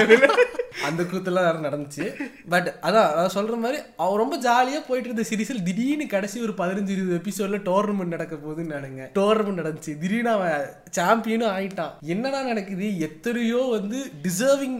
அந்த 0.88 1.02
கூத்துலாம் 1.10 1.46
வேற 1.48 1.58
நடந்துச்சு. 1.66 2.06
பட் 2.54 2.68
அதான் 2.88 3.08
அதான் 3.12 3.34
சொல்ற 3.36 3.56
மாதிரி 3.64 3.78
அவன் 4.04 4.20
ரொம்ப 4.22 4.36
ஜாலியா 4.48 4.80
போயிட்டு 4.88 5.08
இருந்த 5.10 5.24
சீரீஸில் 5.30 5.64
திடீர்னு 5.68 6.06
கடைசி 6.14 6.38
ஒரு 6.46 6.54
பதினஞ்சு 6.60 6.94
இருபது 6.96 7.18
எபிசோட்ல 7.20 7.60
டோர்னமெண்ட் 7.70 8.14
நடக்க 8.16 8.34
போகுதுன்னு 8.36 8.76
நினைங்க. 8.78 9.04
டோர்னமெண்ட் 9.18 9.62
நடந்துச்சு. 9.62 9.94
திடீர்னு 10.04 10.32
அவன் 10.36 10.66
சாம்பியனும் 10.98 11.52
ஆயிட்டான் 11.56 11.92
என்னடா 12.14 12.42
நடக்குது? 12.50 12.86
எத்தனையோ 13.08 13.62
வந்து 13.76 13.98
டிசர்விங் 14.26 14.78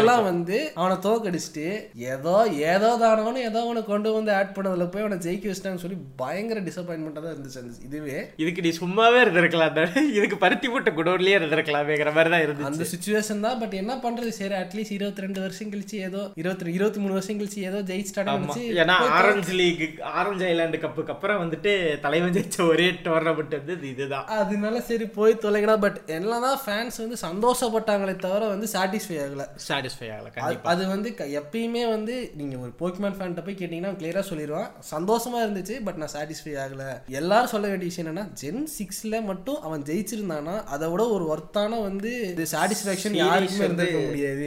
எல்லாம் 0.00 0.24
வந்து 0.30 0.58
அவனை 0.80 0.96
தோக்கடிச்சிட்டு 1.08 1.66
ஏதோ 2.14 2.36
ஏதோ 2.72 2.90
தானவனு 3.04 3.44
ஏதோ 3.50 3.60
அவனை 3.66 3.82
கொண்டு 3.84 4.08
வந்து 4.16 4.32
ஆட் 4.38 4.54
பண்ணதுல 4.56 4.86
போய் 4.92 5.04
அவனை 5.04 5.18
ஜெயிக்க 5.26 5.50
வச்சிட்டாங்கன்னு 5.50 5.84
சொல்லி 5.84 5.98
பயங்கர 6.22 6.60
டிசப்பாயின்மெண்ட்டாக 6.68 7.24
தான் 7.26 7.34
இருந்துச்சு 7.36 7.86
இதுவே. 7.88 8.18
இதுக்கு 8.42 8.64
நீ 8.66 8.72
சும்மாவே 8.82 9.18
இருந்திருக்கலாம். 9.24 9.76
இதுக்கு 10.18 10.36
பருத்தி 10.44 10.68
போட்ட 10.68 10.90
குடோர்லயே 10.98 11.36
இருந்திருக்கலாமேங்கிற 11.38 12.12
மாதிரி 12.18 12.32
தான் 12.34 12.44
இருந்துச்சு. 12.46 12.70
அந்த 12.70 12.86
சுச்சுவேஷன் 12.92 13.44
தான். 13.46 13.58
பட் 13.62 13.76
என்ன 13.82 13.94
பண்றது? 14.04 14.32
சரி 14.40 14.54
அட்லீஸ்ட் 14.62 14.96
இருபத்தி 14.98 15.17
ரெண்டு 15.20 15.40
வருஷம் 15.40 15.70
கழிச்சு 15.70 15.94
ஏதோ 16.00 16.30
இருபத்தி 16.34 16.72
இருபத்தி 16.72 17.00
மூணு 17.00 17.12
வருஷம் 17.12 17.40
கழிச்சு 17.40 17.58
ஏதோ 17.62 17.82
ஜெயிச்சிட்டாங்க 17.82 18.34
ஆமா. 18.34 18.54
ஏன்னா 18.76 18.96
ஆரஞ்சு 19.12 19.52
லீக் 19.52 20.00
ஆரஞ்சு 20.12 20.44
ஐலாண்டு 20.46 20.80
கப்புக்கு 20.80 21.06
அப்புறம் 21.06 21.40
வந்துட்டு 21.42 21.72
தலைவன் 22.00 22.32
ஜெயிச்ச 22.32 22.68
ஒரே 22.68 22.90
டோர்னமெண்ட் 23.04 23.56
வந்து 23.56 23.72
இது 23.72 23.88
இதுதான். 23.88 24.26
அதனால 24.26 24.80
சரி 24.80 25.06
போய் 25.08 25.34
தொலைங்கடா. 25.42 25.80
பட் 25.80 26.00
என்னதான் 26.06 26.58
ஃபேன்ஸ் 26.66 26.98
வந்து 26.98 27.16
சந்தோஷப்பட்டாங்களே 27.22 28.16
தவிர 28.16 28.46
வந்து 28.46 28.68
சாட்டிஸ்ஃபை 28.72 29.18
ஆகல. 29.18 29.44
சாட்டிஸ்ஃபை 29.68 30.08
ஆகல 30.10 30.30
அது- 30.64 30.86
வந்து 30.88 31.10
எப்பயுமே 31.34 31.88
வந்து 31.88 32.32
நீங்க 32.34 32.56
ஒரு 32.58 32.72
போக்கிமான் 32.80 33.16
ஃபேன்ட்ட 33.18 33.44
போய் 33.44 33.54
கேட்டீங்கன்னா 33.54 33.94
கிளியரா 33.94 34.22
சொல்லிடுவான் 34.30 34.70
சந்தோஷமா 34.90 35.38
இருந்துச்சு 35.38 35.84
பட் 35.84 35.94
நான் 35.94 36.12
சாட்டிஸ்ஃபை 36.12 36.54
ஆகல. 36.58 36.84
எல்லாரும் 37.12 37.48
சொல்ல 37.48 37.68
வேண்டிய 37.68 37.86
விஷயம் 37.86 38.10
என்னன்னா 38.10 38.32
ஜென் 38.32 38.68
சிக்ஸ்ல 38.78 39.24
மட்டும் 39.24 39.60
அவன் 39.60 39.82
ஜெயிச்சிருந்தானா 39.82 40.64
அதை 40.64 40.88
விட 40.88 41.08
ஒரு 41.08 41.24
ஒர்த்தான 41.28 41.82
வந்து 41.82 42.12
சாட்டிஸ்ஃபேக்ஷன் 42.52 43.12
யாருக்குமே 43.14 43.64
இருந்திருக்க 43.64 43.98
முடியாது. 43.98 44.46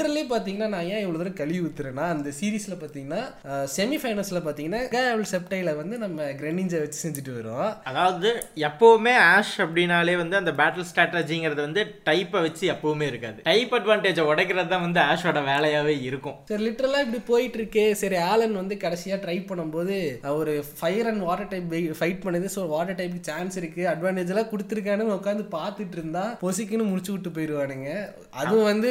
லிட்டரலி 0.00 0.22
பாத்தீங்கன்னா 0.32 0.68
நான் 0.74 0.86
ஏன் 0.92 1.02
இவ்வளவு 1.02 1.20
தூரம் 1.20 1.36
கழுவி 1.40 1.58
ஊத்துறேன்னா 1.64 2.04
அந்த 2.12 2.28
சீரீஸ்ல 2.36 2.74
பாத்தீங்கன்னா 2.82 3.22
செமி 3.74 3.96
ஃபைனல்ஸ்ல 4.02 4.40
பாத்தீங்கன்னா 4.46 5.24
செப்டைல 5.32 5.70
வந்து 5.80 5.96
நம்ம 6.04 6.28
கிரெனிஞ்சை 6.38 6.78
வச்சு 6.82 6.98
செஞ்சுட்டு 7.02 7.32
வரோம் 7.38 7.68
அதாவது 7.90 8.28
எப்பவுமே 8.68 9.14
ஆஷ் 9.32 9.52
அப்படின்னாலே 9.64 10.14
வந்து 10.22 10.36
அந்த 10.40 10.52
பேட்டில் 10.60 10.88
ஸ்ட்ராட்டஜிங்கிறது 10.90 11.62
வந்து 11.66 11.82
டைப்பை 12.08 12.40
வச்சு 12.46 12.64
எப்பவுமே 12.74 13.08
இருக்காது. 13.12 13.38
டைப் 13.50 13.74
அட்வான்டேஜை 13.78 14.24
உடைக்கிறது 14.30 14.72
தான் 14.74 14.84
வந்து 14.86 15.00
ஆஷோட 15.10 15.42
வேலையாவே 15.50 15.96
இருக்கும். 16.08 16.38
சரி 16.50 16.64
லிட்டரலாக 16.68 17.04
இப்படி 17.06 17.20
போயிட்டு 17.30 17.60
இருக்கே 17.60 17.86
சரி 18.02 18.18
ஆலன் 18.30 18.56
வந்து 18.60 18.76
கடைசியாக 18.84 19.20
ட்ரை 19.26 19.36
பண்ணும்போது 19.50 19.98
ஒரு 20.40 20.54
fire 20.80 21.10
and 21.12 21.24
water 21.28 21.52
type 21.52 21.76
fight 22.00 22.24
பண்ணுது. 22.24 22.48
ஸோ 22.56 22.62
வாட்டர் 22.74 22.98
டைப்புக்கு 23.02 23.30
சான்ஸ் 23.32 23.60
இருக்கு. 23.62 23.84
அட்வான்டேஜ் 23.92 24.32
எல்லாம் 24.34 24.50
கொடுத்துருக்கானுன்னு 24.54 25.18
உட்காந்து 25.18 25.46
பார்த்துட்டு 25.58 25.96
இருந்தா 26.00 26.24
பொசிக்குன்னு 26.46 26.90
முடிச்சு 26.90 27.14
விட்டு 27.16 27.36
போயிடுவானுங்க 27.38 27.88
அதுவும் 28.40 28.68
வந்து 28.72 28.90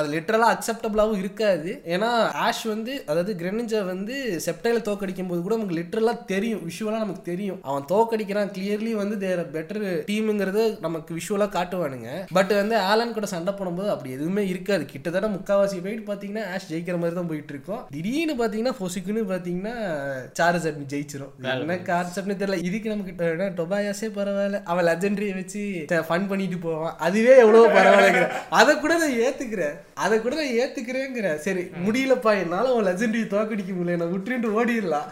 அது 0.00 0.08
லிட்டரலாக 0.30 0.54
அக்செப்டபிளாகவும் 0.54 1.20
இருக்காது. 1.22 1.70
ஏன்னா 1.94 2.08
ஆஷ் 2.46 2.64
வந்து 2.72 2.92
அதாவது 3.10 3.32
கிரெனிஞ்சா 3.40 3.80
வந்து 3.92 4.14
செப்டைல 4.46 4.80
தோக்கடிக்கும் 4.88 5.30
போது 5.30 5.40
கூட 5.44 5.54
நமக்கு 5.56 5.78
லிட்டரலாக 5.78 6.24
தெரியும். 6.32 6.62
விஷுவலாக 6.68 7.02
நமக்கு 7.04 7.22
தெரியும். 7.30 7.58
அவன் 7.68 7.86
தோக்கடிக்கிறான் 7.92 8.52
கிளியர்லி 8.56 8.92
வந்து 9.02 9.16
தேர் 9.24 9.42
பெட்டர் 9.56 9.86
டீமுங்கிறது 10.10 10.64
நமக்கு 10.86 11.10
விஷுவலாக 11.18 11.50
காட்டுவானுங்க. 11.56 12.10
பட் 12.36 12.52
வந்து 12.60 12.76
ஆலன் 12.90 13.16
கூட 13.16 13.28
சண்டை 13.34 13.54
போடும்போது 13.58 13.90
அப்படி 13.94 14.14
எதுவுமே 14.18 14.44
இருக்காது. 14.52 14.84
கிட்டத்தட்ட 14.92 15.30
முக்காவாசி 15.36 15.78
போயிட்டு 15.86 16.06
பார்த்தீங்கன்னா 16.10 16.44
ஆஷ் 16.54 16.70
ஜெயிக்கிற 16.72 16.98
மாதிரி 17.02 17.18
தான் 17.20 17.30
போயிட்டு 17.32 17.54
இருக்கோம் 17.54 17.82
திடீர்னு 17.96 18.36
பார்த்தீங்கன்னா 18.42 18.74
பொசிக்குன்னு 18.82 19.24
பார்த்தீங்கன்னா 19.32 19.74
சார்ஜ் 20.40 20.68
அட்மி 20.70 20.86
ஜெயிச்சிரும். 20.94 21.34
என்ன 21.64 21.78
கான்செப்ட்னு 21.90 22.38
தெரியல. 22.42 22.60
இதுக்கு 22.70 22.94
நமக்கு 22.94 23.50
டொபாயாஸே 23.60 24.10
பரவாயில்ல. 24.20 24.60
அவன் 24.72 24.88
லெஜெண்டரியை 24.90 25.34
வச்சு 25.40 25.62
ஃபன் 26.08 26.30
பண்ணிட்டு 26.32 26.58
போவான். 26.68 26.96
அதுவே 27.08 27.34
எவ்வளோ 27.44 27.66
பரவாயில்லைங்கிற. 27.76 28.26
அதை 28.60 28.72
கூட 28.84 28.92
நான் 29.02 29.18
ஏத்துக்கிறேன். 29.26 29.76
அதை 30.04 30.16
கூட 30.24 30.34
நான் 30.40 30.56
ஏத்துக்கிறேங்கிற. 30.62 31.28
சரி 31.46 31.64
முடியலப்பா 31.86 32.32
என்னால 32.42 32.72
அவன் 32.72 32.88
லெஜண்டரி 32.88 33.24
தோக்கடிக்க 33.34 33.72
முடியல 33.78 34.00
நான் 34.02 34.14
விட்டுட்டு 34.16 34.48
ஓடிடலாம். 34.58 35.08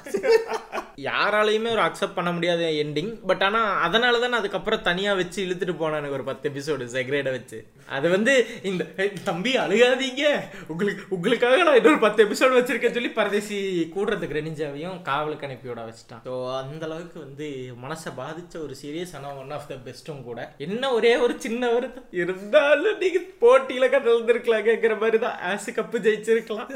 யாராலையுமே 1.07 1.71
ஒரு 1.77 1.83
அக்செப்ட் 1.87 2.17
பண்ண 2.19 2.31
முடியாத 2.37 2.63
எண்டிங் 2.85 3.11
பட் 3.31 3.43
ஆனால் 3.47 3.71
அதனால 3.87 4.21
தான் 4.23 4.39
அதுக்கப்புறம் 4.39 4.85
தனியாக 4.89 5.19
வச்சு 5.21 5.39
இழுத்துட்டு 5.47 5.75
எனக்கு 5.99 6.17
ஒரு 6.19 6.27
பத்து 6.31 6.45
எபிசோடு 6.51 6.85
செக்ரேட 6.95 7.29
வச்சு. 7.37 7.59
அது 7.97 8.07
வந்து 8.15 8.33
இந்த 8.71 8.83
தம்பி 9.29 9.53
அழுகாதீங்க. 9.65 10.25
உங்களுக்கு 10.73 11.03
உங்களுக்காக 11.17 11.63
நான் 11.69 11.79
இன்னொரு 11.81 12.01
பத்து 12.07 12.27
எபிசோடு 12.27 12.59
வச்சிருக்கேன்னு 12.59 12.99
சொல்லி 12.99 13.13
பரதேசி 13.21 13.59
கூடுறதுக்கு 13.95 14.39
ரெனிஞ்சாவையும் 14.41 14.99
காவலுக்கு 15.11 15.49
அனுப்பியோட 15.49 15.83
வச்சுட்டான். 15.89 16.23
ஸோ 16.29 16.35
அந்த 16.63 16.85
அளவுக்கு 16.89 17.19
வந்து 17.27 17.49
மனசை 17.85 18.13
பாதிச்ச 18.21 18.57
ஒரு 18.67 18.77
சீரியஸ் 18.83 19.17
ஆனால் 19.19 19.39
ஒன் 19.43 19.55
ஆஃப் 19.59 19.69
த 19.73 19.79
பெஸ்ட்டும் 19.89 20.25
கூட. 20.31 20.41
என்ன 20.69 20.93
ஒரே 20.99 21.13
ஒரு 21.27 21.37
சின்ன 21.47 21.73
வருத்தம்? 21.75 22.09
இருந்தாலும் 22.23 23.01
நீங்கள் 23.05 23.29
போட்டியில் 23.45 23.93
கலந்துருக்கலாம் 23.97 24.69
கேட்குற 24.71 24.97
மாதிரி 25.05 25.21
தான் 25.27 25.39
ஆசு 25.53 25.73
கப்பு 25.79 25.99
ஜெயிச்சிருக்கலாம். 26.09 26.73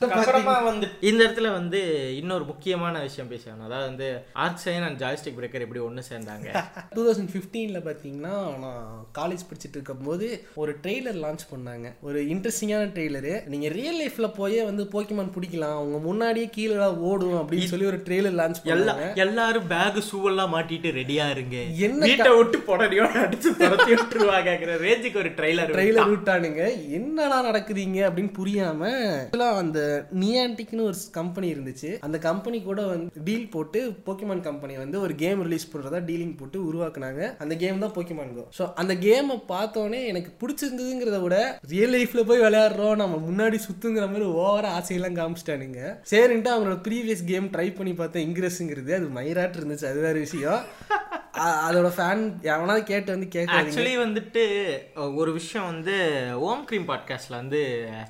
அப்புறமா 0.00 0.58
வந்து 0.62 0.86
இந்த 1.00 1.24
இடத்துல 1.24 1.52
வந்து 1.52 1.80
இன்னொரு 2.16 2.44
முக்கியமான 2.44 3.00
விஷயம் 3.00 3.30
பேசணும். 3.30 3.64
அதாவது 3.66 3.86
வந்து 3.86 4.08
ஆர்க்சைன் 4.44 4.84
அண்ட் 4.86 5.02
ஜாய்ஸ்டிக் 5.02 5.38
பிரேக்கர் 5.38 5.64
எப்படி 5.66 5.80
ஒன்று 5.80 6.02
சேர்ந்தாங்க? 6.10 6.48
டூ 6.94 7.02
தௌசண்ட் 7.06 7.32
ஃபிஃப்டீனில் 7.34 7.84
பார்த்தீங்கன்னா 7.88 8.34
நான் 8.64 9.06
காலேஜ் 9.18 9.44
படிச்சுட்டு 9.50 9.76
இருக்கும்போது 9.78 10.44
ஒரு 10.54 10.76
ட்ரெய்லர் 10.82 11.18
லான்ச் 11.24 11.44
பண்ணாங்க. 11.52 11.92
ஒரு 12.00 12.22
இன்ட்ரெஸ்டிங்கான 12.22 12.88
ட்ரெய்லரு 12.96 13.46
நீங்கள் 13.46 13.70
ரியல் 13.70 14.00
லைஃப்பில் 14.02 14.34
போயே 14.34 14.62
வந்து 14.62 14.82
போக்கிமான் 14.92 15.32
பிடிக்கலாம். 15.36 15.76
அவங்க 15.80 15.98
முன்னாடியே 15.98 16.48
கீழே 16.48 16.86
ஓடும் 17.10 17.36
அப்படின்னு 17.40 17.70
சொல்லி 17.72 17.86
ஒரு 17.86 18.02
ட்ரெய்லர் 18.06 18.38
லான்ச் 18.40 18.62
பண்ணாங்க. 18.64 19.14
எல்லாரும் 19.14 19.66
பேக் 19.66 20.02
ஷூவெல்லாம் 20.10 20.52
மாட்டிட்டு 20.56 20.92
ரெடியா 21.00 21.30
இருங்க. 21.30 21.56
என்ன 21.86 22.04
வீட்டை 22.06 22.36
விட்டு 22.36 22.58
போடடியோட 22.58 23.12
அடிச்சு 23.26 23.50
துரத்தி 23.62 23.90
விட்டுருவாங்கிற 23.92 24.78
ரேஞ்சுக்கு 24.86 25.16
ஒரு 25.16 25.28
ட்ரெய்லர் 25.28 25.72
ட்ரெய்லர் 25.76 26.12
விட்டானுங்க. 26.14 26.62
என்னடா 26.98 27.38
நடக்குதுங்க 27.48 28.00
அப்படின்னு 28.08 28.32
புரியாம 28.40 28.88
actually 28.90 29.48
அந்த 29.62 29.80
நியான்டிக்னு 30.22 30.86
ஒரு 30.90 30.98
கம்பெனி 31.18 31.48
இருந்துச்சு. 31.54 31.90
அந்த 32.06 32.16
கம்பெனி 32.28 32.60
கூட 32.68 32.80
வந்து 32.92 33.24
டீல் 33.28 33.48
போட்டு 33.54 33.80
போக்கிமான் 34.06 34.44
கம்பெனி 34.48 34.76
வந்து 34.82 34.96
ஒரு 35.06 35.14
கேம் 35.24 35.44
ரிலீஸ் 35.46 35.70
பண்ணுறதா 35.72 36.00
டீலிங் 36.10 36.36
போட்டு 36.40 36.58
உருவாக்குனாங்க. 36.68 37.22
அந்த 37.44 37.56
கேம் 37.64 37.84
தான் 37.84 37.94
போக்கிமான் 37.96 38.34
கோ 38.38 38.46
ஸோ 38.58 38.66
அந்த 38.82 38.94
கேமை 39.06 39.36
பார்த்தோன்னே 39.54 40.02
எனக்கு 40.12 40.32
பிடிச்சிருந்ததுங்கிறத 40.42 41.20
விட 41.26 41.36
ரியல் 41.74 41.94
லைஃப்ல 41.96 42.24
போய் 42.30 42.44
விளையாடுறோம் 42.46 43.00
நம்ம 43.02 43.20
முன்னாடி 43.28 43.60
சுத்துங்கிற 43.68 44.06
மாதிரி 44.12 44.28
ஓவர 44.42 44.66
ஆசையெல்லாம் 44.78 45.18
காமிச்சிட்டானுங்க. 45.20 45.82
சரின்ட்டு 46.12 46.54
அவங்களோட 46.54 46.78
ப்ரீவியஸ் 46.88 47.28
கேம் 47.32 47.52
ட்ரை 47.56 47.68
பண்ணி 47.78 47.94
பார்த்தேன் 48.00 48.26
இங்கிரஸுங்கிறது 48.28 48.94
அது 48.98 49.08
மயிராட்டு 49.18 49.58
இருந்துச்சு 49.60 49.90
அது 49.92 50.00
வேற 50.06 50.16
விஷயம். 50.26 50.62
அதோட 51.66 51.88
ஃபேன் 51.96 52.22
எவனாவது 52.52 52.82
கேட்டு 52.88 53.10
வந்து 53.14 53.26
கேட்க 53.34 53.58
ஆக்சுவலி 53.58 53.92
வந்துட்டு 54.02 54.42
ஒரு 55.20 55.30
விஷயம் 55.36 55.68
வந்து 55.70 55.94
ஓம் 56.46 56.64
கிரீம் 56.68 56.88
பாட்காஸ்ட்ல 56.88 57.34
வந்து 57.40 57.60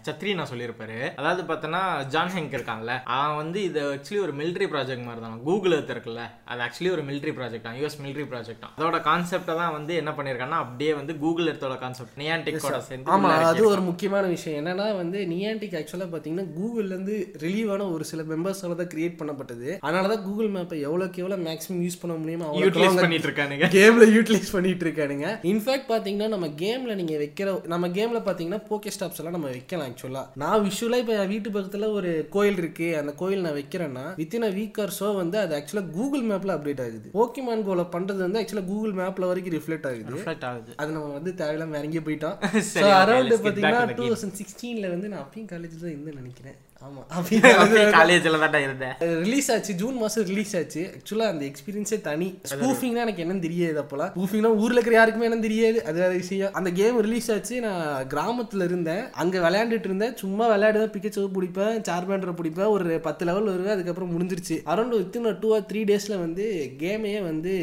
சத்ரி 0.07 0.31
நான் 0.39 0.51
சொல்லியிருப்பாரு. 0.53 0.97
அதாவது 1.21 1.43
பார்த்தோன்னா 1.51 1.70
ஜான் 2.13 2.33
ஹெங்க் 2.37 2.55
இருக்கான்ல. 2.57 2.95
அவன் 3.17 3.39
வந்து 3.43 3.59
இது 3.69 3.81
ஆக்சுவலி 3.95 4.21
ஒரு 4.27 4.33
மிலிட்ரி 4.41 4.67
ப்ராஜெக்ட் 4.73 5.05
மாதிரி 5.07 5.23
தான். 5.25 5.37
கூகுள் 5.49 5.75
எர்த் 5.77 5.93
இருக்குல்ல 5.95 6.23
அது 6.51 6.61
ஆக்சுவலி 6.67 6.91
ஒரு 6.97 7.03
மிலிட்ரி 7.09 7.33
ப்ராஜெக்ட் 7.39 7.67
தான். 7.67 7.77
யூஎஸ் 7.81 7.99
மிலிட்ரி 8.03 8.27
ப்ராஜெக்ட் 8.33 8.63
தான். 8.65 8.75
அதோட 8.79 9.01
கான்செப்டை 9.09 9.55
தான் 9.61 9.75
வந்து 9.79 9.93
என்ன 10.03 10.13
பண்ணியிருக்காங்கன்னா 10.19 10.61
அப்படியே 10.65 10.93
வந்து 11.01 11.15
கூகுள் 11.23 11.51
எர்த்தோட 11.53 11.77
கான்செப்ட் 11.85 12.19
நியான்டிக்கோட 12.23 12.81
சேர்ந்து 12.89 13.13
ஆமா 13.15 13.31
உள்ள 13.31 13.51
அது 13.53 13.65
ஒரு 13.73 13.85
முக்கியமான 13.89 14.25
விஷயம். 14.35 14.59
என்னன்னா 14.61 14.89
வந்து 15.03 15.19
நியான்டிக் 15.35 15.77
ஆக்சுவலா 15.81 16.09
பாத்தீங்கன்னா 16.15 16.47
கூகுள்ல 16.59 16.93
இருந்து 16.95 17.17
ரிலீவ் 17.45 17.71
ஆன 17.77 17.89
ஒரு 17.97 18.07
சில 18.11 18.23
மெம்பர்ஸால 18.33 18.79
தான் 18.83 18.91
கிரியேட் 18.95 19.19
பண்ணப்பட்டது. 19.21 19.69
அதனால 19.87 20.09
தான் 20.15 20.25
கூகுள் 20.29 20.51
மேப்பை 20.57 20.81
எவ்வளவுக்கு 20.89 21.23
எவ்வளவு 21.25 21.47
மேக்ஸிமம் 21.49 21.83
யூஸ் 21.87 22.01
பண்ண 22.03 22.17
முடியுமோ 22.23 22.49
யூட்டிலைஸ் 22.63 23.01
பண்ணிட்டு 23.03 23.29
இருக்கானுங்க. 23.31 23.69
கேம்ல 23.79 24.07
யூட்டிலைஸ் 24.17 24.55
பண்ணிட்டு 24.57 24.87
இருக்கானுங்க. 24.87 25.27
இன்ஃபேக்ட் 25.53 25.89
பாத்தீங்கன்னா 25.93 26.29
நம்ம 26.35 26.47
கேம்ல 26.65 26.95
நீங்க 27.01 27.15
வைக்கிற 27.25 27.49
நம்ம 27.75 27.89
கேம்ல 27.99 28.21
பாத்தீங்கன்னா 28.29 28.61
போக்கே 28.69 28.93
ஸ்டாப்ஸ் 28.97 29.21
எல்லாம் 29.21 29.37
நம்ம 29.37 29.51
வைக்கலாம் 29.57 29.87
ஆக்சுவலா 29.91 30.25
நான் 30.43 30.65
விஷுவலா 30.67 31.01
இப்ப 31.03 31.15
என் 31.21 31.33
வீட்டு 31.35 31.50
பக்கத்துல 31.55 31.89
ஒரு 31.93 32.11
கோயில் 32.31 32.57
இருக்கு. 32.57 32.89
அந்த 32.97 33.13
கோயில் 33.15 33.45
நான் 33.47 33.57
வைக்கிறேன்னா 33.59 34.05
within 34.17 34.47
a 34.49 34.51
week 34.51 34.81
or 34.81 34.95
so 34.99 35.09
வந்து 35.17 35.39
அது 35.39 35.55
ஆக்சுவலா 35.59 35.85
கூகுள் 35.91 36.25
மேப்ல 36.31 36.57
அப்டேட் 36.57 36.83
ஆகுது. 36.87 37.09
போக்கிமான் 37.15 37.65
கோல 37.65 37.85
பண்றது 37.95 38.21
வந்து 38.27 38.41
ஆக்சுவலா 38.41 38.67
கூகுள் 38.67 38.97
மேப்ல 39.01 39.31
வரைக்கும் 39.31 39.57
ரிஃப்ளெக்ட் 39.59 39.89
ஆகுது. 39.91 40.13
ரிஃப்ளெக்ட் 40.17 40.49
ஆகுது. 40.51 40.73
அது 40.79 40.91
நம்ம 40.93 41.13
வந்து 41.13 41.33
தேவையில்லாம 41.41 41.79
இறங்கி 41.81 42.01
போயிட்டோம். 42.01 42.37
அரௌண்ட் 43.03 43.35
பார்த்தீங்கன்னா 43.37 43.85
டூ. 43.93 44.05
தௌசண்ட் 44.05 44.39
சிக்ஸ்டீனில் 44.41 44.93
வந்து 44.95 45.09
நான் 45.09 45.25
அப்பயும் 45.25 45.53
காலேஜில் 45.55 45.85
தான் 45.85 45.95
இருந்தேன் 45.95 46.21
நினைக்கிறேன். 46.23 46.59
ஆமாம் 46.87 47.07
அப்பயும் 47.17 47.93
காலேஜ்ல 47.97 48.39
தான் 48.55 48.65
இருந்தேன். 48.67 48.95
ரிலீஸ் 49.25 49.49
ஆச்சு. 49.55 49.73
ஜூன் 49.81 49.97
மாதம் 50.03 50.27
ரிலீஸ் 50.31 50.53
ஆச்சு. 50.61 50.83
ஆக்சுவலாக 50.97 51.33
அந்த 51.33 51.45
எக்ஸ்பீரியன்ஸே 51.51 51.99
தனி. 52.07 52.29
ஸ்பூஃபிங்னா 52.53 53.03
எனக்கு 53.07 53.23
என்னன்னு 53.25 53.45
தெரியாது 53.47 53.79
அப்போலாம். 53.83 54.13
ஸ்பூஃபிங்னா 54.15 54.51
ஊரில் 54.63 54.79
இருக்கிற 54.79 54.97
யாருக்குமே 54.99 55.27
என்னன்னு 55.29 55.47
தெரியாது. 55.49 55.79
அது 55.89 55.97
வேற 56.03 56.13
விஷயம். 56.23 56.55
அந்த 56.61 56.71
கேம் 56.79 57.01
ரிலீஸ் 57.07 57.29
ஆச்சு. 57.35 57.57
நான் 57.67 58.07
கிராமத்தில் 58.15 58.67
இருந்தேன். 58.69 59.05
அங்கே 59.25 59.45
விளையாண்டுட்டு 59.47 59.91
இருந்தேன். 59.91 60.17
சும்மா 60.23 60.47
விளையாடுவேன். 60.55 60.93
பிக்கச்சோ 60.97 61.27
பிடிப்பேன். 61.37 61.77
சார்பேண்டரை 61.91 62.35
பிடிப்பேன். 62.41 62.73
ஒரு 62.77 62.97
பத்து 63.09 63.29
லெவல் 63.31 63.53
வருவேன். 63.53 63.75
அதுக்கப்புறம் 63.77 64.13
முடிஞ்சிருச்சு. 64.15 64.59
Around 64.75 64.99
within 65.01 65.39
two 65.45 65.51
or 65.59 65.69
three 65.73 65.83
டேஸில் 65.93 66.23
வந்து 66.25 66.47
கேமையே 66.85 67.23
வந்து 67.31 67.55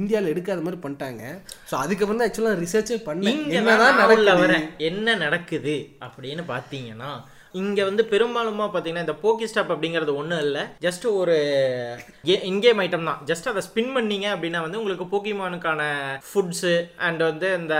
இந்தியாவில் 0.00 0.32
எடுக்காத 0.34 0.60
மாதிரி 0.68 0.82
பண்ணிட்டாங்க. 0.86 1.22
ஸோ 1.70 1.74
அதுக்கப்புறம் 1.84 2.20
தான் 2.20 2.28
ஆக்சுவலாக 2.30 2.60
ரிசர்ச்சே 2.64 3.00
பண்ணேன். 3.10 3.42
என்னதான் 3.58 4.00
வரேன். 4.44 4.66
என்ன 4.90 5.14
நடக்குது? 5.26 5.76
அப்படின்னு 6.06 6.44
பாத்தீங்கன்னா 6.54 7.12
இங்கே 7.60 7.82
வந்து 7.88 8.02
பெரும்பாலுமா 8.12 8.66
பார்த்தீங்கன்னா 8.72 9.04
இந்த 9.06 9.16
போக்கி 9.22 9.46
ஸ்டாப் 9.50 9.72
அப்படிங்கிறது 9.74 10.12
ஒன்றும் 10.20 10.42
இல்லை. 10.46 10.62
ஜஸ்ட் 10.84 11.06
ஒரு 11.20 11.36
இன்கேம் 12.50 12.80
ஐட்டம் 12.84 13.08
தான். 13.08 13.20
ஜஸ்ட் 13.30 13.48
அதை 13.52 13.62
ஸ்பின் 13.68 13.92
பண்ணீங்க 13.96 14.26
அப்படின்னா 14.34 14.60
வந்து 14.66 14.80
உங்களுக்கு 14.80 15.06
போக்கிமானுக்கான 15.12 15.82
ஃபுட்ஸு 16.28 16.74
அண்ட் 17.06 17.22
வந்து 17.30 17.48
இந்த 17.60 17.76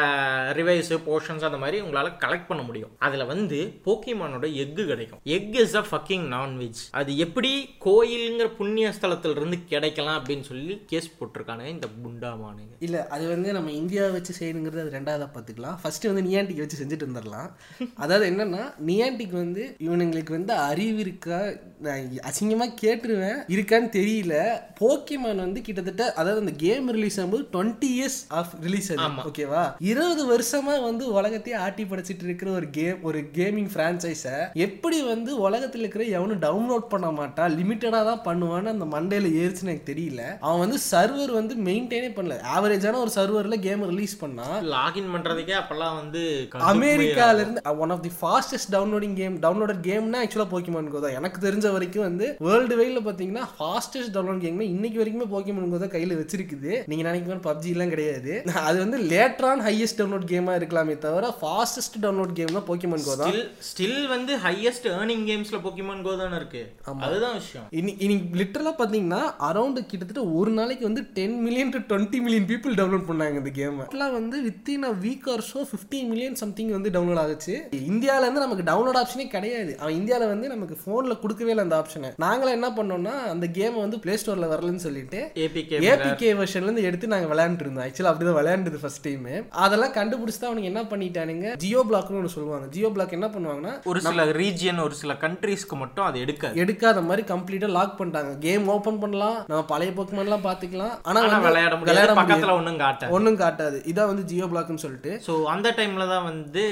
ரிவைஸ் 0.61 0.93
போர்ஷன்ஸ் 1.07 1.47
அந்த 1.49 1.61
மாதிரி 1.65 1.81
உங்களால் 1.85 2.11
கலெக்ட் 2.25 2.49
பண்ண 2.51 2.65
முடியும். 2.69 2.93
அதில் 3.09 3.31
வந்து 3.33 3.61
போக்கிமானோட 3.87 4.47
எக்கு 4.65 4.85
கிடைக்கும். 4.93 5.23
Egg 5.37 5.57
is 5.63 5.77
a 5.83 5.85
fucking 5.91 6.27
non veg 6.37 6.83
அது 7.01 7.11
எப்படி 7.27 7.53
கோயிலுங்கிற 7.87 8.49
புண்ணிய 8.61 8.93
ஸ்தலத்தில் 8.99 9.37
இருந்து 9.37 9.59
கிடைக்கலாம் 9.73 10.19
அப்படின்னு 10.21 10.47
சொல்லி 10.51 10.77
கேஸ் 10.93 11.11
போட்டிருக்கானுங்க 11.19 11.73
இந்த 11.77 11.89
புண்டாமானுங்க 12.03 12.75
இல்லை 12.89 13.01
அது 13.15 13.25
வந்து 13.35 13.49
நம்ம 13.59 13.73
இந்தியா 13.81 14.05
வச்சு 14.17 14.33
செய்யணுங்கிறது 14.41 14.85
அது 14.85 14.97
ரெண்டாவதாக 14.99 15.31
பார்த்துக்கலாம் 15.37 15.79
ஃபர்ஸ்ட் 15.83 16.09
வந்து 16.11 16.27
நியாண்டிக் 16.29 16.63
வச்சு 16.65 16.81
செஞ்சுட்டு 16.81 17.07
இருந்துடலாம். 17.07 17.51
அதாவது 18.05 18.25
என்னன்னா 18.31 18.63
நியாண்டிக் 18.91 19.37
வந்து 19.43 19.62
இவனுங்களுக்கு 19.87 20.31
வந்து 20.31 20.53
அறிவு 20.71 20.99
இருக்கா? 20.99 21.39
நான் 21.85 22.03
அசிங்கமா 22.29 22.67
கேட்டுருவேன். 22.83 23.39
இருக்கான்னு 23.55 23.89
தெரியல. 23.99 24.35
போக்கிமான் 24.81 25.43
வந்து 25.45 25.61
கிட்டத்தட்ட 25.61 26.13
அதாவது 26.13 26.41
அந்த 26.41 26.55
கேம் 26.57 26.87
ரிலீஸ் 26.91 27.21
ஆகும்போது 27.21 27.45
டுவெண்ட்டி 27.53 27.89
இயர்ஸ் 27.97 28.19
ஆஃப் 28.39 28.53
ரிலீஸ் 28.63 28.89
ஆகும் 28.97 29.19
ஓகேவா 29.31 29.63
இருபது 29.91 30.23
வருஷமா 30.33 30.75
வந்து 30.83 31.05
உலகத்தையே 31.13 31.59
ஆட்டி 31.59 31.85
படைச்சிட்டு 31.85 32.25
இருக்கிற 32.25 32.51
ஒரு 32.51 32.71
கேம் 32.71 33.03
ஒரு 33.03 33.21
கேமிங் 33.35 33.71
ஃப்ரான்ச்சைஸை 33.75 34.37
எப்படி 34.67 35.03
வந்து 35.03 35.31
உலகத்தில் 35.39 35.81
இருக்கிற 35.81 36.05
எவனும் 36.05 36.43
டவுன்லோட் 36.43 36.87
பண்ண 36.89 37.11
மாட்டான் 37.11 37.57
லிமிட்டடாக 37.59 38.05
தான் 38.11 38.25
பண்ணுவான்னு 38.25 38.73
அந்த 38.75 38.87
மண்டையில் 38.95 39.29
ஏறிச்சுன்னு 39.41 39.71
எனக்கு 39.73 39.91
தெரியல. 39.93 40.23
அவன் 40.41 40.63
வந்து 40.65 40.79
சர்வர் 40.91 41.33
வந்து 41.33 41.55
மெயின்டைனே 41.69 42.11
பண்ணல. 42.17 42.37
ஆவரேஜான 42.57 43.01
ஒரு 43.05 43.13
சர்வரில் 43.15 43.61
கேம் 43.61 43.89
ரிலீஸ் 43.89 44.17
பண்ணா. 44.19 44.47
லாகின் 44.75 45.13
பண்றதுக்கே 45.15 45.55
அப்பெல்லாம் 45.61 45.97
வந்து 46.01 46.23
அமெரிக்கால 46.73 47.35
இருந்து 47.35 47.63
one 47.79 47.91
of 47.91 48.03
the 48.03 48.13
fastest 48.21 48.73
downloading 48.73 49.15
game 49.15 49.39
downloaded 49.53 49.81
கேம்னா 49.87 50.19
actually 50.25 50.47
Pokemon 50.53 50.91
go 50.93 50.99
தான். 51.05 51.15
எனக்கு 51.19 51.39
தெரிஞ்ச 51.47 51.67
வரைக்கும் 51.75 52.05
வந்து 52.09 52.27
வேர்ல்டு 52.47 52.75
வைட்ல 52.81 53.01
பாத்தீங்கன்னா 53.07 53.45
ஃபாஸ்டஸ்ட் 53.57 54.13
டவுன்லோட் 54.15 54.43
கேம் 54.45 54.61
இன்னைக்கு 54.75 54.99
வரைக்குமே 55.01 55.27
போக்கிமான் 55.33 55.73
கோ 55.73 55.79
தான் 55.83 55.93
கையில 55.95 56.17
வச்சிருக்குது. 56.21 56.71
நீங்க 56.91 57.03
நினைக்கிற 57.09 57.39
பப்ஜி 57.49 57.71
எல்லாம் 57.75 57.93
கிடையாது. 57.95 58.33
அது 58.69 58.79
வந்து 58.85 58.99
லேட்டரான் 59.13 59.63
ஹையஸ்ட் 59.67 59.99
டவுன்லோட் 60.01 60.27
கேமா 60.33 60.53
இருக்கலாமே 60.61 60.95
தவிர 61.05 61.31
ஃபாஸ்டஸ்ட் 61.41 61.99
டவுன்லோட் 62.05 62.33
கேம் 62.39 62.55
தான் 62.59 62.67
போக்கிமான் 62.71 63.05
கோ 63.09 63.17
தான். 63.23 63.37
ஸ்டில் 63.71 64.01
வந்து 64.15 64.33
ஹையஸ்ட் 64.47 64.89
ஏர்னிங் 64.95 65.25
கேம்ஸ்ல 65.31 65.61
போக்கிமான் 65.67 66.03
கோ 66.07 66.15
தானே 66.23 66.39
இருக்கு. 66.41 66.63
அதுதான் 67.09 67.37
விஷயம். 67.41 67.67
இனி 67.81 67.95
இன்னைக்கு 68.07 68.41
லிட்டரலாக 68.43 68.75
பார்த்தீங்கன்னா 68.81 69.21
அரௌண்ட் 69.51 69.81
கிட்டத்தட்ட 69.93 70.25
ஒரு 70.39 70.53
நாளைக்கு 70.61 70.87
வந்து 70.91 71.05
ten 71.19 71.39
million 71.47 71.75
to 71.77 71.83
twenty 71.93 72.21
million 72.27 72.49
people 72.53 72.79
download 72.81 73.09
பண்ணாங்க 73.11 73.43
இந்த 73.43 73.55
கேம் 73.61 73.79
எல்லாம் 73.89 74.17
வந்து 74.21 74.37
within 74.49 74.89
a 74.91 74.95
week 75.07 75.29
or 75.35 75.47
so 75.53 75.63
fifteen 75.73 76.11
million 76.13 76.41
something 76.43 76.75
வந்து 76.79 76.91
டவுன்லோட் 76.97 77.23
ஆகுச்சு. 77.25 77.55
இந்தியாவில் 77.93 78.27
இருந்து 78.27 78.45
நமக்கு 78.47 78.69
டவுன்லோட் 78.71 78.99
ஆப்ஷனே 79.01 79.25
கிடையாது 79.27 79.41
அவன் 79.83 79.97
இந்தியாவில் 80.01 80.33
வந்து 80.33 80.53
நமக்கு 80.55 80.77
ஃபோனில் 80.83 81.21
கொடுக்கவே 81.23 81.53
இல்லை 81.55 81.65
அந்த 81.67 81.77
ஆப்ஷனை 81.81 82.11
நாங்களும் 82.25 82.57
என்ன 82.59 82.69
பண்ணோம்னா 82.79 83.15
அந்த 83.35 83.47
கேமை 83.59 83.79
வந்து 83.85 84.01
ப்ளே 84.05 84.15
ஸ்டோரில் 84.23 84.51
வரலன்னு 84.53 84.85
சொல்லிட்டு 84.87 85.21
ஏபிகே 85.45 85.81
ஏபிகே 85.93 86.31
வெர்ஷன்லேருந்து 86.41 86.87
எடுத்து 86.89 87.13
நாங்கள் 87.15 87.31
விளையாண்டுட்டு 87.33 87.67
இருந்தோம். 87.67 87.85
ஆக்சுவலாக 87.87 88.13
அப்படி 88.13 88.27
தான் 88.29 88.39
விளையாண்டது 88.41 88.81
ஃபர்ஸ்ட் 88.83 89.05
டைம் 89.07 89.29
அதெல்லாம் 89.65 89.95
கண்டுபிடிச்சு 89.99 90.41
தான் 90.43 90.51
அவனுக்கு 90.51 90.71
என்ன 90.73 90.83
பண்ணிட்டானுங்க? 90.93 91.49
ஜியோ 91.65 91.83
பிளாக்னு 91.89 92.19
ஒன்று 92.21 92.35
சொல்லுவாங்க. 92.37 92.67
ஜியோ 92.77 92.91
பிளாக் 92.95 93.17
என்ன 93.19 93.29
பண்ணுவாங்கன்னா 93.35 93.75
ஒரு 93.93 94.01
சில 94.07 94.27
ரீஜியன் 94.41 94.83
ஒரு 94.87 94.97
சில 95.03 95.15
கண்ட்ரீஸ்க்கு 95.25 95.77
மட்டும் 95.83 96.07
அது 96.09 96.23
எடுக்காது. 96.25 96.61
எடுக்காத 96.65 97.03
மாதிரி 97.09 97.25
கம்ப்ளீட்டா 97.33 97.71
லாக் 97.79 97.99
பண்ணிட்டாங்க. 98.01 98.33
கேம் 98.47 98.69
ஓபன் 98.77 99.01
பண்ணலாம். 99.05 99.39
நம்ம 99.51 99.63
பழைய 99.73 99.93
போக்குமெண்ட்லாம் 99.99 100.47
பாத்துக்கலாம் 100.49 100.95
ஆனா 101.09 101.19
ஆனா 101.23 101.35
வந்து 101.35 101.49
விளையாட 101.51 101.75
முடியாது. 101.79 102.19
பக்கத்துல 102.21 102.55
ஒண்ணும் 102.61 102.81
காட்ட 102.85 103.11
ஒண்ணும் 103.17 103.41
காட்டாது. 103.45 103.79
இதான் 103.93 104.11
வந்து 104.13 104.27
ஜியோ 104.33 104.49
பிளாக்னு 104.53 104.85
சொல்லிட்டு. 104.87 105.13
ஸோ 105.27 105.33
அந்த 105.55 105.69
டைம்ல 105.79 106.07
தான் 106.15 106.27
வந்து 106.31 106.65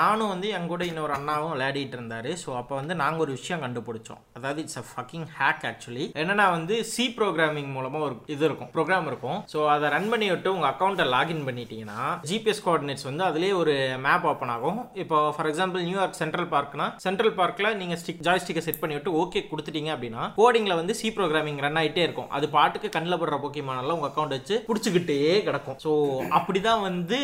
நானும் 0.00 0.32
வந்து 0.34 0.48
என் 0.56 0.70
கூட 0.72 0.82
இன்னொரு 0.90 1.12
அண்ணாவும் 1.18 1.52
விளையாடிட்டு 1.54 1.96
இருந்தேன் 1.98 2.11
இருந்தார் 2.12 2.40
ஸோ 2.42 2.50
அப்போ 2.60 2.74
வந்து 2.80 2.94
நாங்கள் 3.02 3.22
ஒரு 3.24 3.32
விஷயம் 3.38 3.62
கண்டுபிடிச்சோம். 3.64 4.20
அதாவது 4.38 4.60
it's 4.64 4.80
a 4.80 4.84
fucking 4.90 5.26
hack 5.38 5.64
actually 5.70 6.04
என்னன்னா 6.22 6.46
வந்து 6.56 6.74
சி 6.92 7.04
ப்ரோக்ராமிங் 7.18 7.70
மூலமாக 7.76 8.06
ஒரு 8.08 8.16
இது 8.34 8.44
இருக்கும் 8.48 8.70
ப்ரோக்ராம் 8.74 9.06
இருக்கும். 9.10 9.38
ஸோ 9.52 9.58
அதை 9.74 9.86
ரன் 9.94 10.08
பண்ணி 10.12 10.26
விட்டு 10.32 10.48
உங்கள் 10.54 10.70
அக்கௌண்ட்டை 10.72 11.06
லாகின் 11.14 11.44
பண்ணிட்டீங்கன்னா 11.48 12.00
ஜிபிஎஸ் 12.30 12.62
கோஆர்டினேட்ஸ் 12.66 13.06
வந்து 13.10 13.24
அதுலேயே 13.28 13.54
ஒரு 13.62 13.74
மேப் 14.06 14.26
ஓப்பன் 14.32 14.52
ஆகும். 14.56 14.80
இப்போ 15.02 15.18
for 15.36 15.48
example 15.52 15.86
New York 15.88 16.20
central 16.22 16.48
park 16.56 16.88
central 17.06 17.34
பார்க்கில் 17.40 17.70
நீங்கள் 17.80 18.00
ஸ்டிக் 18.02 18.24
ஜாய்ஸ்டிக்கை 18.28 18.64
செட் 18.68 18.80
பண்ணி 18.82 18.96
விட்டு 18.98 19.16
ஓகே 19.22 19.42
கொடுத்துட்டீங்க 19.52 19.92
அப்படின்னா 19.96 20.24
கோடிங்கில் 20.40 20.78
வந்து 20.80 20.96
சி 21.00 21.10
ப்ரோக்ராமிங் 21.18 21.62
ரன் 21.66 21.80
ஆகிட்டே 21.82 22.04
இருக்கும். 22.06 22.30
அது 22.38 22.48
பாட்டுக்கு 22.56 22.90
கண்ணில் 22.96 23.20
படுற 23.22 23.38
போக்கிமானெல்லாம் 23.44 23.98
உங்கள் 23.98 24.12
அக்கௌண்ட் 24.12 24.36
வச்சு 24.38 24.58
பிடிச்சிக்கிட்டே 24.68 25.18
கிடக்கும். 25.48 25.78
ஸோ 25.86 25.92
அப்படி 26.40 26.62
தான் 26.68 26.84
வந்து 26.88 27.20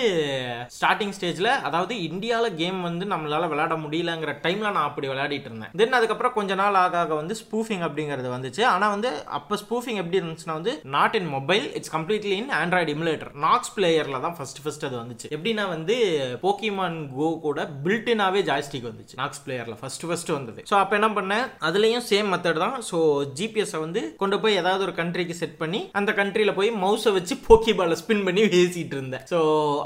ஸ்டார்டிங் 0.79 1.14
ஸ்டேஜில் 1.18 1.53
அதாவது 1.68 1.94
இந்தியாவில் 2.09 2.57
கேம் 2.62 2.81
வந்து 2.88 3.05
நம்மளால் 3.12 3.51
விளையாட 3.53 3.74
முடியலங்கிற 3.85 4.33
டைமில் 4.44 4.67
நான் 4.76 4.88
அப்படி 4.88 5.07
விளையாடிட்டு 5.12 5.48
இருந்தேன். 5.50 5.72
தென் 5.81 5.96
அதுக்கப்புறம் 5.98 6.35
கொஞ்ச 6.38 6.54
நாள் 6.62 6.78
ஆக 6.83 6.98
ஆக 7.02 7.12
வந்து 7.20 7.35
ஸ்பூஃபிங் 7.42 7.85
அப்படிங்கிறது 7.87 8.28
வந்துச்சு. 8.35 8.62
ஆனால் 8.74 8.92
வந்து 8.94 9.11
அப்போ 9.38 9.57
ஸ்பூஃபிங் 9.62 10.00
எப்படி 10.02 10.20
இருந்துச்சுன்னா 10.20 10.57
வந்து 10.61 10.74
not 10.96 11.16
in 11.20 11.31
mobile 11.37 11.66
it's 11.81 11.92
completely 11.96 12.35
in 12.42 12.52
Android 12.61 12.94
emulator 12.96 13.31
Nox 13.46 13.72
பிளேயரில் 13.76 14.22
தான் 14.26 14.37
ஃபர்ஸ்ட் 14.38 14.61
ஃபர்ஸ்ட் 14.64 14.87
அது 14.88 14.96
வந்துச்சு. 15.02 15.28
எப்படின்னா 15.37 15.66
வந்து 15.74 15.96
போக்கிமான் 16.44 16.98
கோ 17.16 17.29
கூட 17.46 17.69
பில்டினாவே 17.87 18.42
ஜாய்ஸ்டிக் 18.50 18.88
வந்துச்சு. 18.90 19.16
நாக்ஸ் 19.23 19.42
பிளேயரில் 19.46 19.79
ஃபர்ஸ்ட் 19.83 20.06
ஃபர்ஸ்ட் 20.08 20.33
வந்தது. 20.37 20.60
ஸோ 20.71 20.77
அப்போ 20.83 20.96
என்ன 21.00 21.10
பண்ணேன்? 21.19 21.46
அதுலேயும் 21.69 22.06
சேம் 22.10 22.31
மெத்தட் 22.35 22.62
தான். 22.64 22.77
ஸோ 22.90 22.98
ஜிபிஎஸ்ஸை 23.40 23.81
வந்து 23.87 24.02
கொண்டு 24.23 24.38
போய் 24.42 24.58
ஏதாவது 24.62 24.85
ஒரு 24.88 24.96
கண்ட்ரிக்கு 25.00 25.37
செட் 25.42 25.58
பண்ணி 25.62 25.83
அந்த 26.00 26.10
கண்ட்ரியில் 26.21 26.56
போய் 26.58 26.71
மவுஸை 26.85 27.12
வச்சு 27.19 27.37
போக்கி 27.48 27.73
பாலை 27.81 27.96
ஸ்பின் 28.02 28.25
பண்ணி 28.29 28.42
பேசிட்டு 28.56 28.96
இருந்தேன். 28.98 29.25
ஸோ 29.33 29.38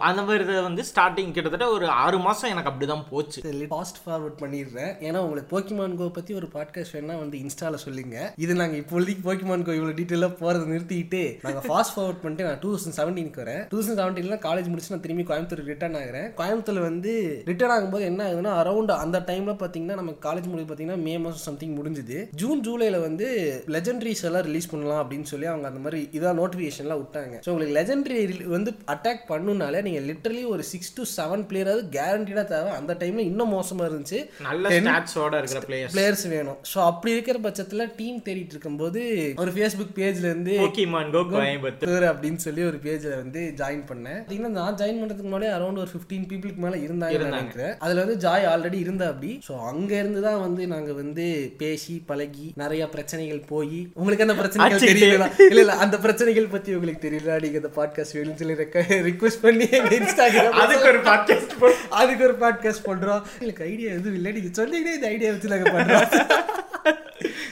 அந்த 0.09 0.21
மாதிரி 0.29 0.61
வந்து 0.69 0.85
ஸ்டார்டிங் 0.91 1.33
கிட்டத்தட்ட 1.37 1.69
ஒரு 1.77 1.87
ஆறு 2.05 2.19
மாதம் 2.27 2.53
எனக்கு 2.53 2.71
அப்படி 2.71 2.87
தான் 2.93 3.07
போச்சு 3.11 3.41
ஃபாஸ்ட் 3.73 4.01
ஃபார்வர்ட் 4.05 4.39
சொல்லிடுறேன் 4.73 4.93
ஏன்னா 5.07 5.19
உங்களுக்கு 5.25 5.51
போக்கிமான் 5.55 5.97
கோ 6.01 6.07
பற்றி 6.17 6.33
ஒரு 6.41 6.47
பாட்காஸ்ட் 6.55 6.95
வேணா 6.97 7.15
வந்து 7.23 7.37
இன்ஸ்டாவில் 7.45 7.83
சொல்லுங்க. 7.85 8.17
இது 8.45 8.53
நாங்கள் 8.61 8.81
இப்போதைக்கு 8.83 9.23
போக்கிமான் 9.29 9.65
கோ 9.67 9.73
இவ்வளோ 9.79 9.95
டீட்டெயிலாக 10.01 10.33
போகிறத 10.43 10.67
நிறுத்திட்டு 10.73 11.23
நாங்கள் 11.45 11.67
ஃபாஸ்ட் 11.69 11.95
ஃபார்வர்ட் 11.95 12.23
பண்ணிட்டு 12.23 12.47
நான் 12.49 12.61
டூ 12.63 12.71
தௌசண்ட் 12.75 12.97
செவன்டீனுக்கு 13.01 13.43
வரேன். 13.45 13.63
டூ 13.73 13.77
தௌசண்ட் 13.79 14.01
செவன்டீன்ல 14.03 14.39
காலேஜ் 14.49 14.71
முடிச்சு 14.73 14.93
நான் 14.95 15.05
திரும்பி 15.07 15.27
கோயம்புத்தூர் 15.31 15.65
ரிட்டர்ன் 15.73 15.99
ஆகிறேன். 16.03 16.29
கோயம்புத்தூர் 16.41 16.81
வந்து 16.89 17.13
ரிட்டர்ன் 17.51 17.75
ஆகும்போது 17.77 18.07
என்ன 18.11 18.23
ஆகுதுன்னா 18.29 18.55
அரௌண்ட் 18.63 18.95
அந்த 19.05 19.21
டைமில் 19.31 19.61
பார்த்தீங்கன்னா 19.63 19.99
நம்ம 20.01 20.17
காலேஜ் 20.29 20.51
முடிவு 20.53 20.69
பார்த்தீங்கன்னா 20.71 21.01
மே 21.07 21.15
மாதம் 21.25 21.47
சம்திங் 21.49 21.77
முடிஞ்சுது. 21.81 22.19
ஜூன் 22.43 22.63
ஜூலையில் 22.69 22.99
வந்து 23.07 23.29
லெஜெண்டரிஸ் 23.77 24.25
எல்லாம் 24.31 24.47
ரிலீஸ் 24.49 24.71
பண்ணலாம் 24.73 25.03
அப்படின்னு 25.03 25.31
சொல்லி 25.33 25.49
அவங்க 25.53 25.67
அந்த 25.73 25.83
மாதிரி 25.87 26.01
இதான் 26.19 26.39
நோட்டிஃபிகேஷன்லாம் 26.43 27.03
விட்டாங்க. 27.03 27.35
ஸோ 27.45 27.51
உங்களுக்கு 27.53 27.77
லெஜெண்டரி 27.79 28.19
வந்து 28.57 28.71
அட்டாக் 28.95 29.23
பண்ணுனாலே 29.33 29.81
நீங்கள் 29.89 30.07
லிட்டரலி 30.11 30.45
ஒரு 30.55 30.63
சிக்ஸ் 30.73 30.95
டு 30.97 31.03
செவன் 31.19 31.45
பிளேயராவது 31.51 31.83
கேரண்டீடாக 31.97 32.47
தேவை. 32.55 32.71
அந்த 32.81 32.93
டைமில் 33.03 33.29
இன்னும் 33.31 33.55
மோசமாக 33.57 33.89
இருந்துச்சு. 33.91 34.21
நல்ல 34.49 34.62
ஸ்டாட்ஸோட 34.77 35.35
இருக்கிற 35.41 35.61
பிளேயர்ஸ் 35.69 35.95
பிளேயர்ஸ் 35.97 36.25
வேணும். 36.35 36.59
ஸோ 36.73 36.79
அப்படி 36.91 37.13
இருக்கிற 37.17 37.39
பட்சத்தில் 37.47 37.85
டீம் 37.99 38.19
தேடிட்டு 38.27 38.55
இருக்கும்போது 38.55 39.01
ஒரு 39.45 39.53
ஃபேஸ்புக் 39.57 39.93
பேஜ்ல 39.99 40.25
இருந்து 40.31 40.55
போக்கிமான் 40.63 41.11
கோ 41.17 41.23
கோயம்புத்தூர். 41.33 42.07
அப்படின்னு 42.11 42.41
சொல்லி 42.47 42.63
ஒரு 42.71 42.81
பேஜ்ல 42.87 43.13
வந்து 43.23 43.43
ஜாயின் 43.61 43.85
பண்ணேன். 43.91 44.21
பார்த்தீங்கன்னா 44.21 44.53
நான் 44.59 44.79
ஜாயின் 44.83 45.01
பண்றதுக்கு 45.01 45.29
முன்னாடி 45.29 45.51
அரௌண்ட் 45.57 45.83
ஒரு 45.85 45.91
ஃபிஃப்டீன் 45.95 46.27
பீப்புளுக்கு 46.33 46.63
மேல 46.67 46.77
இருந்தாங்க. 46.87 47.21
நினைக்கிறேன். 47.35 47.75
அதுல 47.87 48.05
வந்து 48.05 48.19
ஜாய் 48.27 48.49
ஆல்ரெடி 48.53 48.81
இருந்தா 48.85 49.09
அப்படி. 49.13 49.33
ஸோ 49.49 49.55
அங்க 49.71 49.91
இருந்து 50.03 50.23
தான் 50.29 50.41
வந்து 50.47 50.63
நாங்க 50.75 50.93
வந்து 51.03 51.27
பேசி 51.63 51.97
பழகி 52.11 52.49
நிறைய 52.63 52.83
பிரச்சனைகள் 52.95 53.43
போய் 53.53 53.81
உங்களுக்கு 53.99 54.27
அந்த 54.27 54.37
பிரச்சனைகள். 54.41 54.85
தெரியல 54.91 55.29
இல்ல 55.51 55.61
இல்ல 55.65 55.77
அந்த 55.85 55.97
பிரச்சனைகள் 56.05 56.53
பத்தி 56.55 56.71
உங்களுக்கு 56.77 57.05
தெரியல 57.09 57.39
நீங்க 57.45 57.59
இந்த 57.63 57.73
பாட்காஸ்ட் 57.79 58.17
வேணும்னு 58.19 58.41
சொல்லி 58.43 58.57
ரிக்வெஸ்ட் 59.11 59.43
பண்ணி 59.47 59.67
எங்க 59.79 59.95
இன்ஸ்டாகிராம் 60.01 60.59
அதுக்கு 60.65 60.89
ஒரு 60.93 61.03
பாட்காஸ்ட் 61.11 61.55
அதுக்கு 62.01 62.25
ஒரு 62.29 62.37
பாட்காஸ்ட் 62.43 62.87
பண்றோம் 62.89 63.23
எனக்கு 63.45 63.63
ஐடியா 63.71 63.91
எதுவும் 63.99 64.17
இல்லை. 64.19 64.33
நீங்க 64.37 64.52
சொன்னீங்கன்னா 64.61 64.97
இந்த 64.99 65.13
ஐடியா 65.15 65.33
வச்சு 65.35 65.55
நாங்க 65.55 65.77
பண்றோம். 65.77 66.09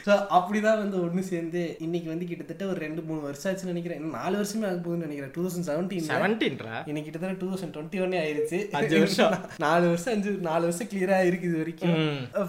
ஸோ 0.05 0.13
அப்படிதான் 0.37 0.79
வந்து 0.83 0.97
ஒன்று 1.07 1.23
சேர்ந்து 1.31 1.61
இன்னைக்கு 1.85 2.09
வந்து 2.13 2.27
கிட்டத்தட்ட 2.29 2.65
ஒரு 2.71 2.79
ரெண்டு 2.85 3.01
மூணு 3.09 3.21
வருஷம் 3.27 3.49
ஆச்சுன்னு 3.51 3.73
நினைக்கிறேன். 3.73 4.07
நாலு 4.19 4.35
வருஷமே 4.39 4.65
ஆக 4.69 4.79
போகுதுன்னு 4.85 5.07
நினைக்கிறேன். 5.07 5.33
டூ 5.35 5.43
தௌசண்ட் 5.45 5.67
செவன்டீன் 5.69 6.07
செவன்டீன்ரா 6.13 6.77
இன்னைக்கு 6.91 7.07
கிட்டத்தட்ட 7.09 7.41
டூ 7.43 7.49
தௌசண்ட் 7.51 7.75
டுவெண்ட்டி 7.75 8.01
ஒன்னே 8.05 8.19
ஆயிருச்சு. 8.23 8.59
அஞ்சு 8.79 8.97
வருஷம். 9.03 9.35
நாலு 9.65 9.85
வருஷம் 9.91 10.13
அஞ்சு 10.15 10.31
நாலு 10.49 10.65
வருஷம் 10.69 10.89
கிளியரா 10.93 11.19
இருக்கு 11.29 11.49
இது 11.51 11.61
வரைக்கும். 11.63 11.95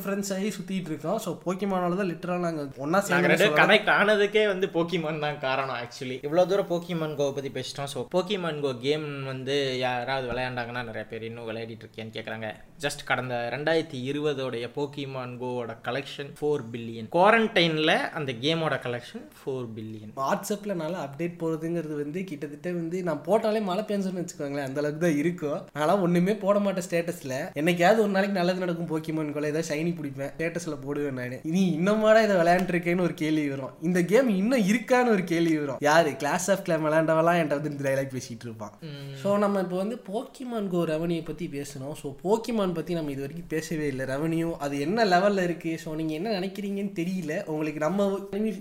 ஃப்ரெண்ட்ஸ் 0.04 0.32
ஆகி 0.38 0.50
சுத்திட்டு 0.58 0.92
இருக்கோம். 0.94 1.20
ஸோ 1.26 1.34
போக்கிமானால 1.46 2.00
தான் 2.02 2.10
லிட்டரா 2.12 2.38
நாங்க 2.46 2.64
ஒன்னா 2.86 3.02
நாங்க 3.14 3.30
சேர்ந்து 3.34 3.60
கனெக்ட் 3.62 3.92
ஆனதுக்கே 3.98 4.46
வந்து 4.54 4.70
போக்கிமான் 4.78 5.24
தான் 5.26 5.42
காரணம் 5.46 5.78
ஆக்சுவலி 5.82 6.18
இவ்வளவு 6.28 6.50
தூரம் 6.54 6.72
போக்கிமான் 6.74 7.18
கோ 7.22 7.28
பத்தி 7.40 7.52
பேசிட்டோம். 7.60 7.92
ஸோ 7.96 8.08
போக்கிமான் 8.16 8.64
கோ 8.68 8.74
கேம் 8.88 9.08
வந்து 9.32 9.58
யாராவது 9.86 10.28
விளையாண்டாங்கன்னா 10.34 10.86
நிறைய 10.90 11.06
பேர் 11.14 11.28
இன்னும் 11.32 11.50
விளையாடிட்டு 11.52 11.88
இருக்கேன்னு 11.88 12.18
கேக்குறாங்க. 12.18 12.50
ஜஸ்ட் 12.86 13.08
கடந்த 13.12 13.36
ரெண்டாயிரத்தி 13.58 14.00
இருபதோடைய 14.42 14.68
போக்கிமான் 14.76 15.34
கோவோட 15.42 15.72
கலெக்ஷன் 15.88 16.30
ஃபோர் 16.38 16.64
பில்லியன் 16.74 17.08
குவாரண்டைன்ல 17.16 17.92
அந்த 18.18 18.32
கேமோட 18.44 18.76
கலெக்ஷன் 18.86 19.26
ஃபோர் 19.40 19.68
பில்லியன் 19.76 20.12
வாட்ஸ்அப்ல 20.22 20.74
நல்லா 20.82 21.00
அப்டேட் 21.06 21.36
போறதுங்கிறது 21.42 21.96
வந்து 22.04 22.20
கிட்டத்தட்ட 22.30 22.72
வந்து 22.80 22.98
நான் 23.08 23.22
போட்டாலே 23.28 23.62
மழை 23.70 23.84
பெஞ்சுன்னு 23.90 24.22
வச்சுக்கோங்களேன் 24.22 24.68
அந்த 24.68 24.82
அளவுக்கு 24.82 25.04
தான் 25.06 25.20
இருக்கும். 25.22 25.60
நான்லாம் 25.78 26.04
ஒண்ணுமே 26.06 26.36
போட 26.46 26.58
மாட்டேன் 26.66 26.86
ஸ்டேட்டஸ்ல 26.88 27.36
என்னைக்காவது 27.62 28.04
ஒரு 28.06 28.14
நாளைக்கு 28.16 28.40
நல்லது 28.40 28.64
நடக்கும் 28.64 28.90
போக்கிமான் 28.94 29.34
கொலை 29.36 29.52
ஏதாவது 29.52 29.70
ஷைனி 29.72 29.94
பிடிப்பேன் 30.00 30.32
ஸ்டேட்டஸ்ல 30.36 30.78
போடுவேன் 30.86 31.20
நான். 31.22 31.38
நீ 31.56 31.64
இன்னுமாடா 31.78 32.22
இதை 32.28 32.38
விளையாண்டுருக்கேன்னு 32.42 33.06
ஒரு 33.08 33.16
கேள்வி 33.24 33.46
வரும். 33.54 33.76
இந்த 33.90 34.02
கேம் 34.14 34.32
இன்னும் 34.42 34.66
இருக்கான்னு 34.72 35.14
ஒரு 35.18 35.26
கேள்வி 35.34 35.56
வரும். 35.64 35.80
யாரு? 35.90 36.12
கிளாஸ் 36.24 36.50
ஆஃப் 36.56 36.66
கிளாம் 36.68 36.86
விளையாண்டவெல்லாம் 36.88 37.40
என்கிட்ட 37.40 37.60
வந்து 37.60 37.74
இந்த 37.74 37.86
டைலாக் 37.90 38.14
பேசிட்டு 38.18 38.48
இருப்பான். 38.50 38.76
ஸோ 39.24 39.38
நம்ம 39.46 39.62
இப்போ 39.68 39.80
வந்து 39.84 40.00
போக்கிமான் 40.12 40.72
கோ 40.76 40.82
ரெவன்யூ 40.94 41.22
பத்தி 41.32 41.48
பேசணும். 41.58 41.96
ஸோ 42.02 42.10
போக்கிமான் 42.26 42.78
பத்தி 42.80 42.92
நம்ம 43.00 43.12
இது 43.16 43.26
வரைக்கும் 43.26 43.50
பேசவே 43.56 43.88
இல்லை. 43.94 44.04
ரெவன்யூ 44.14 44.31
அது 44.66 44.76
என்ன 44.86 45.06
லெவல்ல 45.14 45.46
இருக்கு? 45.48 45.72
ஸோ 45.84 45.96
நீங்க 46.00 46.14
என்ன 46.20 46.30
நினைக்கிறீங்கன்னு 46.38 46.94
தெரியல. 47.00 47.34
உங்களுக்கு 47.54 47.82
நம்ம 47.86 48.08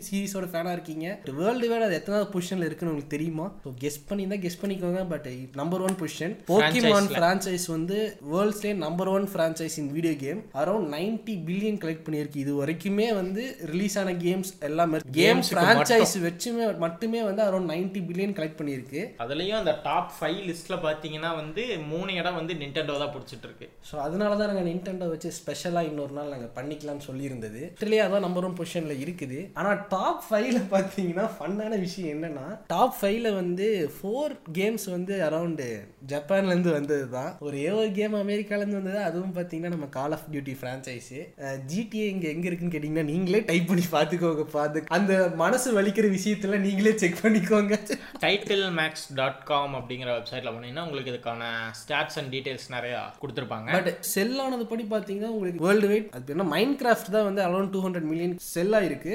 சீரிஸோட 0.09 0.47
ஃபேனா 0.53 0.73
இருக்கீங்க. 0.77 1.07
வேர்ல்டு 1.41 1.69
வேர்டு 1.73 1.87
அது 1.89 1.99
எத்தனாவது 2.01 2.29
பொசிஷன்ல 2.35 2.69
இருக்குன்னு 2.69 2.93
உங்களுக்கு 2.93 3.15
தெரியுமா? 3.17 3.47
ஸோ 3.65 3.73
கெஸ் 3.85 3.99
பண்ணி 4.11 4.27
தான் 4.33 4.43
கெஸ் 4.45 4.61
பண்ணிக்கோங்க 4.63 5.03
but 5.13 5.29
number 5.61 5.85
one 5.89 5.99
position 6.03 6.35
Pokemon 6.51 7.11
franchise 7.15 7.67
வந்து 7.77 7.99
வேர்ல்ட்ஸ்லேயே 8.35 8.77
number 8.85 9.13
one 9.17 9.29
franchise 9.35 9.79
in 9.83 9.91
video 9.97 10.15
game 10.25 10.43
around 10.63 10.89
ninety 10.97 11.37
billion 11.49 11.81
collect 11.85 12.07
பண்ணியிருக்கு. 12.09 12.43
இது 12.45 12.55
வரைக்குமே 12.63 13.09
வந்து 13.21 13.45
ரிலீஸ் 13.73 13.99
ஆன 14.03 14.17
கேம்ஸ் 14.27 14.53
எல்லாமே 14.71 15.03
கேம் 15.05 15.19
Games 15.21 15.49
க்கு 15.49 15.57
ஃப்ரான்ச்சைஸ் 15.57 16.15
வச்சுமே 16.27 16.65
மட்டுமே 16.85 17.21
வந்து 17.29 17.43
அரௌண்ட் 17.49 17.71
நைன்டி 17.73 18.01
பில்லியன் 18.09 18.35
கலெக்ட் 18.39 18.59
பண்ணியிருக்கு. 18.61 19.03
அதுலயும் 19.25 19.59
அந்த 19.61 19.73
டாப் 19.87 20.11
ஃபைவ் 20.19 20.41
லிஸ்ட்ல 20.49 20.77
பாத்தீங்கன்னா 20.87 21.31
வந்து 21.41 21.63
மூணு 21.93 22.11
இடம் 22.21 22.39
வந்து 22.41 22.55
நிண்டெண்டோ 22.63 22.97
தான் 23.03 23.13
பிடிச்சிட்டு 23.15 23.47
இருக்கு. 23.49 23.67
ஸோ 23.89 23.95
அதனால 24.07 24.37
தான் 24.41 24.51
நாங்கள் 24.51 24.69
நின்டெண்டோ 24.71 25.09
வச்சு 25.13 25.31
ஸ்பெஷலாக 25.61 25.89
இன்னொரு 25.89 26.15
நாள் 26.17 26.31
நாங்கள் 26.33 26.53
பண்ணிக்கலாம்னு 26.59 27.05
சொல்லியிருந்தது. 27.07 27.61
ட்ரிலே 27.81 27.99
அதான் 28.05 28.25
நம்பர் 28.25 28.45
ஒன் 28.47 28.57
பொசிஷனில் 28.59 29.01
இருக்குது. 29.05 29.39
ஆனால் 29.61 29.81
டாப் 29.95 30.23
ஃபைவ்ல 30.27 30.61
பார்த்தீங்கன்னா 30.75 31.25
ஃபன்னான 31.37 31.79
விஷயம் 31.83 32.13
என்னன்னா 32.15 32.47
டாப் 32.73 32.95
ஃபைவ்ல 32.99 33.29
வந்து 33.41 33.67
ஃபோர் 33.97 34.35
கேம்ஸ் 34.59 34.87
வந்து 34.95 35.15
அரௌண்டு 35.27 35.67
ஜப்பான்லேருந்து 36.13 36.73
வந்தது 36.77 37.05
தான் 37.17 37.33
ஒரே 37.49 37.65
ஒரு 37.81 37.91
கேம் 37.99 38.17
அமெரிக்காலேருந்து 38.23 38.79
வந்தது 38.81 39.01
அதுவும் 39.09 39.35
பார்த்தீங்கன்னா 39.39 39.73
நம்ம 39.75 39.89
call 39.99 40.17
of 40.17 40.27
duty 40.35 40.55
franchise 40.61 41.19
GTA 41.73 42.07
இங்கே 42.15 42.31
எங்கே 42.35 42.49
இருக்குன்னு 42.51 42.75
கேட்டிங்கன்னா 42.77 43.07
நீங்களே 43.13 43.43
டைப் 43.51 43.69
பண்ணி 43.73 43.85
பார்த்துக்கோங்க 43.97 44.47
பார்த்து 44.57 44.85
அந்த 44.99 45.13
மனசு 45.45 45.69
வலிக்கிற 45.81 46.09
விஷயத்துல 46.17 46.63
நீங்களே 46.67 46.95
செக் 47.05 47.23
பண்ணிக்கோங்க. 47.25 47.81
டைட்டில் 48.25 48.67
மேக்ஸ் 48.81 49.07
டாட் 49.21 49.45
காம் 49.53 49.77
அப்படிங்கிற 49.81 50.11
வெப்சைட்ல 50.19 50.55
போனீங்கன்னா 50.57 50.87
உங்களுக்கு 50.89 51.15
இதுக்கான 51.15 51.53
ஸ்டாட்ஸ் 51.83 52.19
அண்ட் 52.23 52.33
டீடைல்ஸ் 52.37 52.69
நிறைய 52.79 52.97
கொடுத்துருப்பாங்க. 53.23 53.71
பட் 53.77 53.93
செல் 54.15 54.37
ஆனது 54.47 54.65
படி 54.73 54.85
பார்த்தீங்கன்னா 54.91 55.31
உங்களுக்கு 55.35 55.49
வேர்ல்டு 55.61 55.89
வைட் 55.89 56.09
அது 56.17 56.33
என்ன? 56.35 56.47
மைண்ட் 56.53 56.77
கிராஃப்ட் 56.81 57.11
தான் 57.13 57.27
வந்து 57.27 57.43
around 57.45 57.73
two 57.73 57.83
hundred 57.85 58.09
million 58.11 58.35
sell 58.47 58.75
ஆயிருக்கு 58.79 59.13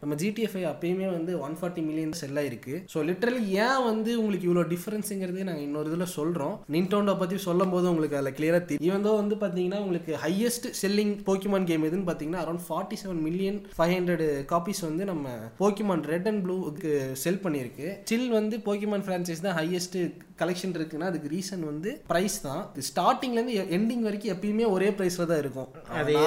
நம்ம 0.00 0.16
ஜிடிஎஃப்ஐ 0.20 0.62
அப்பயுமே 0.70 1.08
வந்து 1.10 1.32
ஒன் 1.42 1.56
ஃபார்ட்டி 1.58 1.84
மில்லியன் 1.86 2.14
செல் 2.20 2.38
ஆயிருக்கு 2.40 2.74
ஸோ 2.92 3.04
லிட்டரலி 3.08 3.42
ஏன் 3.60 3.82
வந்து 3.86 4.10
உங்களுக்கு 4.20 4.48
இவ்வளோ 4.48 4.64
டிஃபரன்ஸுங்கிறது 4.72 5.46
நாங்கள் 5.48 5.66
இன்னொரு 5.66 5.90
இதில் 5.92 6.12
சொல்கிறோம் 6.14 6.56
நின்டோண்டோ 6.74 7.16
பற்றி 7.18 7.38
சொல்லும் 7.46 7.72
போது 7.72 7.90
உங்களுக்கு 7.92 8.18
அதில் 8.18 8.36
கிளியராக 8.36 8.64
தெரியும் 8.64 8.88
ஈவன் 8.88 9.06
தான் 9.06 9.20
வந்து 9.20 9.38
பார்த்தீங்கன்னா 9.42 9.80
உங்களுக்கு 9.82 10.12
ஹையஸ்ட் 10.22 10.68
செல்லிங் 10.80 11.14
போக்கிமான் 11.26 11.68
கேம் 11.68 11.86
எதுன்னு 11.88 12.08
பார்த்தீங்கன்னா 12.08 12.42
around 12.44 12.66
forty 12.66 12.98
seven 13.02 13.22
million 13.26 13.40
five 13.76 13.94
hundred 13.94 14.24
copies 14.52 14.82
வந்து 14.82 15.04
நம்ம 15.04 15.26
போக்கிமான் 15.58 15.80
ரெட் 16.08 16.28
அண்ட் 16.28 16.42
ப்ளூக்கு 16.44 16.92
செல் 17.22 17.42
பண்ணியிருக்கு. 17.42 17.88
சில் 18.10 18.28
வந்து 18.32 18.56
போக்கிமான் 18.66 19.04
ஃப்ரான்ச்சைஸ் 19.04 19.42
தான் 19.42 19.56
ஹையஸ்ட் 19.58 19.96
கலெக்ஷன் 20.42 20.76
இருக்குன்னா 20.78 21.08
அதுக்கு 21.12 21.32
ரீசன் 21.34 21.64
வந்து 21.70 21.90
ப்ரைஸ் 22.12 22.38
தான். 22.46 22.62
ஸ்டார்டிங்லேருந்து 22.88 23.56
எண்டிங் 23.78 24.04
வரைக்கும் 24.08 24.34
எப்பயுமே 24.36 24.66
ஒரே 24.76 24.90
ப்ரைஸில் 24.98 25.28
தான் 25.32 25.42
இருக்கும். 25.44 25.68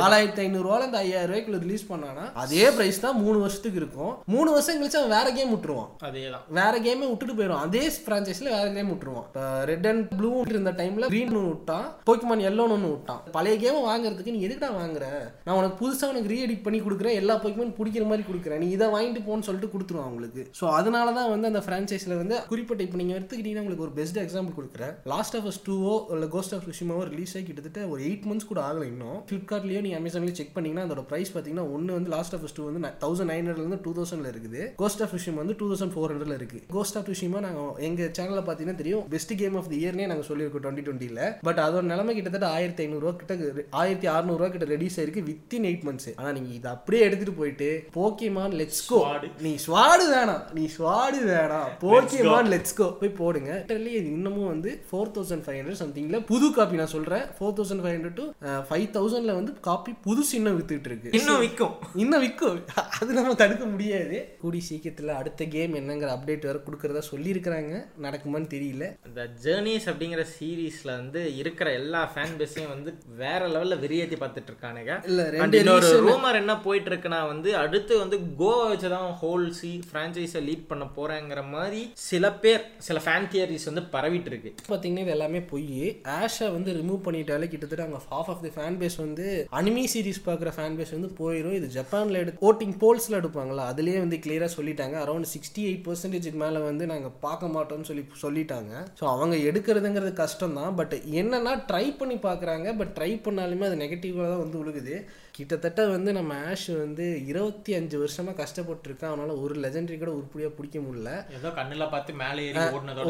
நாலாயிரத்தி 0.01 0.43
ஐநூறுரூவால 0.45 0.88
இந்த 0.89 0.99
ஐயாயிரம் 1.05 1.32
ரூபாய்க்குள்ள 1.32 1.59
ரிலீஸ் 1.66 1.88
பண்ணானா 1.91 2.26
அதே 2.43 2.66
ப்ரைஸ் 2.78 3.03
தான் 3.05 3.18
மூணு 3.24 3.38
வருஷத்துக்கு 3.43 3.82
இருக்கும். 3.84 4.13
மூணு 4.34 4.49
வருஷம் 4.55 4.80
கழிச்சு 4.80 4.99
அவன் 5.01 5.16
வேற 5.18 5.28
கேம் 5.38 5.51
விட்டுருவான். 5.53 5.89
அதே 6.07 6.24
தான். 6.36 6.43
வேற 6.59 6.74
கேமே 6.86 7.07
விட்டுட்டு 7.11 7.38
போயிடும் 7.39 7.63
அதே 7.66 7.84
ஃப்ரான்ச்சைஸ்ல 8.05 8.49
வேற 8.57 8.68
கேம் 8.78 8.91
விட்டுருவான். 8.91 9.28
ரெட் 9.72 9.88
அண்ட் 9.91 10.05
ப்ளூ 10.20 10.32
இருந்த 10.51 10.74
டைம்ல 10.82 11.09
green 11.13 11.30
ஒன்று 11.32 11.49
விட்டான் 11.51 11.88
போக்கிமான் 12.09 12.45
எல்லோன்னு 12.49 12.76
ஒன்று 12.78 12.91
விட்டான். 12.93 13.22
பழைய 13.36 13.55
கேமை 13.63 13.82
வாங்குறதுக்கு 13.89 14.36
நீ 14.36 14.41
எதுக்குடா 14.47 14.72
வாங்குற? 14.82 15.05
நான் 15.45 15.57
உனக்கு 15.59 15.78
புதுசாக 15.82 16.11
உனக்கு 16.13 16.32
ரீஎடிட் 16.34 16.63
பண்ணி 16.66 16.82
கொடுக்குறேன் 16.86 17.18
எல்லா 17.22 17.36
போக்கிமான் 17.43 17.76
பிடிக்கிற 17.80 18.05
மாதிரி 18.11 18.26
கொடுக்குறேன். 18.30 18.61
நீ 18.63 18.70
இதை 18.78 18.88
வாங்கிட்டு 18.95 19.24
போன்னு 19.28 19.47
சொல்லிட்டு 19.49 19.72
கொடுத்துருவான் 19.74 20.11
உங்களுக்கு 20.11 20.43
ஸோ 20.59 20.66
அதனால 20.80 21.13
தான் 21.20 21.32
வந்து 21.34 21.49
அந்த 21.51 21.61
ஃப்ரான்ச்சைஸில் 21.68 22.20
வந்து 22.22 22.36
குறிப்பிட்ட 22.51 22.84
இப்போ 22.88 22.99
நீங்கள் 23.01 23.18
எடுத்துக்கிட்டீங்கன்னா 23.20 23.63
உங்களுக்கு 23.66 23.88
ஒரு 23.88 23.95
பெஸ்ட் 24.06 24.20
எக்ஸாம்பிள் 24.24 24.56
கொடுக்குறேன். 24.58 24.93
லாஸ்ட் 25.12 25.36
ஆஃப் 25.38 25.45
அஸ் 25.49 25.60
டூவோ 25.68 25.93
இல்லை 26.16 26.28
கோஸ்ட் 26.34 26.53
ஆஃப் 26.56 26.66
ரிஷிமாவோ 26.72 27.03
ரிலீஸ் 27.12 27.32
ஆகி 27.38 27.45
கிட்டத்தட்ட 27.47 27.82
ஒரு 27.93 28.01
எயிட் 28.08 28.26
மந்த்ஸ் 28.30 28.47
கூட 28.49 28.60
ஆகல 28.68 28.84
இன்னும். 28.89 29.20
ஃப்ளிப்கார்ட்லயோ 29.30 29.80
நீ 29.86 29.91
அமேசான்லயோ 29.99 30.34
செக் 30.39 30.51
பண்ணீங்கன்னா 30.56 30.84
அதோட 30.88 31.03
பிரைஸ் 31.12 31.32
பார்த்தீங்கன்னா 31.36 31.66
ஒன்று 31.76 31.95
வந்து 31.97 32.12
லாஸ்ட் 32.14 32.36
ஆஃப் 32.38 32.43
அஸ் 32.47 32.56
டூ 32.58 32.64
வந்து 32.68 32.82
தௌசண்ட் 33.03 33.30
நைன் 33.32 33.41
ஹண்ட்ரட்லேருந்து 33.41 33.80
டூ 33.86 33.91
தௌசண்ட்ல 33.99 34.30
இருக்குது. 34.34 34.62
கோஸ்ட் 34.82 35.01
ஆஃப் 35.06 35.14
ரிஷிமா 35.18 35.39
வந்து 35.43 35.56
டூ 35.62 35.70
தௌசண்ட் 35.72 35.93
ஃபோர் 35.95 36.12
ஹண்ட்ரட்ல 36.14 36.38
இருக்கு. 36.39 36.60
கோஸ்ட் 36.76 36.97
ஆஃப் 36.99 37.10
ரிஷிமா 37.14 37.41
நாங்கள் 37.47 37.72
எங்க 37.88 38.10
சேனல்ல 38.20 38.43
பார்த்தீங்கன்னா 38.49 38.80
தெரியும் 38.82 39.03
பெஸ்ட் 39.16 39.34
கேம் 39.41 39.58
ஆஃப் 39.62 39.70
தி 39.74 39.80
இயர்னே 39.84 40.08
நாங்கள் 40.12 40.28
சொல்லியிருக்கோம் 40.30 40.64
டுவெண்ட்டி 40.66 40.86
டுவெண்ட்டியில் 40.88 41.24
பட் 41.49 41.62
அதோட 41.66 41.86
நிலைமை 41.93 42.16
கிட்டத்தட்ட 42.20 42.49
ஆயிரத்தி 42.58 42.84
ஐநூறுரூவா 42.88 43.14
கிட்ட 43.22 43.66
ஆயிரத்தி 43.84 44.10
அறுநூறுவா 44.16 44.49
கிட்ட 44.56 44.68
ரெடியூஸ் 44.74 44.99
ஆயிருக்கு 44.99 45.26
வித்தின் 45.32 45.68
எயிட் 45.72 45.88
மந்த்ஸ் 45.89 46.10
ஆனா 46.20 46.32
நீங்க 46.38 46.51
இதை 46.60 46.72
அப்படியே 46.76 47.03
எடுத்துட்டு 47.08 47.36
போயிட்டு 47.41 47.72
போக்கிமான் 47.99 48.56
லெட்ஸ் 48.62 48.86
கோ 48.91 49.01
நீ 49.47 49.53
ஸ்வாடு 49.68 50.08
வேணாம். 50.16 50.43
நீ 50.60 50.66
ஸ்வாடு 50.78 51.20
வேணாம். 51.34 51.70
போக்கிமான் 51.84 52.51
லெட்ஸ் 52.53 52.78
கோ 52.78 52.86
போய் 53.01 53.18
போடுங்க. 53.20 53.51
இது 53.99 54.07
இன்னமும் 54.17 54.49
வந்து 54.53 54.71
ஃபோர் 54.89 55.11
தௌசண்ட் 55.15 55.43
ஃபைவ் 55.45 55.57
ஹண்ட்ரட் 55.59 55.81
சம்திங்ல 55.83 56.19
புது 56.31 56.47
காப்பி 56.57 56.79
நான் 56.81 56.93
சொல்றேன். 56.95 57.25
Four 57.38 57.55
thousand 57.57 57.83
five 57.83 57.95
hundred 57.97 58.17
to 58.19 58.25
five 58.69 58.88
தௌசண்ட்ல 58.97 59.36
வந்து 59.39 59.53
காப்பி 59.67 59.91
புதுசு 60.07 60.33
இன்னும் 60.39 60.57
வித்துட்டு 60.59 60.89
இருக்கு. 60.91 61.09
இன்னும் 61.19 61.41
விற்கும் 61.45 61.75
இன்னும் 62.03 62.23
விற்கும் 62.25 62.59
அது 62.99 63.09
நம்ம 63.19 63.36
தடுக்க 63.43 63.65
முடியாது. 63.73 64.17
கூடி 64.43 64.59
சீக்கிரத்தில் 64.69 65.11
அடுத்த 65.19 65.45
கேம் 65.55 65.75
என்னங்கிற 65.81 66.11
அப்டேட் 66.15 66.47
வேற 66.49 66.59
கொடுக்கறதா 66.67 67.03
சொல்லியிருக்கிறாங்க. 67.11 67.73
நடக்குமான்னு 68.05 68.49
தெரியல. 68.55 68.86
இந்த 69.09 69.21
ஜேர்னிஸ் 69.45 69.88
அப்படிங்கிற 69.91 70.25
சீரீஸ்ல 70.36 70.89
வந்து 71.01 71.21
இருக்கிற 71.41 71.67
எல்லா 71.81 72.01
ஃபேன் 72.13 72.36
பேஸையும் 72.39 72.73
வந்து 72.75 72.93
வேற 73.23 73.41
லெவல்ல 73.53 73.77
வெறியேத்தி 73.83 74.17
பார்த்துட்டு 74.21 74.51
இருக்கானுங்க. 74.51 74.93
இல்ல, 75.09 75.29
ரெண்டு 75.36 75.59
இன்னொரு 75.61 75.89
ரூமர் 76.07 76.39
என்ன 76.41 76.53
போயிட்டு 76.65 76.89
இருக்குன்னா 76.91 77.21
வந்து 77.33 77.49
அடுத்து 77.63 77.93
வந்து 78.03 78.17
கோவா 78.41 78.63
வச்சு 78.71 78.89
தான் 78.95 79.09
ஹோல் 79.21 79.49
சி 79.59 79.71
ஃப்ரான்ச்சைஸை 79.89 80.41
லீட் 80.47 80.67
பண்ண 80.71 80.88
போறேங்கிற 80.97 81.41
மாதிரி 81.55 81.81
சில 82.09 82.31
பேர் 82.43 82.63
சில 82.88 82.99
ஃபேன் 83.05 83.27
தியரிஸ் 83.33 83.67
வந்து 83.69 83.74
பரவிட்டு 83.93 84.30
இருக்கு 84.32 84.49
பார்த்தீங்கன்னா 84.69 85.03
இது 85.05 85.13
எல்லாமே 85.15 85.41
போய். 85.51 85.80
ஆஷை 86.17 86.47
வந்து 86.55 86.76
ரிமூவ் 86.80 86.99
பண்ணிட்டாலே 87.07 87.49
கிட்டத்தட்ட 87.53 87.86
அங்கே 87.88 88.01
half 88.11 88.30
of 88.34 88.43
the 88.45 88.51
fan 88.55 88.78
base 88.82 88.97
வந்து 89.03 89.26
அனிமி 89.59 89.84
சீரிஸ் 89.93 90.21
பார்க்குற 90.28 90.51
ஃபேன் 90.57 90.78
பேஸ் 90.80 90.93
வந்து 90.97 91.09
போயிடும் 91.21 91.57
இது 91.59 91.69
ஜப்பானில் 91.78 92.21
எடு 92.21 92.34
ஓட்டிங் 92.49 92.76
போல்ஸில் 92.84 93.19
எடுப்பாங்களா 93.21 93.65
அதுலேயே 93.73 93.99
வந்து 94.05 94.19
கிளியராக 94.26 94.51
சொல்லிட்டாங்க. 94.57 94.97
அரௌண்ட் 95.05 95.32
சிக்ஸ்டி 95.34 95.63
எயிட் 95.69 95.86
பர்சன்டேஜுக்கு 95.88 96.41
மேலே 96.45 96.61
வந்து 96.69 96.86
நாங்கள் 96.93 97.15
பார்க்க 97.28 97.53
மாட்டோம்னு 97.57 97.89
சொல்லி 97.91 98.05
சொல்லிட்டாங்க. 98.26 98.73
ஸோ 99.01 99.05
அவங்க 99.15 99.36
எடுக்கிறதுங்கிறது 99.49 100.13
கஷ்டம் 100.23 100.57
தான் 100.61 100.76
பட் 100.80 100.95
என்னன்னா 101.21 101.53
ட்ரை 101.69 101.86
பண்ணி 102.01 102.17
பார்க்குறாங்க. 102.30 102.67
பட் 102.82 102.93
ட்ரை 102.97 103.11
பண்ணாலுமே 103.28 103.67
அது 103.69 103.84
நெகட்டிவாக 103.84 104.28
தான் 104.34 104.43
வந்து 104.45 104.59
உழுகுது. 104.63 104.95
கிட்டத்தட்ட 105.38 105.86
வந்து 105.88 106.13
நம்ம 106.13 106.33
ஆஷ் 106.49 106.67
வந்து 106.77 107.05
இருபத்தி 107.25 107.73
அஞ்சு 107.73 107.95
வருஷமா 108.03 108.33
கஷ்டப்பட்டு 108.33 109.07
அவனால 109.07 109.41
ஒரு 109.41 109.55
லெஜெண்டரி 109.59 109.97
கூட 109.97 110.11
உருப்படியாக 110.11 110.53
பிடிக்க 110.57 110.79
முடியல. 110.79 111.11
ஏதோ 111.38 111.49
கண்ணுல 111.57 111.89
பார்த்து 111.89 112.13
மேலே 112.13 112.45
ஏறி 112.47 112.59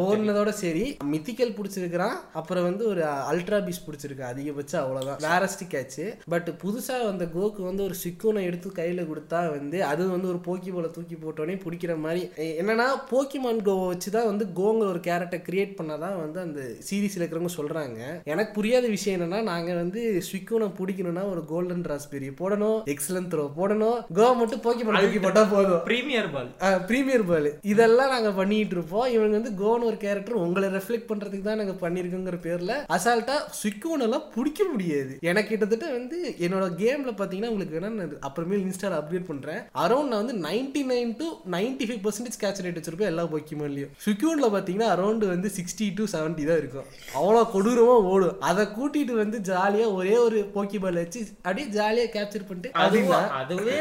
ஓடுனதோட 0.03 0.49
சரி. 0.49 0.97
மித்திக்கல் 1.11 1.53
பிடிச்சிருக்கிறான். 1.57 2.15
அப்புறம் 2.33 2.63
வந்து 2.63 2.87
ஒரு 2.87 3.01
அல்ட்ரா 3.31 3.59
பீஸ் 3.65 3.81
பிடிச்சிருக்கு. 3.87 4.23
அதிகபட்சம் 4.31 4.81
அவ்வளவுதான். 4.83 5.19
வேரஸ்ட் 5.27 5.63
கேட்ச் 5.73 6.13
பட் 6.27 6.49
புதுசா 6.63 6.97
வந்த 7.03 7.27
கோக்கு 7.35 7.61
வந்து 7.63 7.83
ஒரு 7.83 7.95
சிக்கோனை 8.03 8.43
எடுத்து 8.49 8.69
கையில 8.69 9.05
கொடுத்தா 9.11 9.41
வந்து 9.49 9.83
அது 9.83 10.09
வந்து 10.09 10.27
ஒரு 10.27 10.37
போக்கி 10.37 10.71
போல 10.71 10.87
தூக்கி 10.87 11.15
போட்டோடனே 11.15 11.57
பிடிக்கிற 11.65 11.99
மாதிரி. 12.05 12.23
என்னன்னா 12.61 12.87
போக்கிமான் 13.11 13.63
கோவை 13.69 13.85
வச்சு 13.87 14.11
தான் 14.11 14.29
வந்து 14.31 14.47
கோங்கிற 14.61 14.89
ஒரு 14.93 14.99
கேரக்டர் 14.99 15.45
கிரியேட் 15.49 15.77
பண்ணாதான் 15.81 16.17
வந்து 16.23 16.39
அந்த 16.39 16.61
சீரீஸ்ல 16.89 17.21
இருக்கிறவங்க 17.21 17.53
சொல்றாங்க. 17.59 17.99
எனக்கு 18.23 18.53
புரியாத 18.59 18.87
விஷயம் 18.87 19.19
என்னன்னா 19.19 19.43
நாங்க 19.51 19.73
வந்து 19.73 20.23
ஸ்விக்கோனை 20.31 20.69
பிடிக்கணும்னா 20.81 21.23
ஒரு 21.35 21.45
கோல்டன் 21.45 21.83
ராஸ்பெரி 22.15 22.29
போடணும் 22.41 22.79
எக்ஸலன் 22.93 23.29
த்ரோ 23.31 23.43
போடணும் 23.57 23.97
கோ 24.17 24.25
மட்டும் 24.39 24.61
போக்கிமான் 24.65 24.99
தூக்கி 25.03 25.19
போட்டா 25.25 25.41
போதும். 25.53 25.81
பிரீமியர் 25.87 26.29
பால் 26.35 26.49
ப்ரீமியர் 26.89 27.25
பால் 27.29 27.49
இதெல்லாம் 27.71 28.11
நாங்க 28.15 28.31
பண்ணிட்டு 28.39 28.75
இருப்போம் 28.77 29.07
இவங்க 29.15 29.35
வந்து 29.39 29.53
கோன் 29.61 29.85
ஒரு 29.89 29.97
கேரக்டர் 30.03 30.41
உங்களை 30.45 30.67
ரெஃப்ளெக்ட் 30.77 31.09
பண்றதுக்கு 31.11 31.47
தான் 31.47 31.59
நாங்க 31.61 31.75
பண்ணிருக்கோங்கிற 31.83 32.39
பேர்ல 32.47 32.75
அசால்ட்டா 32.97 33.35
சுக்கோன் 33.61 34.05
எல்லாம் 34.07 34.25
பிடிக்க 34.35 34.61
முடியாது. 34.71 35.13
எனக்கு 35.29 35.51
கிட்டத்தட்ட 35.51 35.89
வந்து 35.97 36.19
என்னோட 36.45 36.65
கேம்ல 36.81 37.13
பாத்தீங்கன்னா 37.21 37.51
உங்களுக்கு 37.53 37.77
வேணா 37.77 38.07
அப்புறமே 38.29 38.61
இன்ஸ்டால 38.65 38.99
அப்டேட் 39.01 39.29
பண்றேன். 39.31 39.61
அரௌண்ட் 39.85 40.11
நான் 40.13 40.23
வந்து 40.23 40.37
ninety 40.47 40.83
nine 40.93 41.13
to 41.21 41.27
ninety 41.55 41.87
five 41.89 42.01
percentage 42.07 42.41
catch 42.43 42.63
rate 42.67 42.79
வச்சிருப்பேன் 42.79 43.11
எல்லா 43.13 43.25
பொக்கிமான்லயும் 43.35 43.93
சுக்யூன்ல 44.07 44.49
பாத்தீங்கன்னா 44.55 44.89
அரௌண்ட் 44.95 45.25
வந்து 45.33 45.51
சிக்ஸ்டி 45.57 45.87
டு 45.99 46.05
செவன்ட்டி 46.15 46.45
தான் 46.51 46.61
இருக்கும். 46.63 46.87
அவ்வளோ 47.19 47.43
கொடூரமா 47.55 47.97
ஓடும். 48.13 48.35
அதை 48.49 48.65
கூட்டிட்டு 48.77 49.13
வந்து 49.23 49.37
ஜாலியா 49.51 49.87
ஒரே 49.99 50.15
ஒரு 50.25 50.39
போக்கி 50.55 50.77
பால் 50.83 50.99
வச்சு 51.01 51.21
அப்படியே 51.45 51.67
ஜாலியா 51.77 52.04
கேப்சர் 52.15 52.47
பண்ணிட்டு 52.49 52.71
அதுவா 52.85 53.19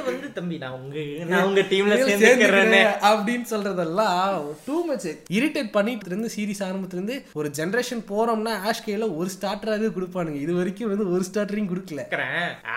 வந்து 0.08 0.28
தம்பி 0.38 0.58
நான் 0.64 0.76
உங்க 0.80 0.96
நான் 1.32 1.46
உங்க 1.50 1.64
டீம்ல 1.72 1.98
சேர்ந்துக்கிறேன் 2.08 2.76
அப்படின்னு 3.10 3.46
சொல்றதெல்லாம் 3.52 4.46
டூ 4.66 4.76
மச் 4.90 5.08
இரிட்டேட் 5.38 5.70
பண்ணிட்டு 5.78 6.10
இருந்து 6.12 6.30
சீரிஸ் 6.36 6.64
ஆரம்பத்துல 6.68 7.00
இருந்து 7.00 7.18
ஒரு 7.40 7.50
ஜெனரேஷன் 7.60 8.02
போறோம்னா 8.12 8.54
ஆஷ் 8.68 8.84
கையில 8.86 9.08
ஒரு 9.20 9.28
ஸ்டார்டராகவே 9.36 9.90
கொடுப்பானுங்க. 9.96 10.40
இது 10.46 10.52
வரைக்கும் 10.60 10.90
வந்து 10.92 11.06
ஒரு 11.14 11.24
ஸ்டார்டரையும் 11.28 11.70
கொடுக்கல. 11.72 12.02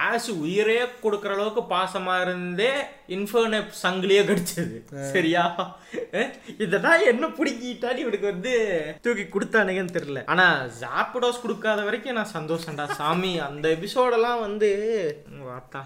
ஆஷ் 0.07 0.29
உயிரே 0.43 0.79
கொடுக்குற 1.03 1.33
அளவுக்கு 1.37 1.63
பாசமா 1.75 2.15
இருந்தே 2.25 2.71
இன்ஃபர்னே 3.15 3.59
சங்கிலியே 3.83 4.21
கடிச்சது. 4.29 4.77
சரியா? 5.13 5.43
இததான் 6.63 7.05
என்ன 7.11 7.25
பிடிக்கிட்டா 7.37 7.91
இவனுக்கு 8.03 8.27
வந்து 8.31 8.53
தூக்கி 9.05 9.25
கொடுத்தானுங்கன்னு 9.33 9.95
தெரியல. 9.97 10.21
ஆனா 10.33 10.47
ஜாப்படோஸ் 10.81 11.43
கொடுக்காத 11.43 11.79
வரைக்கும் 11.87 12.17
நான் 12.19 12.35
சந்தோஷம்டா. 12.37 12.85
சாமி 12.99 13.33
அந்த 13.47 13.65
எபிசோடெல்லாம் 13.77 14.41
வந்து 14.45 14.69
வாத்தா 15.45 15.81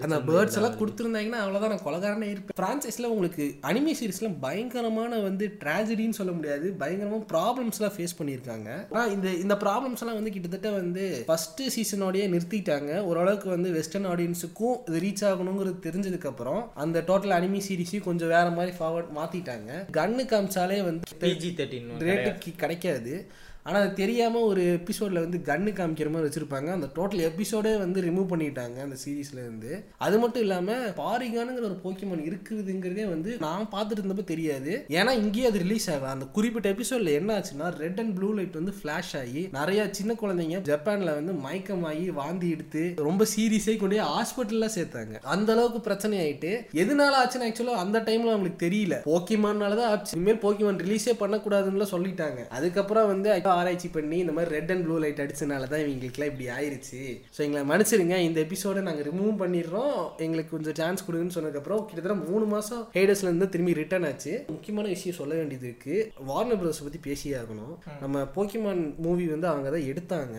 அந்த 0.00 0.18
பேர்ட்ஸ் 0.28 0.56
எல்லாம் 0.58 0.78
கொடுத்துருந்தாங்கன்னா 0.78 1.40
அவ்வளவுதான் 1.44 1.72
நான் 1.74 1.86
கொலகாரனே 1.86 2.28
இருப்பேன். 2.30 2.56
பிரான்சைஸ்ல 2.60 3.04
உங்களுக்கு 3.04 3.44
அனிமே 3.62 3.94
சீரிஸ்லாம் 4.00 4.36
பயங்கரமான 4.40 5.18
வந்து 5.18 5.56
ட்ராஜடின்னு 5.64 6.18
சொல்ல 6.18 6.32
முடியாது. 6.32 6.72
பயங்கரமான 6.82 7.24
ப்ராப்ளம்ஸ்லாம் 7.32 7.94
ஃபேஸ் 7.96 8.16
பண்ணியிருக்காங்க. 8.18 8.68
ஆனா 8.90 9.04
இந்த 9.04 9.28
இந்த 9.30 9.54
ப்ராப்ளம்ஸ் 9.54 10.02
எல்லாம் 10.04 10.18
வந்து 10.20 10.30
கிட்டத்தட்ட 10.30 10.70
வந்து 10.70 11.22
ஃபர்ஸ்ட் 11.26 11.62
சீசனோடய 11.76 12.26
நிறுத்திட்டாங்க. 12.34 13.00
ஓரளவுக்கு 13.00 13.48
வந்து 13.48 13.72
வெஸ்டர்ன் 13.72 14.06
ஆடியன்ஸுக்கும் 14.06 14.76
இது 14.88 15.00
ரீச் 15.06 15.26
ஆகணுங்கிறது 15.30 15.76
தெரிஞ்சதுக்கு 15.88 16.26
அப்புறம் 16.26 16.70
அந்த 16.74 17.04
டோட்டல் 17.06 17.36
அனிமி 17.40 17.60
சீரிஸையும் 17.68 18.08
கொஞ்சம் 18.08 18.28
வேற 18.28 18.50
மாதிரி 18.50 18.76
ஃபார்வர்ட் 18.76 19.12
மாத்திட்டாங்க. 19.20 19.70
கன்னு 19.92 20.24
காமிச்சாலே 20.32 20.82
வந்து 20.84 21.16
பிஜி 21.20 21.50
தேர்ட்டின் 21.58 21.86
ரேட்டுக்கு 21.98 22.56
கிடைக்காது. 22.56 23.14
ஆனால் 23.68 23.82
அது 23.84 23.92
தெரியாமல் 24.00 24.46
ஒரு 24.50 24.62
எபிசோடில் 24.76 25.22
வந்து 25.24 25.38
கன்னு 25.48 25.70
காமிக்கிற 25.78 26.10
மாதிரி 26.12 26.28
வச்சுருப்பாங்க. 26.28 26.68
அந்த 26.76 26.86
டோட்டல் 26.98 27.22
எபிசோடே 27.30 27.72
வந்து 27.82 27.98
ரிமூவ் 28.06 28.28
பண்ணிட்டாங்க 28.32 28.78
அந்த 28.86 28.96
சீரீஸ்ல 29.04 29.38
இருந்து. 29.44 29.72
அது 30.06 30.16
மட்டும் 30.22 30.44
இல்லாமல் 30.46 30.84
பாரிகானுங்கிற 31.00 31.66
ஒரு 31.70 31.76
போக்கிமான் 31.84 32.22
இருக்குதுங்கிறதே 32.28 33.04
வந்து 33.14 33.30
நான் 33.46 33.68
பார்த்துட்டு 33.74 34.02
இருந்தப்போ 34.02 34.26
தெரியாது. 34.32 34.72
ஏன்னா 34.98 35.14
இங்கேயே 35.22 35.48
அது 35.50 35.62
ரிலீஸ் 35.64 35.88
ஆகலாம் 35.94 36.14
அந்த 36.16 36.28
குறிப்பிட்ட 36.36 36.68
எபிசோடில் 36.74 37.12
என்ன 37.18 37.36
ஆச்சுன்னா 37.38 37.68
ரெட் 37.82 38.00
அண்ட் 38.02 38.14
ப்ளூ 38.18 38.30
லைட் 38.38 38.58
வந்து 38.60 38.74
ஃப்ளாஷ் 38.78 39.12
ஆகி 39.22 39.42
நிறையா 39.58 39.84
சின்ன 39.98 40.16
குழந்தைங்க 40.22 40.60
ஜப்பானில் 40.70 41.12
வந்து 41.18 41.34
மயக்கமாகி 41.46 42.06
வாந்தி 42.20 42.48
எடுத்து 42.56 42.84
ரொம்ப 43.08 43.26
சீரியஸே 43.34 43.76
கொண்டு 43.82 43.96
போய் 43.96 44.08
ஹாஸ்பிட்டலில் 44.14 44.74
சேர்த்தாங்க. 44.76 45.14
அந்த 45.34 45.48
அளவுக்கு 45.56 45.82
பிரச்சனை 45.88 46.16
ஆகிட்டு 46.24 46.52
எதனால 46.82 47.20
ஆச்சுன்னு 47.22 47.48
ஆக்சுவலாக 47.50 47.84
அந்த 47.84 47.98
டைமில் 48.08 48.32
அவங்களுக்கு 48.32 48.64
தெரியல. 48.66 48.96
போக்கிமான்னால 49.10 49.78
தான் 49.82 49.90
ஆச்சு. 49.92 50.16
இனிமேல் 50.18 50.42
போக்கிமான் 50.46 50.82
ரிலீஸே 50.86 51.16
பண்ணக்கூடாதுன்னு 51.24 51.90
சொல்லிட்டாங்க. 51.94 52.40
அதுக்கப்புறம் 52.58 53.10
வந்து 53.12 53.28
ஆராய்ச்சி 53.60 53.88
பண்ணி 53.96 54.18
இந்த 54.24 54.34
மாதிரி 54.36 54.52
ரெட் 54.56 54.72
அண்ட் 54.74 54.84
ப்ளூ 54.86 54.96
லைட் 55.04 55.22
அடிச்சனால 55.24 55.68
தான் 55.72 55.82
இவங்களுக்குலாம் 55.84 56.30
இப்படி 56.32 56.48
ஆயிருச்சு. 56.56 57.00
ஸோ 57.36 57.40
எங்களை 57.46 57.62
மன்னிச்சிருங்க 57.70 58.16
இந்த 58.28 58.38
எபிசோட 58.46 58.82
நாங்கள் 58.88 59.06
ரிமூவ் 59.10 59.34
பண்ணிடுறோம். 59.42 59.98
எங்களுக்கு 60.26 60.52
கொஞ்சம் 60.56 60.78
சான்ஸ் 60.80 61.06
கொடுங்கன்னு 61.06 61.36
சொன்னதுக்கப்புறம் 61.36 61.82
கிட்டத்தட்ட 61.88 62.18
மூணு 62.30 62.46
மாதம் 62.54 62.82
ஹேடர்ஸ்ல 62.96 63.30
இருந்து 63.30 63.48
திரும்பி 63.54 63.78
ரிட்டர்ன் 63.80 64.08
ஆச்சு. 64.10 64.34
முக்கியமான 64.54 64.88
விஷயம் 64.94 65.18
சொல்ல 65.20 65.32
வேண்டியது 65.40 65.68
இருக்கு. 65.70 65.96
வார்னர் 66.30 66.60
பிரதர்ஸ் 66.60 66.84
பற்றி 66.86 67.02
பேசியே 67.08 67.34
ஆகணும். 67.42 67.74
நம்ம 68.04 68.24
போக்கிமான் 68.36 68.82
மூவி 69.06 69.26
வந்து 69.34 69.50
அவங்க 69.52 69.68
தான் 69.76 69.88
எடுத்தாங்க. 69.92 70.36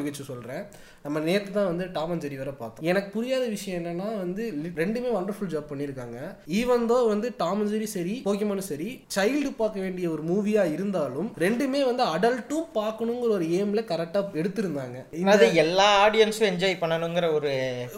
பிகச்சு 0.00 0.24
சொல்கிறேன் 0.30 0.64
நம்ம 1.04 1.18
நேற்று 1.26 1.50
தான் 1.56 1.68
வந்து 1.70 1.84
டாம் 1.96 2.10
அண்ட் 2.12 2.24
ஜெரி 2.24 2.36
வர 2.40 2.50
பார்த்தோம். 2.60 2.86
எனக்கு 2.90 3.08
புரியாத 3.14 3.44
விஷயம் 3.54 3.78
என்னன்னா 3.80 4.08
வந்து 4.22 4.42
ரெண்டுமே 4.80 5.10
வண்டர்ஃபுல் 5.16 5.50
ஜாப் 5.52 5.70
பண்ணியிருக்காங்க. 5.70 6.18
ஈவன் 6.58 6.84
தோ 6.90 6.96
வந்து 7.12 7.28
டாம் 7.42 7.60
அண்ட் 7.62 7.72
ஜெரி 7.74 7.88
சரி 7.94 8.14
போக்கிமானும் 8.26 8.68
சரி 8.70 8.88
சைல்டு 9.16 9.50
பார்க்க 9.60 9.84
வேண்டிய 9.84 10.06
ஒரு 10.14 10.22
மூவியா 10.30 10.64
இருந்தாலும் 10.74 11.28
ரெண்டுமே 11.44 11.80
வந்து 11.90 12.04
அடல்ட்டும் 12.14 12.66
பார்க்கணுங்கிற 12.78 13.30
ஒரு 13.36 13.46
எய்ம்ல 13.58 13.82
கரெக்டாக 13.90 14.38
எடுத்திருந்தாங்க. 14.42 14.98
அது 15.34 15.46
எல்லா 15.64 15.86
ஆடியன்ஸும் 16.04 16.48
என்ஜாய் 16.50 16.76
பண்ணணுங்கிற 16.82 17.28
ஒரு 17.38 17.52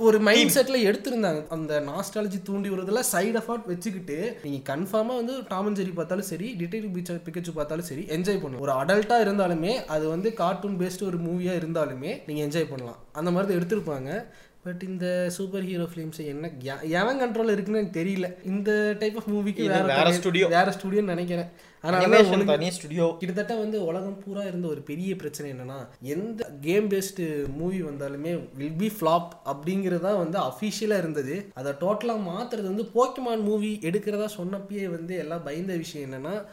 ஒரு 0.08 0.20
மைண்ட் 0.28 0.54
செட்ல 0.56 0.80
எடுத்திருந்தாங்க. 0.90 1.42
அந்த 1.56 1.80
நாஸ்டாலஜி 1.88 2.40
தூண்டி 2.50 2.70
விடுறதுல 2.74 3.02
சைடு 3.12 3.40
எஃபர்ட் 3.42 3.68
வச்சுக்கிட்டு 3.72 4.18
நீங்க 4.44 4.60
கன்ஃபார்மா 4.72 5.14
வந்து 5.20 5.36
டாம் 5.52 5.66
அண்ட் 5.70 5.80
ஜெரி 5.80 5.94
பார்த்தாலும் 6.00 6.30
சரி 6.32 6.48
டிடெக்டிவ் 6.60 6.94
பீச் 6.96 7.12
பிக்கச்சு 7.26 7.54
பார்த்தாலும் 7.58 7.90
சரி 7.90 8.04
என்ஜாய் 8.16 8.42
பண்ணும் 8.44 8.64
ஒரு 8.66 8.74
அடல்ட்டா 8.82 9.18
இருந்தாலுமே 9.26 9.74
அது 9.96 10.06
வந்து 10.14 10.30
கார்ட்டூன் 10.42 10.78
பேஸ்டு 10.80 11.08
ஒரு 11.10 11.20
மூவியா 11.26 11.54
இருந்தாலுமே 11.62 12.12
நீங்க 12.28 12.40
என்ஜாய் 12.46 12.70
பண்ணலாம். 12.70 13.00
அந்த 13.20 13.30
மாதிரி 13.30 13.48
தான் 13.50 13.58
எடுத்திருப்பாங்க. 13.58 14.10
பட் 14.66 14.82
இந்த 14.88 15.06
சூப்பர் 15.36 15.64
ஹீரோ 15.68 15.86
ஃபிலிம்ஸ் 15.92 16.20
என்ன 16.32 16.50
எவன் 16.98 17.20
கண்ட்ரோல் 17.22 17.52
இருக்குன்னு 17.54 17.80
எனக்கு 17.80 17.98
தெரியல. 18.00 18.26
இந்த 18.52 18.70
டைப் 19.00 19.16
ஆஃப் 19.20 19.30
மூவிக்கு 19.34 19.64
வேற 19.72 20.10
studio. 20.18 20.46
வேற 20.56 20.68
ஸ்டுடியோன்னு 20.76 21.12
நினைக்கிறேன். 21.14 21.48
ஒழுங்கு- 21.82 22.44
தனி 22.44 22.70
ஸ்டுடியோ 22.70 23.16
கிட்டத்தட்ட 23.18 23.54
வந்து 23.54 23.84
உலகம் 23.84 24.18
பூரா 24.24 24.42
இருந்த 24.42 24.68
ஒரு 24.68 24.80
பெரிய 24.80 25.16
பிரச்சனை 25.16 25.52
என்னன்னா 25.52 25.88
எந்த 26.00 26.50
கேம் 26.60 26.88
பேஸ்டு 26.88 27.54
மூவி 27.56 27.82
வந்தாலுமே 27.82 28.48
வில் 28.56 28.72
பி 28.78 28.92
ஃப்ளாப் 29.00 29.28
அப்படிங்கிறது 29.44 30.00
வந்து 30.00 30.38
அஃபிஷியலாக 30.38 30.98
இருந்தது. 30.98 31.48
அதை 31.54 31.72
டோட்டலாக 31.72 32.20
மாத்துறது 32.28 32.62
வந்து 32.62 32.82
போக்கிமான் 32.82 33.42
மூவி 33.42 33.78
எடுக்கிறதா 33.82 34.28
சொன்னப்பயே 34.36 34.84
வந்து 34.84 35.16
எல்லாம் 35.16 35.42
பயந்த 35.42 35.76
விஷயம் 35.76 36.12
என்னன்னா 36.12 36.44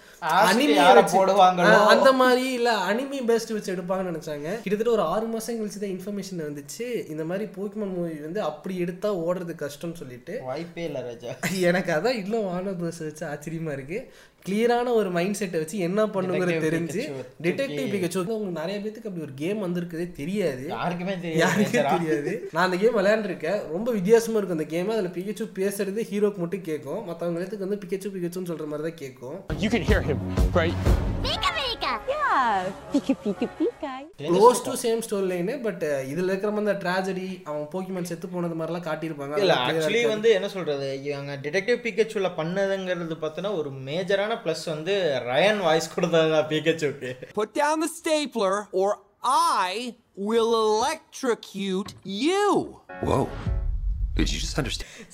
போடுவாங்களோ. 1.17 1.65
ஆ, 1.65 1.85
அந்த 1.85 2.11
மாதிரி 2.11 2.53
இல்ல 2.53 2.75
அனிமி 2.75 3.21
பேஸ்ட் 3.21 3.27
வச்சு 3.27 3.75
எடுப்பாங்கன்னு 3.75 3.87
நினைச்சாங்க. 3.89 4.41
கிட்டத்தட்ட 4.41 4.91
ஒரு 4.91 5.01
ஆறு 5.01 5.25
மாசம் 5.25 5.55
கழிச்சு 5.55 5.79
தான் 5.79 5.89
இன்ஃபர்மேஷன் 5.89 6.37
வந்துச்சு. 6.37 7.09
இந்த 7.09 7.23
மாதிரி 7.23 7.49
போக்கிமான் 7.51 7.93
மூவி 7.93 8.13
வந்து 8.13 8.41
அப்படி 8.41 8.77
எடுத்தா 8.77 9.15
ஓடுறது 9.17 9.53
கஷ்டம்னு 9.59 9.93
சொல்லிட்டு. 9.93 10.41
வாய்ப்பே 10.43 10.83
இல்லை 10.83 11.01
ராஜா. 11.01 11.35
எனக்கு 11.61 11.93
அதான் 11.93 12.15
இன்னும் 12.15 12.43
வானர் 12.43 12.81
ப்ரோஸ் 12.81 13.13
வச்சு 13.13 13.25
ஆச்சரியமா 13.25 13.71
இருக்கு. 13.71 14.11
கிளியரான 14.45 14.91
ஒரு 14.99 15.09
மைண்ட் 15.15 15.37
செட்டை 15.39 15.59
வச்சு 15.59 15.77
என்ன 15.77 16.05
பண்ணுங்கிறது 16.05 16.51
Detective 16.51 16.65
தெரிஞ்சு 16.67 17.01
Pikachu. 17.01 17.41
டிடெக்டிவ் 17.45 17.89
பிகச்சு 17.93 18.17
உங்களுக்கு 18.35 18.59
நிறைய 18.59 18.77
பேத்துக்கு 18.79 19.09
அப்படி 19.09 19.25
ஒரு 19.27 19.33
கேம் 19.35 19.63
வந்திருக்குதே 19.65 20.05
தெரியாது. 20.11 20.67
யாருக்குமே 20.67 21.15
தெரியாது. 21.25 21.39
யாருக்கும் 21.39 22.03
தெரியாது. 22.03 22.33
நான் 22.51 22.65
அந்த 22.65 22.77
கேம் 22.77 22.97
விளையாண்டுருக்கேன். 22.97 23.59
ரொம்ப 23.71 23.91
வித்தியாசமா 23.91 24.37
இருக்கும் 24.37 24.59
அந்த 24.59 24.69
கேம் 24.75 24.89
அதுல 24.89 25.11
பிகச்சு 25.17 25.47
பேசுறது 25.59 26.07
ஹீரோக்கு 26.11 26.37
மட்டும் 26.37 26.65
கேட்கும். 26.69 27.01
மற்றவங்க 27.09 27.41
இடத்துக்கு 27.41 27.67
வந்து 27.67 27.81
பிகச்சு 27.85 28.11
பிகச்சுன்னு 28.15 28.51
சொல்ற 28.51 28.67
மாதிரி 28.67 28.87
தான் 28.89 29.01
கேட்கும் 29.03 29.37
close 34.23 34.63
to 34.65 34.73
same 34.81 35.01
story 35.05 35.27
line 35.31 35.53
but 35.61 35.83
இதுல 36.11 36.29
இருக்கிற 36.31 36.51
மாதிரி 36.51 36.65
அந்த 36.65 36.75
ட்ராஜடி 36.83 37.27
அவன் 37.45 37.67
போக்கிமேன் 37.73 38.09
செத்து 38.09 38.27
போனது 38.27 38.57
மாதிரிலாம் 38.59 38.87
காட்டியிருப்பாங்க 38.87 39.39
இல்ல 39.39 39.55
ஆக்சுவலி. 39.65 40.01
வந்து 40.07 40.31
என்ன 40.31 40.49
சொல்றது 40.49 40.87
இவங்க 41.03 41.35
டிடெக்டிவ் 41.45 41.79
பிகச்சுல 41.85 42.31
பண்ணதுங்கிறது 42.37 43.17
பார்த்தோன்னா 43.21 43.53
ஒரு 43.57 43.71
மேஜரான 43.87 44.39
ப்ளஸ் 44.45 44.65
வந்து 44.65 44.95
ரயன் 45.25 45.59
வாய்ஸ் 45.59 45.93
கொடுத்தது 45.93 46.41
பிகச்சுக்கு 46.51 47.11
Put 47.35 47.51
down 47.53 47.77
the 47.79 47.91
stapler, 47.91 48.53
or 48.73 48.89
I 49.67 49.73
will 50.29 50.53
electrocute 50.65 51.93
you. 52.25 52.49
Whoa. 53.03 53.23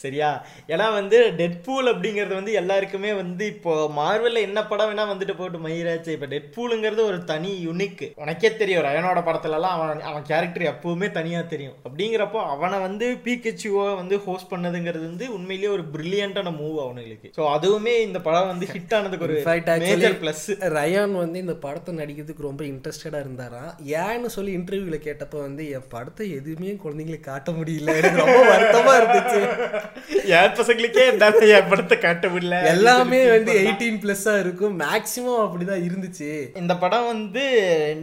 சரியா? 0.04 0.30
ஏன்னா 0.74 0.88
வந்து 0.94 1.18
டெட்பூல் 1.40 1.92
அப்படிங்கிறது 1.94 2.34
வந்து 2.40 2.54
எல்லாருக்குமே 2.62 3.14
வந்து 3.14 3.46
இப்போ 3.54 3.74
மார்வெல்ல 4.00 4.42
என்ன 4.48 4.60
படம் 4.72 4.90
வேணா 4.92 5.06
வந்துட்டு 5.12 5.36
போட்டு 5.40 5.60
மயிராச்சு 5.66 6.16
இப்போ 6.16 6.30
டெட்பூலுங்கிறது 6.34 7.02
ஒரு 7.12 7.20
தனி 7.24 7.52
யுனிக் 7.68 8.04
உனக்கே 8.24 8.52
தெரியும் 8.62 8.86
ரயனோட 8.88 9.20
படத்துலலாம் 9.28 9.76
அவன் 9.78 10.04
அவன் 10.10 10.28
கேரக்டர் 10.32 10.70
எப்பவுமே 10.74 11.10
தனியா 11.12 11.42
தெரியும். 11.54 11.76
அப்படிங்கிறப்போ 11.88 12.40
அவனை 12.54 12.80
வந்து 12.88 13.08
பிகச்சுவை 13.26 13.86
வந்து 14.02 14.16
ஹோஸ்ட் 14.26 14.52
பண்ணதுங்கிறது 14.54 15.06
வந்து 15.10 15.26
உண்மையிலேயே 15.38 15.72
ஒரு 15.76 15.84
பிரில்லியண்டான 15.94 16.54
மூவ் 16.60 16.78
அவனுங்களுக்கு. 16.86 17.30
ஸோ 17.38 17.44
அதுவுமே 17.56 17.96
இந்த 18.08 18.20
படம் 18.28 18.50
வந்து 18.52 18.68
ஹிட் 18.74 18.96
ஆனதுக்கு 18.98 19.28
ஒரு 19.28 19.38
மேஜர் 19.86 20.18
ப்ளஸ் 20.22 20.46
ரயான் 20.78 21.16
வந்து 21.24 21.40
இந்த 21.46 21.56
படத்தை 21.66 21.94
நடிக்கிறதுக்கு 22.02 22.48
ரொம்ப 22.50 22.64
இன்ட்ரெஸ்டடா 22.72 23.22
இருந்தாராம் 23.26 23.72
ஏன்னு 24.04 24.32
சொல்லி 24.38 24.54
இன்டர்வியூல 24.60 25.00
கேட்டப்ப 25.08 25.40
வந்து 25.48 25.64
என் 25.78 25.90
படத்தை 25.96 26.28
எதுவுமே 26.40 26.76
குழந்தைங்களுக்கு 26.84 27.30
காட்ட 27.32 27.52
முடியல. 27.52 27.96
எனக்கு 28.00 28.24
ரொம்ப 28.24 28.40
வருத்தமா 28.52 28.95
இருந்துச்சு. 29.00 29.42
என் 30.38 30.56
பசங்களுக்கே 30.60 31.04
என்ன 31.12 31.32
என் 31.58 31.70
படத்தை 31.70 31.98
காட்ட 31.98 32.28
முடியல. 32.28 32.60
எல்லாமே 32.74 33.20
வந்து 33.30 33.54
எயிட்டீன் 33.62 34.00
பிளஸ்ஸா 34.04 34.34
இருக்கும். 34.40 34.80
மேக்ஸிமம் 34.80 35.42
அப்படிதான் 35.46 35.86
இருந்துச்சு. 35.88 36.30
இந்த 36.62 36.76
படம் 36.84 37.06
வந்து 37.06 37.44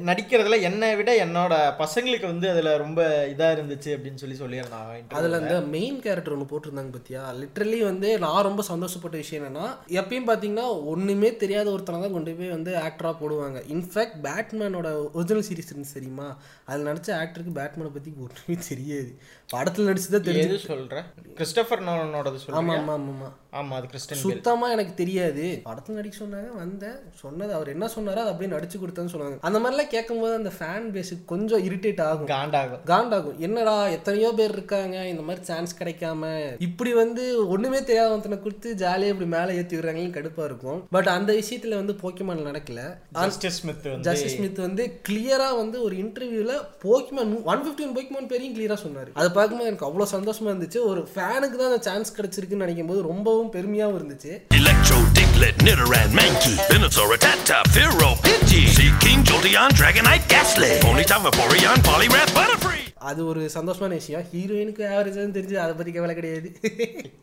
நடிக்கிறதுல 0.08 0.60
என்னை 0.70 0.90
விட 0.96 1.10
என்னோட 1.24 1.54
பசங்களுக்கு 1.82 2.26
வந்து 2.32 2.50
அதுல 2.50 2.76
ரொம்ப 2.76 3.00
இதா 3.34 3.48
இருந்துச்சு 3.56 3.90
அப்படின்னு 3.96 4.22
சொல்லி 4.22 4.38
சொல்லியிருந்தான் 4.42 4.88
interview 5.00 5.18
அதுல. 5.20 5.40
அந்த 5.42 5.60
மெயின் 5.74 6.00
கேரக்டர் 6.00 6.36
ஒன்று 6.36 6.50
போட்டிருந்தாங்க 6.52 6.92
பத்தியா? 6.98 7.22
லிட்ரலி 7.42 7.80
வந்து 7.84 8.18
நான் 8.18 8.46
ரொம்ப 8.48 8.64
சந்தோஷப்பட்ட 8.68 9.16
விஷயம் 9.22 9.44
என்னன்னா 9.44 9.68
எப்பயும் 10.00 10.28
பார்த்தீங்கன்னா 10.30 10.66
ஒண்ணுமே 10.92 11.30
தெரியாத 11.36 11.70
ஒருத்தனை 11.70 12.00
தான் 12.00 12.12
கொண்டு 12.12 12.32
போய் 12.40 12.54
வந்து 12.56 12.72
ஆக்டரா 12.86 13.12
போடுவாங்க. 13.22 13.60
இன்ஃபேக்ட் 13.74 14.18
பேட்மேனோட 14.26 14.88
ஒரிஜினல் 15.12 15.46
சீரிஸ் 15.48 15.72
இருந்துச்சு 15.72 15.98
தெரியுமா? 15.98 16.28
அதில் 16.64 16.88
நடிச்ச 16.90 17.10
ஆக்டருக்கு 17.22 17.58
பேட்மேனை 17.60 17.92
பத்தி 17.96 18.12
ஒன்றுமே 18.24 18.56
தெரியாது. 18.68 19.10
படத்துல 19.52 19.88
நடிச்சு 19.88 20.10
தான் 20.14 20.26
தெரிஞ்சு 20.28 20.58
சொல்ற? 20.72 20.98
கிறிஸ்டபர் 21.36 21.84
நோலனோடது 21.88 22.38
ஆமா 22.38 22.44
சொல்றியா? 22.44 22.60
ஆமா 22.60 22.94
ஆமா 22.94 23.12
ஆமா 23.12 23.28
ஆமா. 23.60 23.74
அது 23.78 23.86
கிறிஸ்டன் 23.86 24.20
சுத்தமா 24.24 24.66
எனக்கு 24.70 24.94
தெரியாது. 24.94 25.44
படத்துல 25.64 25.96
நடிக்க 25.98 26.16
சொன்னாங்க 26.18 26.50
வந்தேன். 26.56 26.98
சொன்னது 27.22 27.52
அவர் 27.54 27.72
என்ன 27.74 27.86
சொன்னாரோ 27.94 28.20
அதை 28.22 28.30
அப்படியே 28.32 28.52
நடிச்சு 28.54 28.76
கொடுத்தேன்னு 28.82 29.12
சொன்னாங்க 29.14 29.38
அந்த 29.48 29.58
மாதிரிலாம் 29.58 29.90
கேட்கும்போது 29.94 30.34
அந்த 30.34 30.52
ஃபேன் 30.58 30.86
பேஸுக்கு 30.94 31.24
கொஞ்சம் 31.24 31.64
இரிட்டேட் 31.68 32.02
ஆகும். 32.08 32.28
காண்டாகும். 32.32 32.82
காண்டாகும். 32.92 33.36
என்னடா 33.38 33.74
எத்தனையோ 33.96 34.32
பேர் 34.32 34.50
இருக்காங்க 34.50 34.96
இந்த 35.12 35.22
மாதிரி 35.22 35.44
சான்ஸ் 35.50 35.78
கிடைக்காம. 35.80 36.30
இப்படி 36.68 36.92
வந்து 36.92 37.24
ஒண்ணுமே 37.54 37.82
தெரியாத 37.82 38.12
ஒருத்தனை 38.14 38.38
கொடுத்து 38.40 38.74
ஜாலியாக 38.74 39.14
இப்படி 39.14 39.28
மேலே 39.36 39.56
ஏற்றி 39.60 39.76
விடுறாங்கன்னு 39.76 40.16
கடுப்பா 40.18 40.44
இருக்கும். 40.50 40.80
பட் 40.96 41.10
அந்த 41.16 41.32
விஷயத்துல 41.32 41.80
வந்து 41.80 41.96
போக்கிமான் 42.02 42.46
நடக்கல. 42.50 42.80
ஜஸ்டிஸ் 43.20 43.58
ஸ்மித் 43.60 43.88
வந்து 43.92 44.06
ஜஸ்டிஸ் 44.08 44.36
ஸ்மித் 44.36 44.64
வந்து 44.66 44.84
கிளியரா 45.08 45.50
வந்து 45.62 45.82
ஒரு 45.82 45.96
இன்டர்வியூல 46.04 46.54
போக்கிமான் 46.86 47.34
ஒன் 47.52 47.64
ஃபிஃப்டின் 47.64 47.94
போக்கிமான் 47.98 48.30
பேரையும் 48.32 48.56
கிளியரா 48.58 48.78
சொன்னாரு. 48.86 49.10
அதை 49.20 49.28
பார்க்கும்போது 49.38 49.70
எனக்கு 49.70 49.88
அவ்வளவு 49.90 50.12
சந்தோஷமா 50.16 50.50
இருந்துச்சு. 50.52 50.61
ஒரு 50.90 51.08
ஃபேனுக்கு 51.14 51.56
தான் 51.60 51.70
அந்த 51.72 51.80
சான்ஸ் 51.80 52.14
கிடைச்சிருக்குன்னு 52.16 52.64
நினைக்கும் 52.64 52.86
போது 52.86 53.02
ரொம்பவும் 53.02 53.52
பெருமையாவும் 53.52 53.98
இருந்துச்சு. 53.98 54.32
Electro, 54.60 54.96
Diglett, 55.16 55.56
Nidoran, 55.66 56.10
Mankey, 56.18 56.54
Venusaur, 56.70 57.06
Rattata, 57.12 57.58
Fearow, 57.74 58.12
Pidgey, 58.26 58.64
Sea 58.76 58.92
King, 59.02 59.20
Jolteon, 59.24 59.70
Dragonite, 59.80 60.26
Ghastly, 60.32 60.72
Ponyta, 60.84 61.18
Vaporeon, 61.26 61.78
Poliwrath, 61.90 62.32
Butterfree. 62.38 62.80
அது 63.10 63.26
ஒரு 63.26 63.50
சந்தோஷமான 63.54 63.94
விஷயம். 63.98 64.26
ஹீரோயினுக்கு 64.32 64.82
ஆவரேஜ் 64.94 65.16
தெரிஞ்சு 65.36 65.56
அதை 65.62 65.72
பத்தி 65.78 65.92
கவலை 65.92 66.14
கிடையாது. 66.18 66.48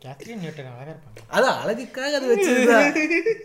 கேத்ரின் 0.03 0.41
நியூட்டன் 0.41 0.67
அழகா 0.71 0.91
இருப்பாங்க. 0.93 1.21
அதான் 1.35 1.59
அழகுக்காக 1.61 2.17
அது 2.17 2.27
வச்சிருக்கா 2.31 2.79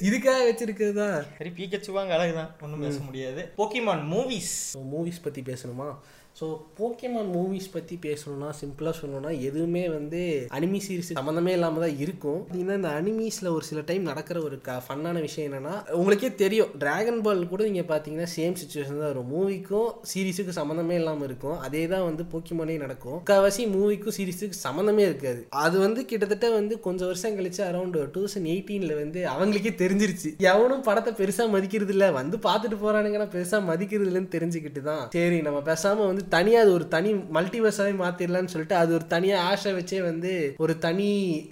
இதுக்காக 0.08 0.40
வச்சிருக்கிறது 0.48 0.92
தான். 0.92 1.26
சரி 1.38 1.52
பிகச்சுவாங்க 1.58 2.12
அழகுதான். 2.16 2.50
ஒண்ணும் 2.60 2.82
பேச 2.86 2.98
முடியாது. 3.08 3.44
போக்கிமான் 3.58 4.02
மூவிஸ் 4.14 4.56
மூவிஸ் 4.94 5.22
பற்றி 5.22 5.42
பேசணுமா? 5.50 5.88
ஸோ 6.38 6.46
போக்கிமான் 6.78 7.28
மூவிஸ் 7.34 7.68
பற்றி 7.74 7.96
பேசணும்னா 8.04 8.48
சிம்பிளாக 8.60 8.94
சொல்லணும்னா 9.00 9.32
எதுவுமே 9.48 9.82
வந்து 9.96 10.20
அனிமி 10.56 10.78
சீரிஸ் 10.86 11.10
சம்மந்தமே 11.18 11.52
இல்லாமல் 11.56 11.84
தான் 11.84 11.98
இருக்கும். 12.04 12.40
பார்த்தீங்கன்னா 12.40 12.78
இந்த 12.80 12.90
அனிமீஸில் 13.00 13.50
ஒரு 13.56 13.64
சில 13.68 13.80
டைம் 13.90 14.08
நடக்கிற 14.10 14.38
ஒரு 14.46 14.56
க 14.68 14.72
ஃபன்னான 14.86 15.20
விஷயம் 15.26 15.46
என்னென்னா 15.48 15.74
உங்களுக்கே 15.98 16.30
தெரியும் 16.40 16.72
டிராகன் 16.82 17.20
பால் 17.26 17.42
கூட 17.52 17.60
நீங்கள் 17.68 17.86
பார்த்தீங்கன்னா 17.90 18.26
சேம் 18.34 18.56
சுச்சுவேஷன் 18.62 18.98
தான் 19.02 19.10
வரும். 19.12 19.28
மூவிக்கும் 19.34 19.90
சீரிஸுக்கு 20.12 20.54
சம்மந்தமே 20.58 20.96
இல்லாமல் 21.02 21.28
இருக்கும். 21.28 21.56
அதே 21.66 21.82
தான் 21.94 22.04
வந்து 22.08 22.26
போக்கிமானே 22.32 22.76
நடக்கும். 22.84 23.16
முக்கால்வாசி 23.20 23.68
மூவிக்கும் 23.76 24.16
சீரிஸுக்கு 24.18 24.58
சம்மந்தமே 24.66 25.04
இருக்காது. 25.10 25.40
அது 25.66 25.76
வந்து 25.84 26.02
கிட்டத்தட்ட 26.12 26.50
வந்து 26.58 26.80
கொஞ்சம் 26.88 27.10
வருஷம் 27.12 27.38
கழிச்சு 27.38 27.62
அரௌண்ட் 27.68 27.96
டூ 27.98 28.04
தௌசண்ட் 28.16 28.50
எயிட்டீனில் 28.54 28.96
வந்து 29.02 29.22
அவங்களுக்கே 29.34 29.74
தெரிஞ்சிருச்சு. 29.84 30.32
எவனும் 30.50 30.84
படத்தை 30.90 31.14
பெருசாக 31.22 31.54
மதிக்கிறது 31.56 31.96
இல்லை 31.98 32.10
வந்து 32.20 32.36
பார்த்துட்டு 32.48 32.82
போகிறானுங்கன்னா 32.82 33.30
பெருசாக 33.36 33.62
மதிக்கிறது 33.70 34.10
இல்லைன்னு 34.10 34.34
தெரிஞ்சுக்கிட்டு 34.36 34.84
தான். 34.90 35.06
சரி 35.16 35.40
நம்ம 35.48 35.62
பேசாமல் 35.72 36.10
வந்து 36.10 36.22
தனியாக 36.34 36.64
அது 36.64 36.72
ஒரு 36.78 36.86
தனி 36.94 37.10
மல்டிவர்ஸாகவே 37.36 37.94
மாற்றிடலான்னு 38.02 38.52
சொல்லிட்டு 38.54 38.76
அது 38.82 38.90
ஒரு 38.98 39.06
தனியாக 39.14 39.46
ஆஷை 39.50 39.72
வச்சே 39.78 40.00
வந்து 40.08 40.32
ஒரு 40.64 40.74
தனி 40.84 41.08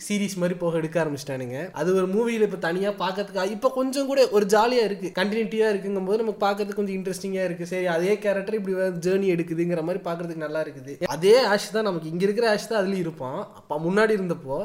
சீரிஸ் 0.06 0.36
மாதிரி 0.42 0.56
போக 0.62 0.80
எடுக்க 0.80 1.02
ஆரம்பிச்சிட்டானுங்க. 1.02 1.58
அது 1.80 1.88
ஒரு 2.00 2.08
மூவியில் 2.14 2.46
இப்போ 2.48 2.60
தனியாக 2.66 2.94
பார்க்கறதுக்கு 3.02 3.56
இப்போ 3.56 3.70
கொஞ்சம் 3.78 4.08
கூட 4.10 4.20
ஒரு 4.36 4.46
ஜாலியாக 4.54 4.88
இருக்குது 4.88 5.14
கண்டினியூட்டியாக 5.18 5.72
இருக்குங்கும் 5.72 6.08
போது 6.10 6.20
நமக்கு 6.22 6.44
பார்க்கறதுக்கு 6.46 6.80
கொஞ்சம் 6.80 6.98
இன்ட்ரெஸ்டிங்காக 6.98 7.46
இருக்குது 7.48 7.70
சரி 7.72 7.88
அதே 7.96 8.14
கேரக்டர் 8.24 8.58
இப்படி 8.60 8.76
ஜேர்னி 9.06 9.28
எடுக்குதுங்கிற 9.34 9.82
மாதிரி 9.88 10.02
பார்க்கறதுக்கு 10.08 10.44
நல்லா 10.46 10.62
இருக்குது. 10.66 10.94
அதே 11.16 11.36
ஆஷ் 11.52 11.70
தான் 11.76 11.88
நமக்கு 11.88 12.10
இங்கே 12.12 12.26
இருக்கிற 12.28 12.48
ஆஷ் 12.52 12.68
தான் 12.70 12.80
அதுலேயும் 12.82 13.04
இருப்பான். 13.06 13.40
அப்போ 13.60 13.80
முன்னாடி 13.86 14.14
இருந்தப்போ 14.18 14.58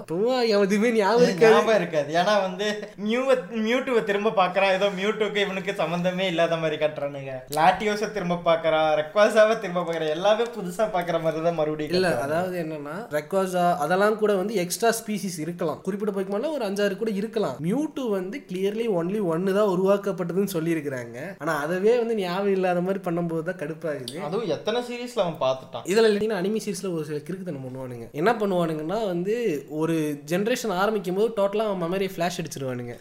எதுவுமே 0.55 0.91
ஞாபகம் 0.99 1.77
இருக்காது. 1.79 2.09
ஏன்னா 2.19 2.33
வந்து 2.47 2.67
மியூவை 3.07 3.35
மியூட்டுவை 3.67 4.01
திரும்ப 4.09 4.35
பார்க்கறான் 4.41 4.75
ஏதோ 4.77 4.87
மியூட்டுக்கு 4.99 5.39
இவனுக்கு 5.45 5.73
சம்மந்தமே 5.81 6.25
இல்லாத 6.31 6.57
மாதிரி 6.63 6.77
கட்டுறானுங்க. 6.83 7.33
லாட்டியோஸை 7.57 8.09
திரும்ப 8.15 8.39
பார்க்கறான் 8.49 8.89
ரெக்வாசாவை 9.01 9.55
திரும்ப 9.63 9.81
பார்க்கறான் 9.97 10.15
எல்லாமே 10.17 10.45
புதுசா 10.55 10.83
பார்க்குற 10.95 11.17
மாதிரி 11.23 11.43
தான் 11.47 11.57
மறுபடியும் 11.59 11.95
இல்ல. 11.97 12.09
அதாவது 12.25 12.55
என்னன்னா 12.63 12.95
ரெக்வாசா 13.17 13.63
அதெல்லாம் 13.83 14.17
கூட 14.21 14.31
வந்து 14.41 14.53
எக்ஸ்ட்ரா 14.63 14.89
ஸ்பீசிஸ் 14.99 15.37
இருக்கலாம். 15.45 15.79
குறிப்பிட்ட 15.85 16.11
போய்க்குமால 16.15 16.51
ஒரு 16.57 16.63
அஞ்சாறு 16.69 16.95
கூட 17.01 17.11
இருக்கலாம். 17.21 17.55
மியூட்டு 17.65 18.03
வந்து 18.17 18.37
கிளியர்லி 18.49 18.87
ஒன்லி 18.99 19.21
ஒன்னு 19.33 19.57
தான் 19.59 19.71
உருவாக்கப்பட்டதுன்னு 19.75 20.55
சொல்லியிருக்கிறாங்க. 20.55 21.17
ஆனா 21.43 21.55
அதவே 21.65 21.93
வந்து 22.01 22.17
ஞாபகம் 22.23 22.55
இல்லாத 22.57 22.81
மாதிரி 22.87 23.01
பண்ணும்போது 23.07 23.45
தான் 23.49 23.59
கடுப்பாகுது. 23.63 24.17
அதுவும் 24.29 24.51
எத்தனை 24.57 24.81
சீரீஸ்ல 24.89 25.23
அவன் 25.25 25.41
பார்த்துட்டான்? 25.45 25.87
இதில் 25.93 26.09
இல்லைன்னா 26.11 26.39
அனிமி 26.41 26.61
சீரிஸில் 26.65 26.93
ஒரு 26.97 27.05
சில 27.09 27.19
கிறுக்குத்தனம் 27.27 27.67
பண்ணுவானுங்க. 27.67 28.07
என்ன 28.21 28.33
பண்ணுவானுங்கன்னா 28.43 28.99
வந்து 29.13 29.35
ஒரு 29.81 29.97
ஜென்ரேஷன் 30.33 30.77
ஆரம்பிக்கும் 30.83 31.19
போது 31.21 31.31
டோட்டலாக 31.41 31.69
அவன் 31.71 31.83
மெமரி 31.85 32.09
ஃப்ளாஷ் 32.15 32.39
அடிச்சிருவானுங்க. 32.43 32.95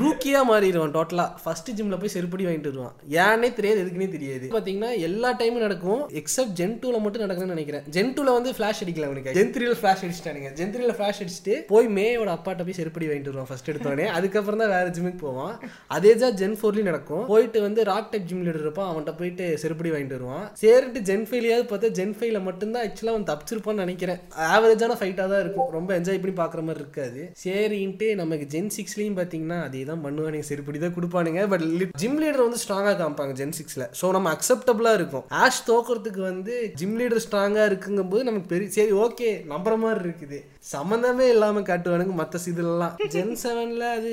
ரூக்கியா 0.00 0.40
மாறிடுவான் 0.48 0.92
டோட்டலா 0.96 1.24
ஃபர்ஸ்ட் 1.42 1.70
ஜிம்ல 1.76 1.96
போய் 2.00 2.12
செருப்படி 2.14 2.44
வாங்கிட்டு 2.46 2.70
வருவான். 2.72 2.94
ஏன்னே 3.24 3.48
தெரியாது 3.58 3.78
எதுக்குன்னே 3.82 4.08
தெரியாது. 4.14 4.46
பாத்தீங்கன்னா 4.54 4.90
எல்லா 5.08 5.30
டைமும் 5.40 5.64
நடக்கும் 5.66 6.02
எக்ஸப்ட் 6.20 6.54
ஜென் 6.60 6.74
டூல 6.82 6.96
மட்டும் 7.04 7.24
நடக்குதுன்னு 7.24 7.54
நினைக்கிறேன். 7.56 7.84
ஜென் 7.96 8.12
டூல 8.16 8.32
வந்து 8.38 8.50
ஃபிளாஷ் 8.56 8.82
அடிக்கல 8.84 9.08
அவனுக்கு. 9.08 9.34
ஜென் 9.38 9.52
த்ரீல 9.54 9.74
ஃபிளாஷ் 9.80 10.02
அடிச்சிட்டானுங்க 10.06 10.50
ஜென் 10.58 10.72
த்ரீல 10.74 10.94
ஃபிளாஷ் 10.98 11.20
அடிச்சுட்டு 11.22 11.54
போய் 11.72 11.88
மேயோட 11.98 12.30
அப்பாட்ட 12.36 12.66
போய் 12.68 12.78
செருப்படி 12.80 13.08
வாங்கிட்டு 13.10 13.32
வருவான் 13.32 13.48
ஃபர்ஸ்ட் 13.50 13.70
எடுத்தோடனே. 13.72 14.06
அதுக்கப்புறம் 14.18 14.62
தான் 14.62 14.72
வேற 14.74 14.86
ஜிம்முக்கு 14.98 15.20
போவான். 15.26 15.54
அதே 15.96 16.12
தான் 16.24 16.36
ஜென் 16.42 16.56
ஃபோர்லயும் 16.60 16.90
நடக்கும். 16.90 17.24
போயிட்டு 17.32 17.62
வந்து 17.66 17.80
ராக் 17.90 18.10
டைப் 18.12 18.28
ஜிம் 18.30 18.44
லீடர் 18.48 18.64
இருப்பான் 18.66 18.90
அவன்கிட்ட 18.90 19.14
போயிட்டு 19.20 19.46
செருப்படி 19.64 19.92
வாங்கிட்டு 19.94 20.18
வருவான். 20.18 20.44
சரிட்டு 20.62 21.02
ஜென் 21.10 21.26
ஃபைலையாவது 21.30 21.66
பார்த்தா 21.72 21.92
ஜென் 22.00 22.14
ஃபைல 22.18 22.42
மட்டும்தான் 22.48 22.84
ஆக்சுவலாக 22.88 23.14
அவன் 23.16 23.28
தப்பிச்சிருப்பான்னு 23.32 23.84
நினைக்கிறேன். 23.86 24.20
ஆவரேஜான 24.54 24.98
ஃபைட்டாக 25.00 25.28
தான் 25.34 25.42
இருக்கும். 25.46 25.70
ரொம்ப 25.78 25.90
என்ஜாய் 25.98 26.22
பண்ணி 26.22 26.36
பார்க்குற 26.42 26.62
மாதிரி 26.68 26.84
இருக்காது. 26.84 27.22
சரின்ட்டு 27.44 28.08
நமக்கு 28.22 28.46
ஜென் 28.56 28.72
சிக்ஸ்லையும் 28.78 29.18
பார்த்தீங்கன்னா 29.20 29.60
அது 29.66 29.76
தான் 29.90 30.02
பண்ணுவானுங்க. 30.04 30.46
செருப்படி 30.50 30.78
தான் 30.84 30.94
கொடுப்பானுங்க. 30.96 31.42
பட் 31.52 31.64
ஜிம் 32.02 32.18
லீடர் 32.22 32.44
வந்து 32.46 32.60
ஸ்ட்ராங்காக 32.64 32.96
காமிப்பாங்க 33.00 33.34
ஜென் 33.40 33.56
சிக்ஸில் 33.58 33.86
ஸோ 34.00 34.12
நம்ம 34.16 34.32
அக்செப்டபுளாக 34.36 34.98
இருக்கும். 35.00 35.24
ஆஷ் 35.42 35.62
தோக்கிறதுக்கு 35.70 36.22
வந்து 36.30 36.54
ஜிம் 36.80 36.96
லீடர் 37.00 37.24
ஸ்ட்ராங்காக 37.26 37.66
இருக்குங்கும்போது 37.70 38.24
நமக்கு 38.30 38.50
பெரிய 38.54 38.70
சரி 38.78 38.94
ஓகே 39.06 39.30
நம்புற 39.52 39.76
மாதிரி 39.84 40.02
இருக்குது. 40.06 40.40
சம்மந்தமே 40.72 41.26
இல்லாமல் 41.34 41.66
காட்டுவானுங்க 41.68 42.14
மற்ற 42.20 42.40
இதுலலாம் 42.52 42.94
ஜென் 43.14 43.36
செவனில் 43.42 43.84
அது 43.96 44.10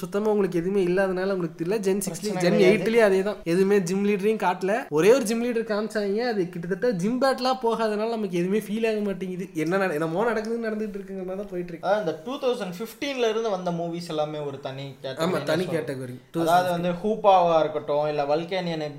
சுத்தமாக 0.00 0.32
உங்களுக்கு 0.34 0.60
எதுவுமே 0.60 0.80
இல்லாதனால 0.88 1.34
உங்களுக்கு 1.36 1.58
தெரியல. 1.60 1.76
ஜென் 1.86 2.02
சிக்ஸ்லேயும் 2.06 2.42
ஜென் 2.44 2.58
எயிட்லேயும் 2.68 3.06
அதே 3.08 3.20
தான் 3.28 3.38
எதுவுமே 3.52 3.76
ஜிம் 3.88 4.04
லீடரையும் 4.08 4.42
காட்டல. 4.44 4.72
ஒரே 4.96 5.10
ஒரு 5.16 5.24
ஜிம் 5.30 5.44
லீடர் 5.46 5.70
காமிச்சாங்க. 5.72 6.20
அது 6.32 6.42
கிட்டத்தட்ட 6.54 6.90
ஜிம் 7.02 7.20
பேட்லாம் 7.22 7.60
போகாதனால 7.64 8.10
நமக்கு 8.16 8.40
எதுவுமே 8.40 8.60
ஃபீல் 8.66 8.88
ஆக 8.90 9.00
மாட்டேங்குது. 9.08 9.46
என்ன 9.64 9.90
என்னமோ 9.98 10.24
நடக்குதுன்னு 10.30 10.66
நடந்துட்டு 10.68 10.98
இருக்குங்கிற 10.98 11.36
தான் 11.42 11.50
போயிட்டு 11.52 11.72
இருக்கு. 11.72 11.94
இந்த 12.02 12.14
டூ 12.26 12.34
தௌசண்ட் 12.44 12.76
ஃபிஃப்டீன்ல 12.78 13.28
இருந்து 13.32 13.50
வந்த 13.56 13.72
மூவிஸ் 13.80 14.10
எல்லாமே 14.14 14.40
ஒரு 14.48 14.58
தனி 14.66 14.86
category 15.04 15.24
ஆமா 15.24 15.38
ன்னு 15.38 15.50
தனி. 15.50 15.64
கேட்டகரி 15.72 16.16
அதாவது 16.42 16.70
வந்து 16.74 16.92
ஹூப்பாவா 17.00 17.56
இருக்கட்டும் 17.62 18.06
இல்ல 18.12 18.22
வல்கேனியன் 18.30 18.96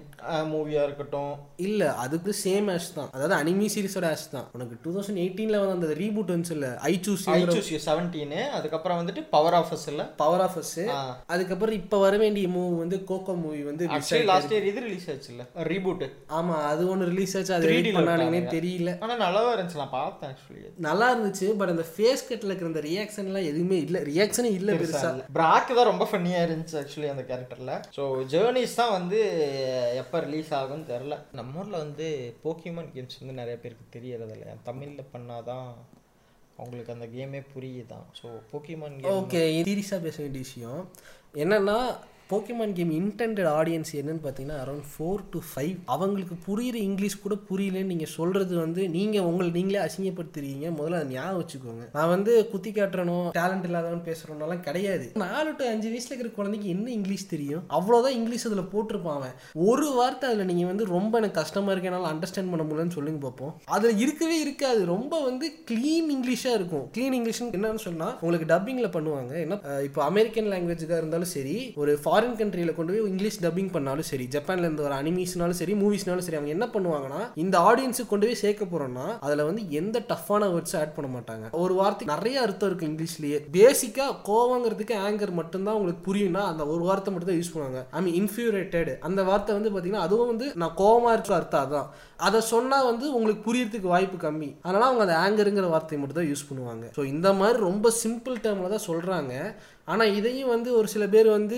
மூவியா 0.51 0.81
இருக்கட்டும். 0.85 1.33
இல்ல 1.65 1.81
அதுக்கு 2.03 2.31
சேம் 2.39 2.67
ஆஷ் 2.73 2.87
தான். 2.95 3.09
அதாவது 3.15 3.35
அனிமி 3.37 3.65
சீரிஸோட 3.73 4.05
ஆஷ் 4.13 4.25
தான். 4.31 4.47
உனக்கு 4.55 4.75
டூ 4.83 4.91
தௌசண்ட் 4.95 5.21
எயிட்டீன்ல 5.23 5.57
வந்து 5.61 5.75
அந்த 5.79 5.89
ரீபூட் 5.99 6.31
வந்துச்சு 6.31 6.55
இல்ல 6.57 6.69
I 6.83 6.93
choose 7.05 7.25
I 7.29 7.39
choose 7.49 7.69
seventeen 7.85 8.39
அதுக்கப்புறம் 8.57 8.99
வந்துட்டு 9.01 9.21
பவர் 9.35 9.57
ஆஃபர்ஸ் 9.59 9.85
இல்ல? 9.91 10.03
பவர் 10.21 10.43
ஆஃப் 10.45 10.57
அஸ் 10.61 10.73
அதுக்கப்புறம் 11.33 11.77
இப்ப 11.81 11.99
வர 12.05 12.15
வேண்டிய 12.23 12.47
மூவி 12.55 12.75
வந்து 12.81 12.99
கோகோ 13.09 13.35
மூவி 13.43 13.61
வந்து 13.69 13.83
லாஸ்ட் 14.31 14.53
இயர் 14.53 14.67
இது 14.71 14.83
ரிலீஸ் 14.85 15.07
ஆச்சு 15.13 15.29
இல்ல 15.33 15.45
ரீபூட் 15.71 16.03
ஆமா 16.39 16.55
அது 16.71 16.83
ஒன்று 16.91 17.09
ரிலீஸ் 17.11 17.35
ஆச்சு. 17.39 17.53
அது 17.57 17.65
3D 17.65 17.75
ரெடி 17.75 17.91
பண்ணானுங்கன்னே. 17.97 18.41
தெரியல. 18.55 18.91
ஆனா 19.03 19.13
நல்லாவே 19.23 19.51
இருந்துச்சு. 19.55 19.81
நான் 19.83 19.95
பார்த்தேன் 19.95 20.31
ஆக்சுவலி 20.33 20.63
நல்லா 20.87 21.07
இருந்துச்சு 21.13 21.49
பட் 21.59 21.73
அந்த 21.73 21.85
ஃபேஸ் 21.91 22.25
கட்ல 22.29 22.51
இருக்கிற 22.51 22.71
அந்த 22.73 22.83
ரியாக்ஷன்லாம் 22.89 23.49
எதுவுமே 23.51 23.79
இல்ல. 23.85 23.97
ரியாக்ஷனே 24.11 24.51
இல்ல 24.59 24.69
பெருசா 24.75 25.11
பிராக் 25.37 25.71
தான் 25.71 25.87
ரொம்ப 25.95 26.07
ஃபன்னியாக 26.11 26.45
இருந்துச்சு 26.47 26.77
ஆக்சுவலி 26.81 27.09
அந்த 27.13 27.25
கேரக்டரில் 27.29 27.75
ஸோ 27.97 28.03
ஜேர்னிஸ் 28.35 28.79
தான் 28.81 28.95
வந்து 28.99 29.19
எப்போ 30.01 30.19
ரிலீஸ் 30.27 30.53
ஆகும்னு 30.53 30.89
தெரில 30.93 31.17
நம்ம 31.31 31.59
ஊரில் 31.59 31.83
வந்து 31.83 32.07
போக்கிமான் 32.43 32.89
கேம்ஸ் 32.95 33.19
வந்து 33.21 33.39
நிறைய 33.41 33.57
பேருக்கு 33.63 33.85
தெரியறதில்ல. 33.97 34.47
தமிழில் 34.63 35.11
பண்ணாதான் 35.13 35.69
அவங்களுக்கு 36.57 36.93
அந்த 36.93 37.07
கேமே 37.15 37.39
புரியுதான். 37.53 38.05
ஸோ 38.19 38.27
போக்கிமான் 38.51 38.97
கேம் 38.99 39.15
ஓகே 39.21 39.41
சீரியஸாக 39.69 40.05
பேச 40.07 40.17
வேண்டிய 40.23 40.43
விஷயம். 40.47 40.81
என்னென்னா 41.43 41.77
போக்கிமான் 42.31 42.71
கேம் 42.77 42.91
இன்டென்டட் 42.99 43.47
ஆடியன்ஸ் 43.57 43.91
என்னன்னு 43.97 44.21
பார்த்தீங்கன்னா 44.21 44.55
அரௌண்ட் 44.61 44.85
ஃபோர் 44.91 45.19
டு 45.33 45.39
ஃபைவ் 45.49 45.73
அவங்களுக்கு 45.95 46.35
புரியுற 46.45 46.77
இங்கிலீஷ் 46.85 47.15
கூட 47.25 47.35
புரியலன்னு 47.49 47.89
நீங்கள் 47.91 48.09
சொல்கிறது 48.15 48.53
வந்து 48.61 48.81
நீங்கள் 48.95 49.25
உங்களை 49.29 49.49
நீங்களே 49.57 49.79
அசிங்கப்படுத்துறீங்க. 49.83 50.65
முதல்ல 50.77 50.99
அதை 51.01 51.09
ஞாபகம் 51.15 51.39
வச்சுக்கோங்க. 51.41 51.83
நான் 51.97 52.09
வந்து 52.13 52.31
குத்தி 52.53 52.71
காட்டுறனோ 52.77 53.17
டேலண்ட் 53.37 53.67
இல்லாதவன் 53.67 54.01
பேசுகிறோம்னாலாம் 54.07 54.63
கிடையாது. 54.69 55.05
நாலு 55.23 55.51
டு 55.59 55.67
அஞ்சு 55.73 55.91
வயசில் 55.91 56.13
இருக்கிற 56.13 56.31
குழந்தைக்கு 56.39 56.71
என்ன 56.75 56.87
இங்கிலீஷ் 56.97 57.27
தெரியும்? 57.33 57.61
அவ்வளோதான் 57.79 58.17
இங்கிலீஷ் 58.19 58.47
அதில் 58.49 58.71
போட்டிருப்பான் 58.73 59.19
அவன். 59.19 59.35
ஒரு 59.67 59.89
வார்த்தை 59.99 60.31
அதில் 60.31 60.49
நீங்கள் 60.51 60.71
வந்து 60.71 60.89
ரொம்ப 60.95 61.13
எனக்கு 61.21 61.39
கஷ்டமாக 61.41 61.75
இருக்கு 61.75 61.91
என்னால் 61.91 62.09
அண்டர்ஸ்டாண்ட் 62.13 62.51
பண்ண 62.55 62.65
முடியலன்னு 62.69 62.97
சொல்லுங்க 62.97 63.21
பார்ப்போம் 63.27 63.53
அதில் 63.77 64.03
இருக்கவே 64.05 64.39
இருக்காது. 64.47 64.81
ரொம்ப 64.95 65.21
வந்து 65.29 65.45
க்ளீன் 65.69 66.09
இங்கிலீஷாக 66.17 66.57
இருக்கும். 66.61 66.85
க்ளீன் 66.97 67.17
இங்கிலீஷ் 67.19 67.43
என்னன்னு 67.59 67.85
சொன்னால் 67.87 68.17
உங்களுக்கு 68.23 68.49
டப்பிங்கில் 68.55 68.93
பண்ணுவாங்க. 68.97 69.31
என்ன 69.45 69.61
இப்போ 69.89 70.03
அமெரிக்கன் 70.09 70.51
லாங்குவேஜுக்காக 70.55 71.01
இருந்தாலும் 71.03 71.33
சரி 71.37 71.57
ஒரு 71.83 71.93
ஃபாரின் 72.15 72.37
கண்ட்ரியில் 72.39 72.75
கொண்டு 72.75 72.91
போய் 72.93 73.09
இங்கிலீஷ் 73.11 73.37
டப்பிங் 73.45 73.71
பண்ணாலும் 73.73 74.07
சரி 74.09 74.25
ஜப்பான்ல 74.33 74.65
இருந்து 74.65 74.83
வர 74.85 74.93
அனிமீஸ்னாலும் 75.01 75.57
சரி 75.59 75.73
மூவிஸ்னாலும் 75.79 76.25
சரி 76.25 76.37
அவங்க 76.37 76.51
என்ன 76.55 76.65
பண்ணுவாங்கன்னா 76.75 77.21
இந்த 77.43 77.55
ஆடியன்ஸுக்கு 77.69 78.11
கொண்டு 78.11 78.27
போய் 78.27 78.39
சேர்க்க 78.43 78.65
போறோம்னா 78.73 79.05
அதில் 79.25 79.43
வந்து 79.47 79.61
எந்த 79.79 79.99
டஃப்பான 80.11 80.47
வேர்ட்ஸ் 80.53 80.75
ஆட் 80.81 80.93
பண்ண 80.97 81.07
மாட்டாங்க. 81.15 81.45
ஒரு 81.63 81.73
வார்த்தை 81.79 82.07
நிறைய 82.13 82.37
அர்த்தம் 82.45 82.69
இருக்கு 82.69 82.87
இங்கிலீஷ்லயே. 82.91 83.39
பேசிக்கா 83.57 84.05
கோவங்கிறதுக்கு 84.29 84.95
ஆங்கர் 85.07 85.33
மட்டும்தான் 85.41 85.77
உங்களுக்கு 85.79 86.05
புரியும்னா 86.07 86.43
அந்த 86.51 86.65
ஒரு 86.75 86.83
வார்த்தை 86.89 87.11
மட்டும் 87.13 87.31
தான் 87.31 87.39
யூஸ் 87.41 87.53
பண்ணுவாங்க. 87.55 87.81
ஐ 87.97 88.01
மீன் 88.05 88.17
இன்ஃபியூரேட்டட் 88.21 88.91
அந்த 89.09 89.23
வார்த்தை 89.31 89.57
வந்து 89.57 89.71
பார்த்தீங்கன்னா 89.73 90.05
அதுவும் 90.07 90.31
வந்து 90.33 90.47
நான் 90.63 90.75
கோவமா 90.81 91.11
இருக்கிற 91.17 91.35
அர்த்தம் 91.41 91.65
அதான். 91.65 91.89
அதை 92.27 92.41
சொன்னால் 92.53 92.89
வந்து 92.91 93.05
உங்களுக்கு 93.17 93.45
புரியறதுக்கு 93.49 93.93
வாய்ப்பு 93.95 94.19
கம்மி. 94.25 94.49
அதனால 94.65 94.85
அவங்க 94.89 95.05
அந்த 95.07 95.17
ஆங்கருங்கிற 95.25 95.67
வார்த்தையை 95.75 95.99
மட்டும் 96.01 96.21
தான் 96.21 96.31
யூஸ் 96.31 96.47
பண்ணுவாங்க. 96.51 96.85
ஸோ 96.97 97.03
இந்த 97.13 97.27
மாதிரி 97.41 97.59
ரொம்ப 97.69 97.93
சிம்பிள் 98.03 98.41
டேர்மில் 98.45 98.75
தான் 98.77 98.87
சொல்கிறாங்க 98.89 99.33
ஆனால் 99.87 100.13
இதையும் 100.19 100.51
வந்து 100.53 100.69
ஒரு 100.77 100.87
சில 100.93 101.03
பேர் 101.13 101.27
வந்து 101.35 101.57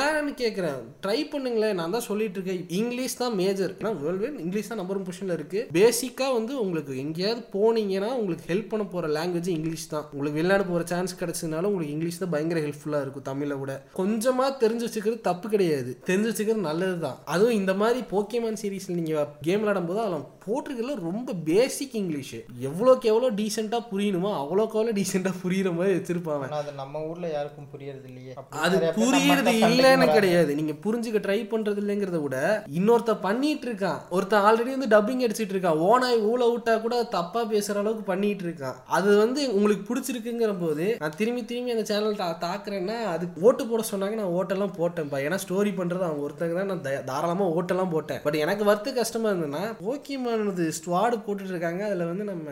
ஏன்னு 0.00 0.32
கேட்குறேன் 0.40 0.82
ட்ரை 1.04 1.16
பண்ணுங்களேன். 1.32 1.76
நான் 1.78 1.94
தான் 1.96 2.04
சொல்லிட்டு 2.08 2.36
இருக்கேன் 2.38 2.60
இங்கிலீஷ் 2.78 3.16
தான் 3.22 3.34
மேஜர் 3.40 3.72
ஏன்னா 3.78 3.92
வேர்ல்டு 4.02 4.28
இங்கிலீஷ் 4.44 4.70
தான் 4.70 4.80
நம்பர் 4.80 4.98
ஒன் 4.98 5.06
பொசிஷனில் 5.08 5.36
இருக்குது 5.36 5.64
பேசிக்காக 5.76 6.34
வந்து 6.36 6.52
உங்களுக்கு 6.64 6.92
எங்கேயாவது 7.04 7.42
போனீங்கன்னா 7.54 8.10
உங்களுக்கு 8.20 8.46
ஹெல்ப் 8.50 8.70
பண்ண 8.72 8.84
போகிற 8.92 9.10
லாங்குவேஜ் 9.16 9.50
இங்கிலீஷ் 9.56 9.88
தான். 9.94 10.06
உங்களுக்கு 10.12 10.38
வெளிநாடு 10.40 10.66
போகிற 10.70 10.84
சான்ஸ் 10.92 11.18
கிடைச்சதுனால 11.22 11.70
உங்களுக்கு 11.70 11.96
இங்கிலீஷ் 11.96 12.20
தான் 12.22 12.32
பயங்கர 12.34 12.62
ஹெல்ப்ஃபுல்லாக 12.66 13.04
இருக்கும் 13.06 13.26
தமிழை 13.30 13.56
விட. 13.62 13.74
கொஞ்சமாக 14.00 14.50
தெரிஞ்சு 14.62 14.86
வச்சுக்கிறது 14.88 15.20
தப்பு 15.30 15.48
கிடையாது. 15.56 15.92
தெரிஞ்சு 16.10 16.30
வச்சுக்கிறது 16.30 16.68
நல்லது 16.70 16.96
தான். 17.06 17.18
அதுவும் 17.34 17.58
இந்த 17.60 17.74
மாதிரி 17.82 18.02
போக்கேமான் 18.14 18.60
சீரீஸில் 18.62 18.98
நீங்கள் 19.00 19.28
கேம் 19.48 19.62
விளையாடும் 19.64 19.90
போது 19.90 20.02
அதில் 20.04 20.26
போட்டிருக்கிறதுல 20.46 20.96
ரொம்ப 21.08 21.36
பேசிக் 21.50 21.98
இங்கிலீஷ் 22.02 22.36
எவ்வளோக்கு 22.68 23.06
எவ்வளோ 23.12 23.30
டீசெண்டாக 23.42 23.82
புரியணுமோ 23.92 24.32
அவ்வளோக்கு 24.42 24.76
அவ்வளோ 24.78 24.96
டீசெண்டாக 25.00 25.42
புரியுற 25.44 25.68
மாதிரி 25.80 25.98
வச்சிருப்பாங்க. 25.98 26.48
அது 26.62 26.72
நம்ம 26.82 27.04
ஊரில் 27.10 27.32
யாருக்கும் 27.36 27.54
புரியறது 27.74 28.06
இல்லையே. 28.10 28.32
அது 28.64 28.76
புரியுறது 28.96 29.52
இல்லைன்னு. 29.68 30.08
கிடையாது. 30.12 30.54
நீங்க 30.58 30.74
புரிஞ்சுக்க 30.84 31.20
ட்ரை 31.26 31.38
பண்றது 31.52 31.80
இல்லைங்கிறத 31.82 32.20
விட 32.22 32.38
இன்னொருத்த 32.78 33.14
பண்ணிட்டு 33.26 33.66
இருக்கான். 33.68 34.00
ஒருத்தன் 34.10 34.44
ஆல்ரெடி 34.48 34.72
வந்து 34.76 34.90
டப்பிங் 34.94 35.24
அடிச்சிட்டு 35.26 35.54
இருக்கான். 35.54 35.80
ஓனாய் 35.88 36.18
ஊழ 36.30 36.40
விட்டா 36.52 36.80
கூட 36.80 37.02
தப்பா 37.16 37.42
பேசுற 37.52 37.76
அளவுக்கு 37.82 38.04
பண்ணிட்டு 38.12 38.44
இருக்கான். 38.48 38.76
அது 38.98 39.16
வந்து 39.16 39.40
உங்களுக்கு 39.54 39.84
பிடிச்சிருக்குங்கிற 39.90 40.52
போது 40.60 40.86
நான் 41.00 41.16
திரும்பி 41.20 41.44
திரும்பி 41.44 41.74
அந்த 41.76 41.84
சேனல் 41.92 42.20
தாக்குறேன்னா 42.46 42.98
அதுக்கு 43.14 43.44
ஓட்டு 43.46 43.66
போட 43.66 43.82
சொன்னாங்க 43.92 44.16
நான் 44.20 44.34
ஓட்டெல்லாம் 44.40 44.76
போட்டேன்ப்பா 44.80 45.20
ஏன்னா 45.26 45.38
ஸ்டோரி 45.44 45.72
பண்றது 45.80 46.06
அவங்க 46.08 46.24
ஒருத்தங்க 46.28 46.54
தான். 46.60 46.70
நான் 46.72 47.04
தாராளமா 47.10 47.48
ஓட்டெல்லாம் 47.58 47.92
போட்டேன். 47.96 48.22
பட் 48.24 48.40
எனக்கு 48.44 48.64
வருத்த 48.70 48.92
கஷ்டமா 49.00 49.30
இருந்ததுன்னா 49.30 49.64
போக்கிமானது 49.84 50.64
ஸ்குவாடு 50.78 51.16
போட்டுட்டு 51.26 51.54
இருக்காங்க. 51.54 51.82
அதுல 51.90 52.04
வந்து 52.12 52.24
நம்ம 52.32 52.50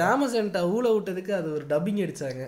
ஜாமசன்ட்டா 0.00 0.62
ஊழ 0.74 0.86
விட்டதுக்கு 0.96 1.32
அது 1.40 1.48
ஒரு 1.56 1.64
டப்பிங் 1.72 2.02
அடிச்சாங்க. 2.04 2.44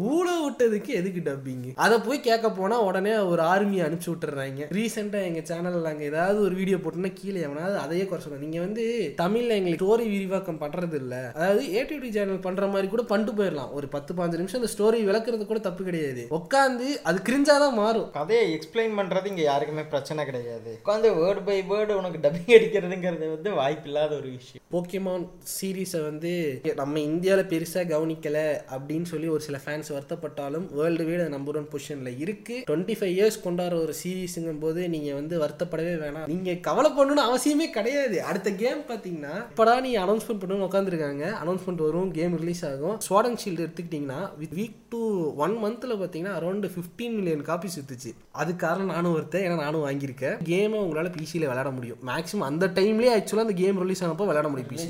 ஊழ 0.00 0.26
விட்டதுக்கு 0.42 0.90
எதுக்கு 0.98 1.20
டப்பிங் 1.24 1.72
அதை 1.74 1.98
போய் 1.98 2.20
கேட்க 2.20 2.50
போனா 2.50 2.80
உடனே 2.80 3.16
ஒரு 3.32 3.42
ஆர்மி 3.42 3.80
அனுப்பிச்சு 3.80 4.10
விட்டுறாங்க. 4.12 4.66
ரீசெண்டா 4.76 5.18
எங்க 5.28 5.40
சேனல்ல 5.50 5.80
நாங்க 5.80 6.04
ஏதாவது 6.04 6.40
ஒரு 6.40 6.54
வீடியோ 6.54 6.76
போட்டோம்னா 6.76 7.12
கீழே 7.12 7.40
எவனாவது 7.40 7.76
அதையே 7.78 8.04
குறை 8.04 8.22
சொல்லுங்க 8.22 8.46
நீங்க 8.46 8.60
வந்து 8.60 9.14
தமிழ்ல 9.22 9.56
எங்களுக்கு 9.58 9.80
ஸ்டோரி 9.80 10.04
விரிவாக்கம் 10.14 10.60
பண்றது 10.60 10.94
இல்ல. 10.94 11.32
அதாவது 11.34 11.64
ஏடிடி 11.80 12.10
சேனல் 12.10 12.38
பண்ற 12.38 12.66
மாதிரி 12.66 12.88
கூட 12.88 13.02
பண்ணிட்டு 13.02 13.34
போயிடலாம். 13.38 13.72
ஒரு 13.72 13.88
பத்து 13.88 14.14
பாஞ்சு 14.14 14.40
நிமிஷம் 14.42 14.60
அந்த 14.60 14.72
ஸ்டோரி 14.74 15.00
விளக்குறது 15.08 15.46
கூட 15.46 15.58
தப்பு 15.58 15.84
கிடையாது. 15.84 16.26
உட்காந்து 16.30 16.88
அது 17.02 17.20
கிரிஞ்சாதான் 17.28 17.76
மாறும். 17.82 18.10
கதையை 18.10 18.46
எக்ஸ்பிளைன் 18.54 18.98
பண்றது 19.00 19.26
இங்க 19.26 19.42
யாருக்குமே 19.42 19.84
பிரச்சனை 19.84 20.24
கிடையாது. 20.24 20.80
உட்காந்து 20.84 21.10
வேர்டு 21.20 21.44
பை 21.44 21.62
வேர்டு 21.70 21.92
உனக்கு 21.92 22.22
டப்பிங் 22.24 22.56
அடிக்கிறதுங்கிறது 22.58 23.28
வந்து 23.36 23.52
வாய்ப்பில்லாத 23.52 24.16
ஒரு 24.16 24.30
விஷயம். 24.38 24.64
போக்கிமான் 24.72 25.28
சீரீஸை 25.54 26.02
வந்து 26.02 26.60
நம்ம 26.76 27.00
இந்தியாவில் 27.00 27.50
பெருசாக 27.54 27.86
கவனிக்கல 27.94 28.38
அப்படின்னு 28.74 29.02
சொல்லி 29.02 29.28
ஒரு 29.28 29.40
சில 29.40 29.58
ஃபேன்ஸ் 29.82 29.94
வருத்தப்பட்டாலும் 29.96 30.66
வேர்ல்டு 30.78 31.04
வீடு 31.08 31.24
நம்பர் 31.34 31.56
ஒன் 31.60 31.68
பொசிஷனில் 31.72 32.18
இருக்கு. 32.24 32.56
டுவெண்ட்டி 32.68 32.94
ஃபைவ் 32.98 33.14
இயர்ஸ் 33.16 33.38
கொண்டாடுற 33.46 33.76
ஒரு 33.84 33.94
சீரீஸுங்கும் 34.00 34.60
போது 34.64 34.80
நீங்கள் 34.94 35.16
வந்து 35.18 35.34
வருத்தப்படவே 35.42 35.94
வேணாம். 36.02 36.26
நீங்கள் 36.32 36.60
கவலைப்படணும்னு 36.68 37.24
அவசியமே 37.28 37.66
கிடையாது. 37.76 38.18
அடுத்த 38.30 38.50
கேம் 38.62 38.82
பார்த்தீங்கன்னா 38.90 39.34
இப்போடா 39.52 39.74
நீ 39.86 39.92
அனௌன்ஸ்மெண்ட் 40.04 40.42
பண்ணணும்னு 40.42 40.68
உட்காந்துருக்காங்க 40.68 41.24
அனௌன்ஸ்மெண்ட் 41.42 41.84
வரும் 41.86 42.12
கேம் 42.18 42.36
ரிலீஸ் 42.42 42.64
ஆகும். 42.70 42.96
ஸ்வாடன் 43.08 43.38
ஷீல்டு 43.44 43.64
எடுத்துக்கிட்டிங்கன்னா 43.66 44.20
வீக் 44.58 44.78
டூ 44.94 45.02
ஒன் 45.46 45.56
மந்த்தில் 45.64 45.98
பார்த்தீங்கன்னா 46.02 46.36
அரௌண்ட் 46.40 46.68
ஃபிஃப்டீன் 46.76 47.16
மில்லியன் 47.18 47.44
காப்பீஸ் 47.50 47.78
வித்துச்சு 47.80 48.12
அது 48.42 48.50
காரணம் 48.64 48.94
நானும் 48.96 49.14
ஒருத்தன் 49.16 49.44
ஏன்னா 49.46 49.58
நானும் 49.66 49.84
வாங்கியிருக்கேன். 49.88 50.36
கேமை 50.50 50.78
உங்களால் 50.84 51.14
பிசியில் 51.18 51.48
விளையாட 51.50 51.70
முடியும். 51.78 52.00
மேக்ஸிமம் 52.10 52.48
அந்த 52.50 52.64
டைம்லேயே 52.78 53.12
ஆக்சுவலாக 53.16 53.46
அந்த 53.46 53.56
கேம் 53.62 53.82
ரிலீஸ் 53.84 54.04
ஆனப்போ 54.06 54.26
விளையாட 54.30 54.48
முடியும் 54.52 54.70
பிசி 54.72 54.88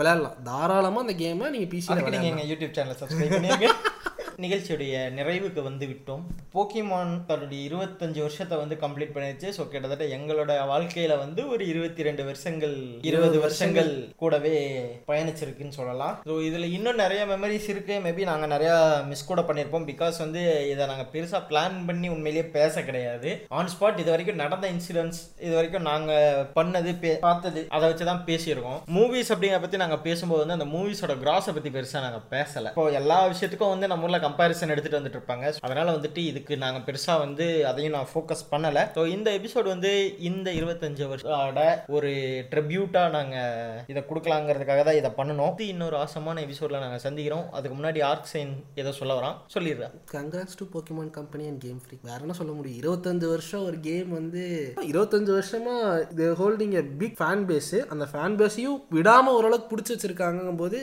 விளையாடலாம். 0.00 0.36
தாராளமாக 0.50 1.04
அந்த 1.06 1.16
கேமை 1.22 1.46
நீங்கள் 1.54 1.72
பிசியில் 1.74 2.04
விளையாடலாம். 2.06 2.50
யூடியூப் 2.52 2.74
சேனலை 2.76 2.96
சப்ஸ்கிரைப் 3.00 3.34
பண்ணிருங்க 3.36 3.68
நிகழ்ச்சியுடைய 4.44 4.94
நிறைவுக்கு 5.18 5.60
வந்து 5.68 5.84
விட்டோம் 5.90 6.24
போக்கிமான் 6.54 7.12
தன்னுடைய 7.28 7.60
இருபத்தஞ்சு 7.68 8.20
வருஷத்தை 8.24 8.56
வந்து 8.62 8.76
கம்ப்ளீட் 8.84 9.14
பண்ணிருச்சு 9.14 9.48
ஸோ 9.56 9.62
கிட்டத்தட்ட 9.72 10.06
எங்களோட 10.16 10.52
வாழ்க்கையில 10.72 11.16
வந்து 11.24 11.42
ஒரு 11.52 11.62
இருபத்தி 11.72 12.06
ரெண்டு 12.08 12.22
வருஷங்கள் 12.30 12.76
இருபது 13.10 13.38
வருஷங்கள் 13.44 13.92
கூடவே 14.22 14.54
பயணிச்சிருக்குன்னு 15.10 15.78
சொல்லலாம். 15.78 16.14
ஸோ 16.28 16.34
இதுல 16.48 16.68
இன்னும் 16.76 17.00
நிறைய 17.02 17.22
மெமரிஸ் 17.32 17.68
இருக்கு. 17.74 17.94
மேபி 18.06 18.24
நாங்க 18.30 18.46
நிறைய 18.54 18.72
மிஸ் 19.10 19.28
கூட 19.30 19.42
பண்ணியிருப்போம் 19.48 19.86
பிகாஸ் 19.90 20.18
வந்து 20.24 20.42
இதை 20.72 20.86
நாங்க 20.92 21.06
பெருசா 21.14 21.40
பிளான் 21.50 21.78
பண்ணி 21.88 22.10
உண்மையிலேயே 22.14 22.46
பேச 22.56 22.84
கிடையாது. 22.88 23.30
ஆன் 23.58 23.70
ஸ்பாட் 23.74 24.00
இது 24.04 24.12
வரைக்கும் 24.14 24.40
நடந்த 24.44 24.66
இன்சிடென்ட்ஸ் 24.74 25.22
இது 25.46 25.54
வரைக்கும் 25.58 25.88
நாங்க 25.90 26.12
பண்ணது 26.58 26.90
பார்த்தது 27.26 27.60
அதை 27.76 27.84
வச்சு 27.90 28.10
தான் 28.10 28.24
பேசியிருக்கோம். 28.30 28.80
மூவிஸ் 28.96 29.32
அப்படிங்கிற 29.34 29.60
பத்தி 29.64 29.82
நாங்க 29.84 29.98
பேசும்போது 30.08 30.42
வந்து 30.44 30.58
அந்த 30.58 30.68
மூவிஸோட 30.74 31.14
கிராஸை 31.24 31.52
பத்தி 31.56 31.72
பெருசா 31.76 32.04
நாங்க 32.06 32.20
பேசல. 32.34 32.68
இப்போ 32.74 32.86
எல்லா 33.00 33.18
விஷயத்துக்கும் 33.32 33.72
வந்து 33.74 33.90
நம்ம 33.92 34.06
ஊர்ல 34.08 34.20
கம்பேரிசன் 34.32 34.74
எடுத்துட்டு 34.74 34.98
வந்துட்டு 34.98 35.18
இருப்பாங்க. 35.18 35.46
அதனால 35.66 35.88
வந்துட்டு 35.96 36.20
இதுக்கு 36.30 36.54
நாங்க 36.62 36.78
பெருசா 36.86 37.14
வந்து 37.24 37.46
அதையும் 37.70 37.94
நான் 37.96 38.10
ஃபோக்கஸ் 38.12 38.44
பண்ணல. 38.52 38.80
ஸோ 38.96 39.00
இந்த 39.16 39.28
எபிசோட் 39.38 39.66
வந்து 39.72 39.90
இந்த 40.28 40.48
இருபத்தஞ்சு 40.58 41.04
வருஷோட 41.10 41.62
ஒரு 41.96 42.10
ட்ரிபியூட்டா 42.52 43.02
நாங்க 43.16 43.36
இதை 43.92 44.00
கொடுக்கலாங்கிறதுக்காக 44.10 44.82
தான் 44.88 44.98
இதை 45.00 45.10
பண்ணணும். 45.18 45.52
இது 45.56 45.66
இன்னொரு 45.74 45.96
ஆசமான 46.02 46.42
எபிசோட்ல 46.46 46.80
நாங்க 46.84 46.98
சந்திக்கிறோம். 47.06 47.46
அதுக்கு 47.58 47.76
முன்னாடி 47.78 48.02
ஆர்க் 48.10 48.30
சைன் 48.32 48.52
ஏதோ 48.82 48.92
சொல்ல 49.00 49.16
வரான். 49.18 49.36
சொல்லிடுறேன் 49.54 49.94
congrats 50.14 50.58
to 50.60 50.66
Pokemon 50.74 51.12
company 51.18 51.46
and 51.50 51.62
game 51.66 51.80
free 51.84 51.98
வேற 52.10 52.18
என்ன 52.26 52.36
சொல்ல 52.40 52.54
முடியும்? 52.58 52.78
இருபத்தஞ்சு 52.82 53.28
வருஷம் 53.34 53.64
ஒரு 53.68 53.80
கேம் 53.88 54.10
வந்து 54.18 54.44
இருபத்தஞ்சு 54.92 55.32
வருஷமா 55.38 55.76
இது 56.14 56.28
holding 56.42 56.74
a 56.80 56.84
big 57.02 57.18
fan 57.20 57.44
base 57.50 57.74
அந்த 57.94 58.06
ஃபேன் 58.12 58.38
பேஸையும் 58.42 58.80
விடாம 58.98 59.34
ஓரளவுக்கு 59.38 59.70
பிடிச்சி 59.72 59.94
வச்சிருக்காங்கும் 59.94 60.60
போது 60.62 60.80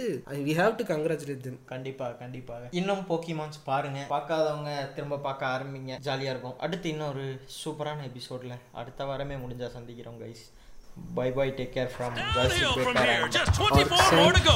we 0.48 0.56
have 0.62 0.78
to 0.82 0.86
congratulate 0.94 1.46
them 1.48 1.60
கண்டிப்பா 1.74 2.08
கண்டிப்பாக. 2.24 2.70
இன்னும் 2.80 3.04
போக்கிமான்ஸ் 3.40 3.68
பாருங்க 3.70 4.00
பார்க்காதவங்க 4.14 4.72
திரும்ப 4.96 5.20
பார்க்க 5.28 5.54
ஆரம்பிங்க 5.56 5.92
ஜாலியா 6.08 6.32
இருக்கும் 6.36 6.58
அடுத்து 6.66 6.88
இன்னொரு 6.94 7.26
சூப்பரான 7.62 8.06
எபிசோட்ல 8.12 8.56
அடுத்த 8.82 9.06
வாரமே 9.10 9.36
முடிஞ்சா 9.44 9.68
சந்திக்கிறோம் 9.76 10.18
guys 10.24 10.44
bye 11.18 11.28
bye 11.38 11.48
take 11.60 11.74
care 11.76 11.92
from 11.94 12.16
Downhill 12.38 12.74
from 12.86 12.98
just 13.38 13.52
24 13.60 14.08
more 14.20 14.34
to 14.38 14.42
go. 14.50 14.56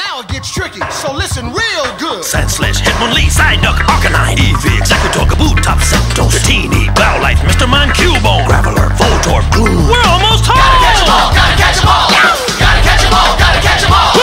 Now 0.00 0.12
it 0.22 0.28
gets 0.34 0.48
tricky, 0.56 0.82
so 1.00 1.08
listen 1.22 1.44
real 1.60 1.86
good. 2.02 2.22
Sandslash, 2.30 2.80
Hitmonlee, 2.86 3.28
Psyduck, 3.36 3.78
Arcanine, 3.92 4.40
Eevee, 4.44 4.74
Executor, 4.80 5.24
Kaboot, 5.32 5.58
Top 5.68 5.82
Septos, 5.90 6.32
Dratini, 6.36 6.82
Bowlife, 7.00 7.42
Mr. 7.50 7.68
Mime, 7.74 7.92
Cubone, 8.00 8.44
Graveler, 8.50 8.88
Voltorb, 9.00 9.46
Gloom. 9.56 9.80
We're 9.92 10.08
almost 10.14 10.50
home! 10.52 10.76
Catch 10.84 11.02
'em 11.02 11.14
all, 11.16 11.30
gotta 11.40 11.56
catch 11.64 11.80
'em 11.82 11.90
all. 11.96 12.08
Gotta 12.62 12.82
catch 12.88 13.04
'em 13.08 13.18
all, 13.20 13.32
gotta 13.44 13.62
catch 13.68 13.86
'em 13.88 13.96
all. 14.00 14.15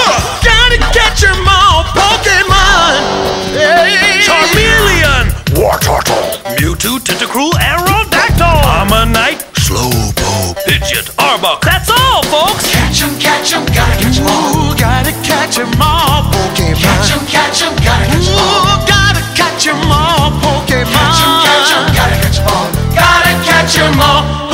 Charmeleon! 4.24 5.26
War 5.60 5.78
Turtle! 5.80 6.40
Mewtwo, 6.60 7.00
Tentacruel, 7.00 7.52
Aerodactyl! 7.60 8.62
Ammonite, 8.80 9.44
Slowpoke, 9.60 10.56
Pidgeot, 10.66 11.12
Arbok. 11.18 11.62
That's 11.62 11.90
all, 11.90 12.24
folks! 12.32 12.66
Catch 12.72 13.02
'em, 13.04 13.18
catch 13.20 13.52
'em, 13.54 13.66
gotta 13.66 13.96
catch 14.00 14.18
'em 14.20 14.28
all. 14.28 14.56
Ooh, 14.56 14.76
gotta 14.76 15.12
catch 15.24 15.58
'em 15.60 15.82
all, 15.82 16.24
Pokemon. 16.32 16.80
Catch 16.80 17.12
'em, 17.12 17.26
catch 17.28 17.62
'em, 17.64 17.76
gotta 17.84 18.06
catch 18.08 18.28
'em 18.28 18.38
all. 18.40 18.64
Ooh, 18.64 18.80
gotta 18.88 19.22
catch 19.36 19.68
'em 19.68 19.92
all, 19.92 20.32
Pokemon. 20.42 20.88
Catch 20.94 21.20
'em, 21.20 21.34
catch 21.44 21.72
'em, 21.72 21.86
gotta 21.94 22.18
catch 22.24 22.40
'em 22.40 22.48
all. 22.48 22.68
Gotta 22.96 23.34
catch 23.44 23.78
'em 23.78 24.00
all. 24.00 24.53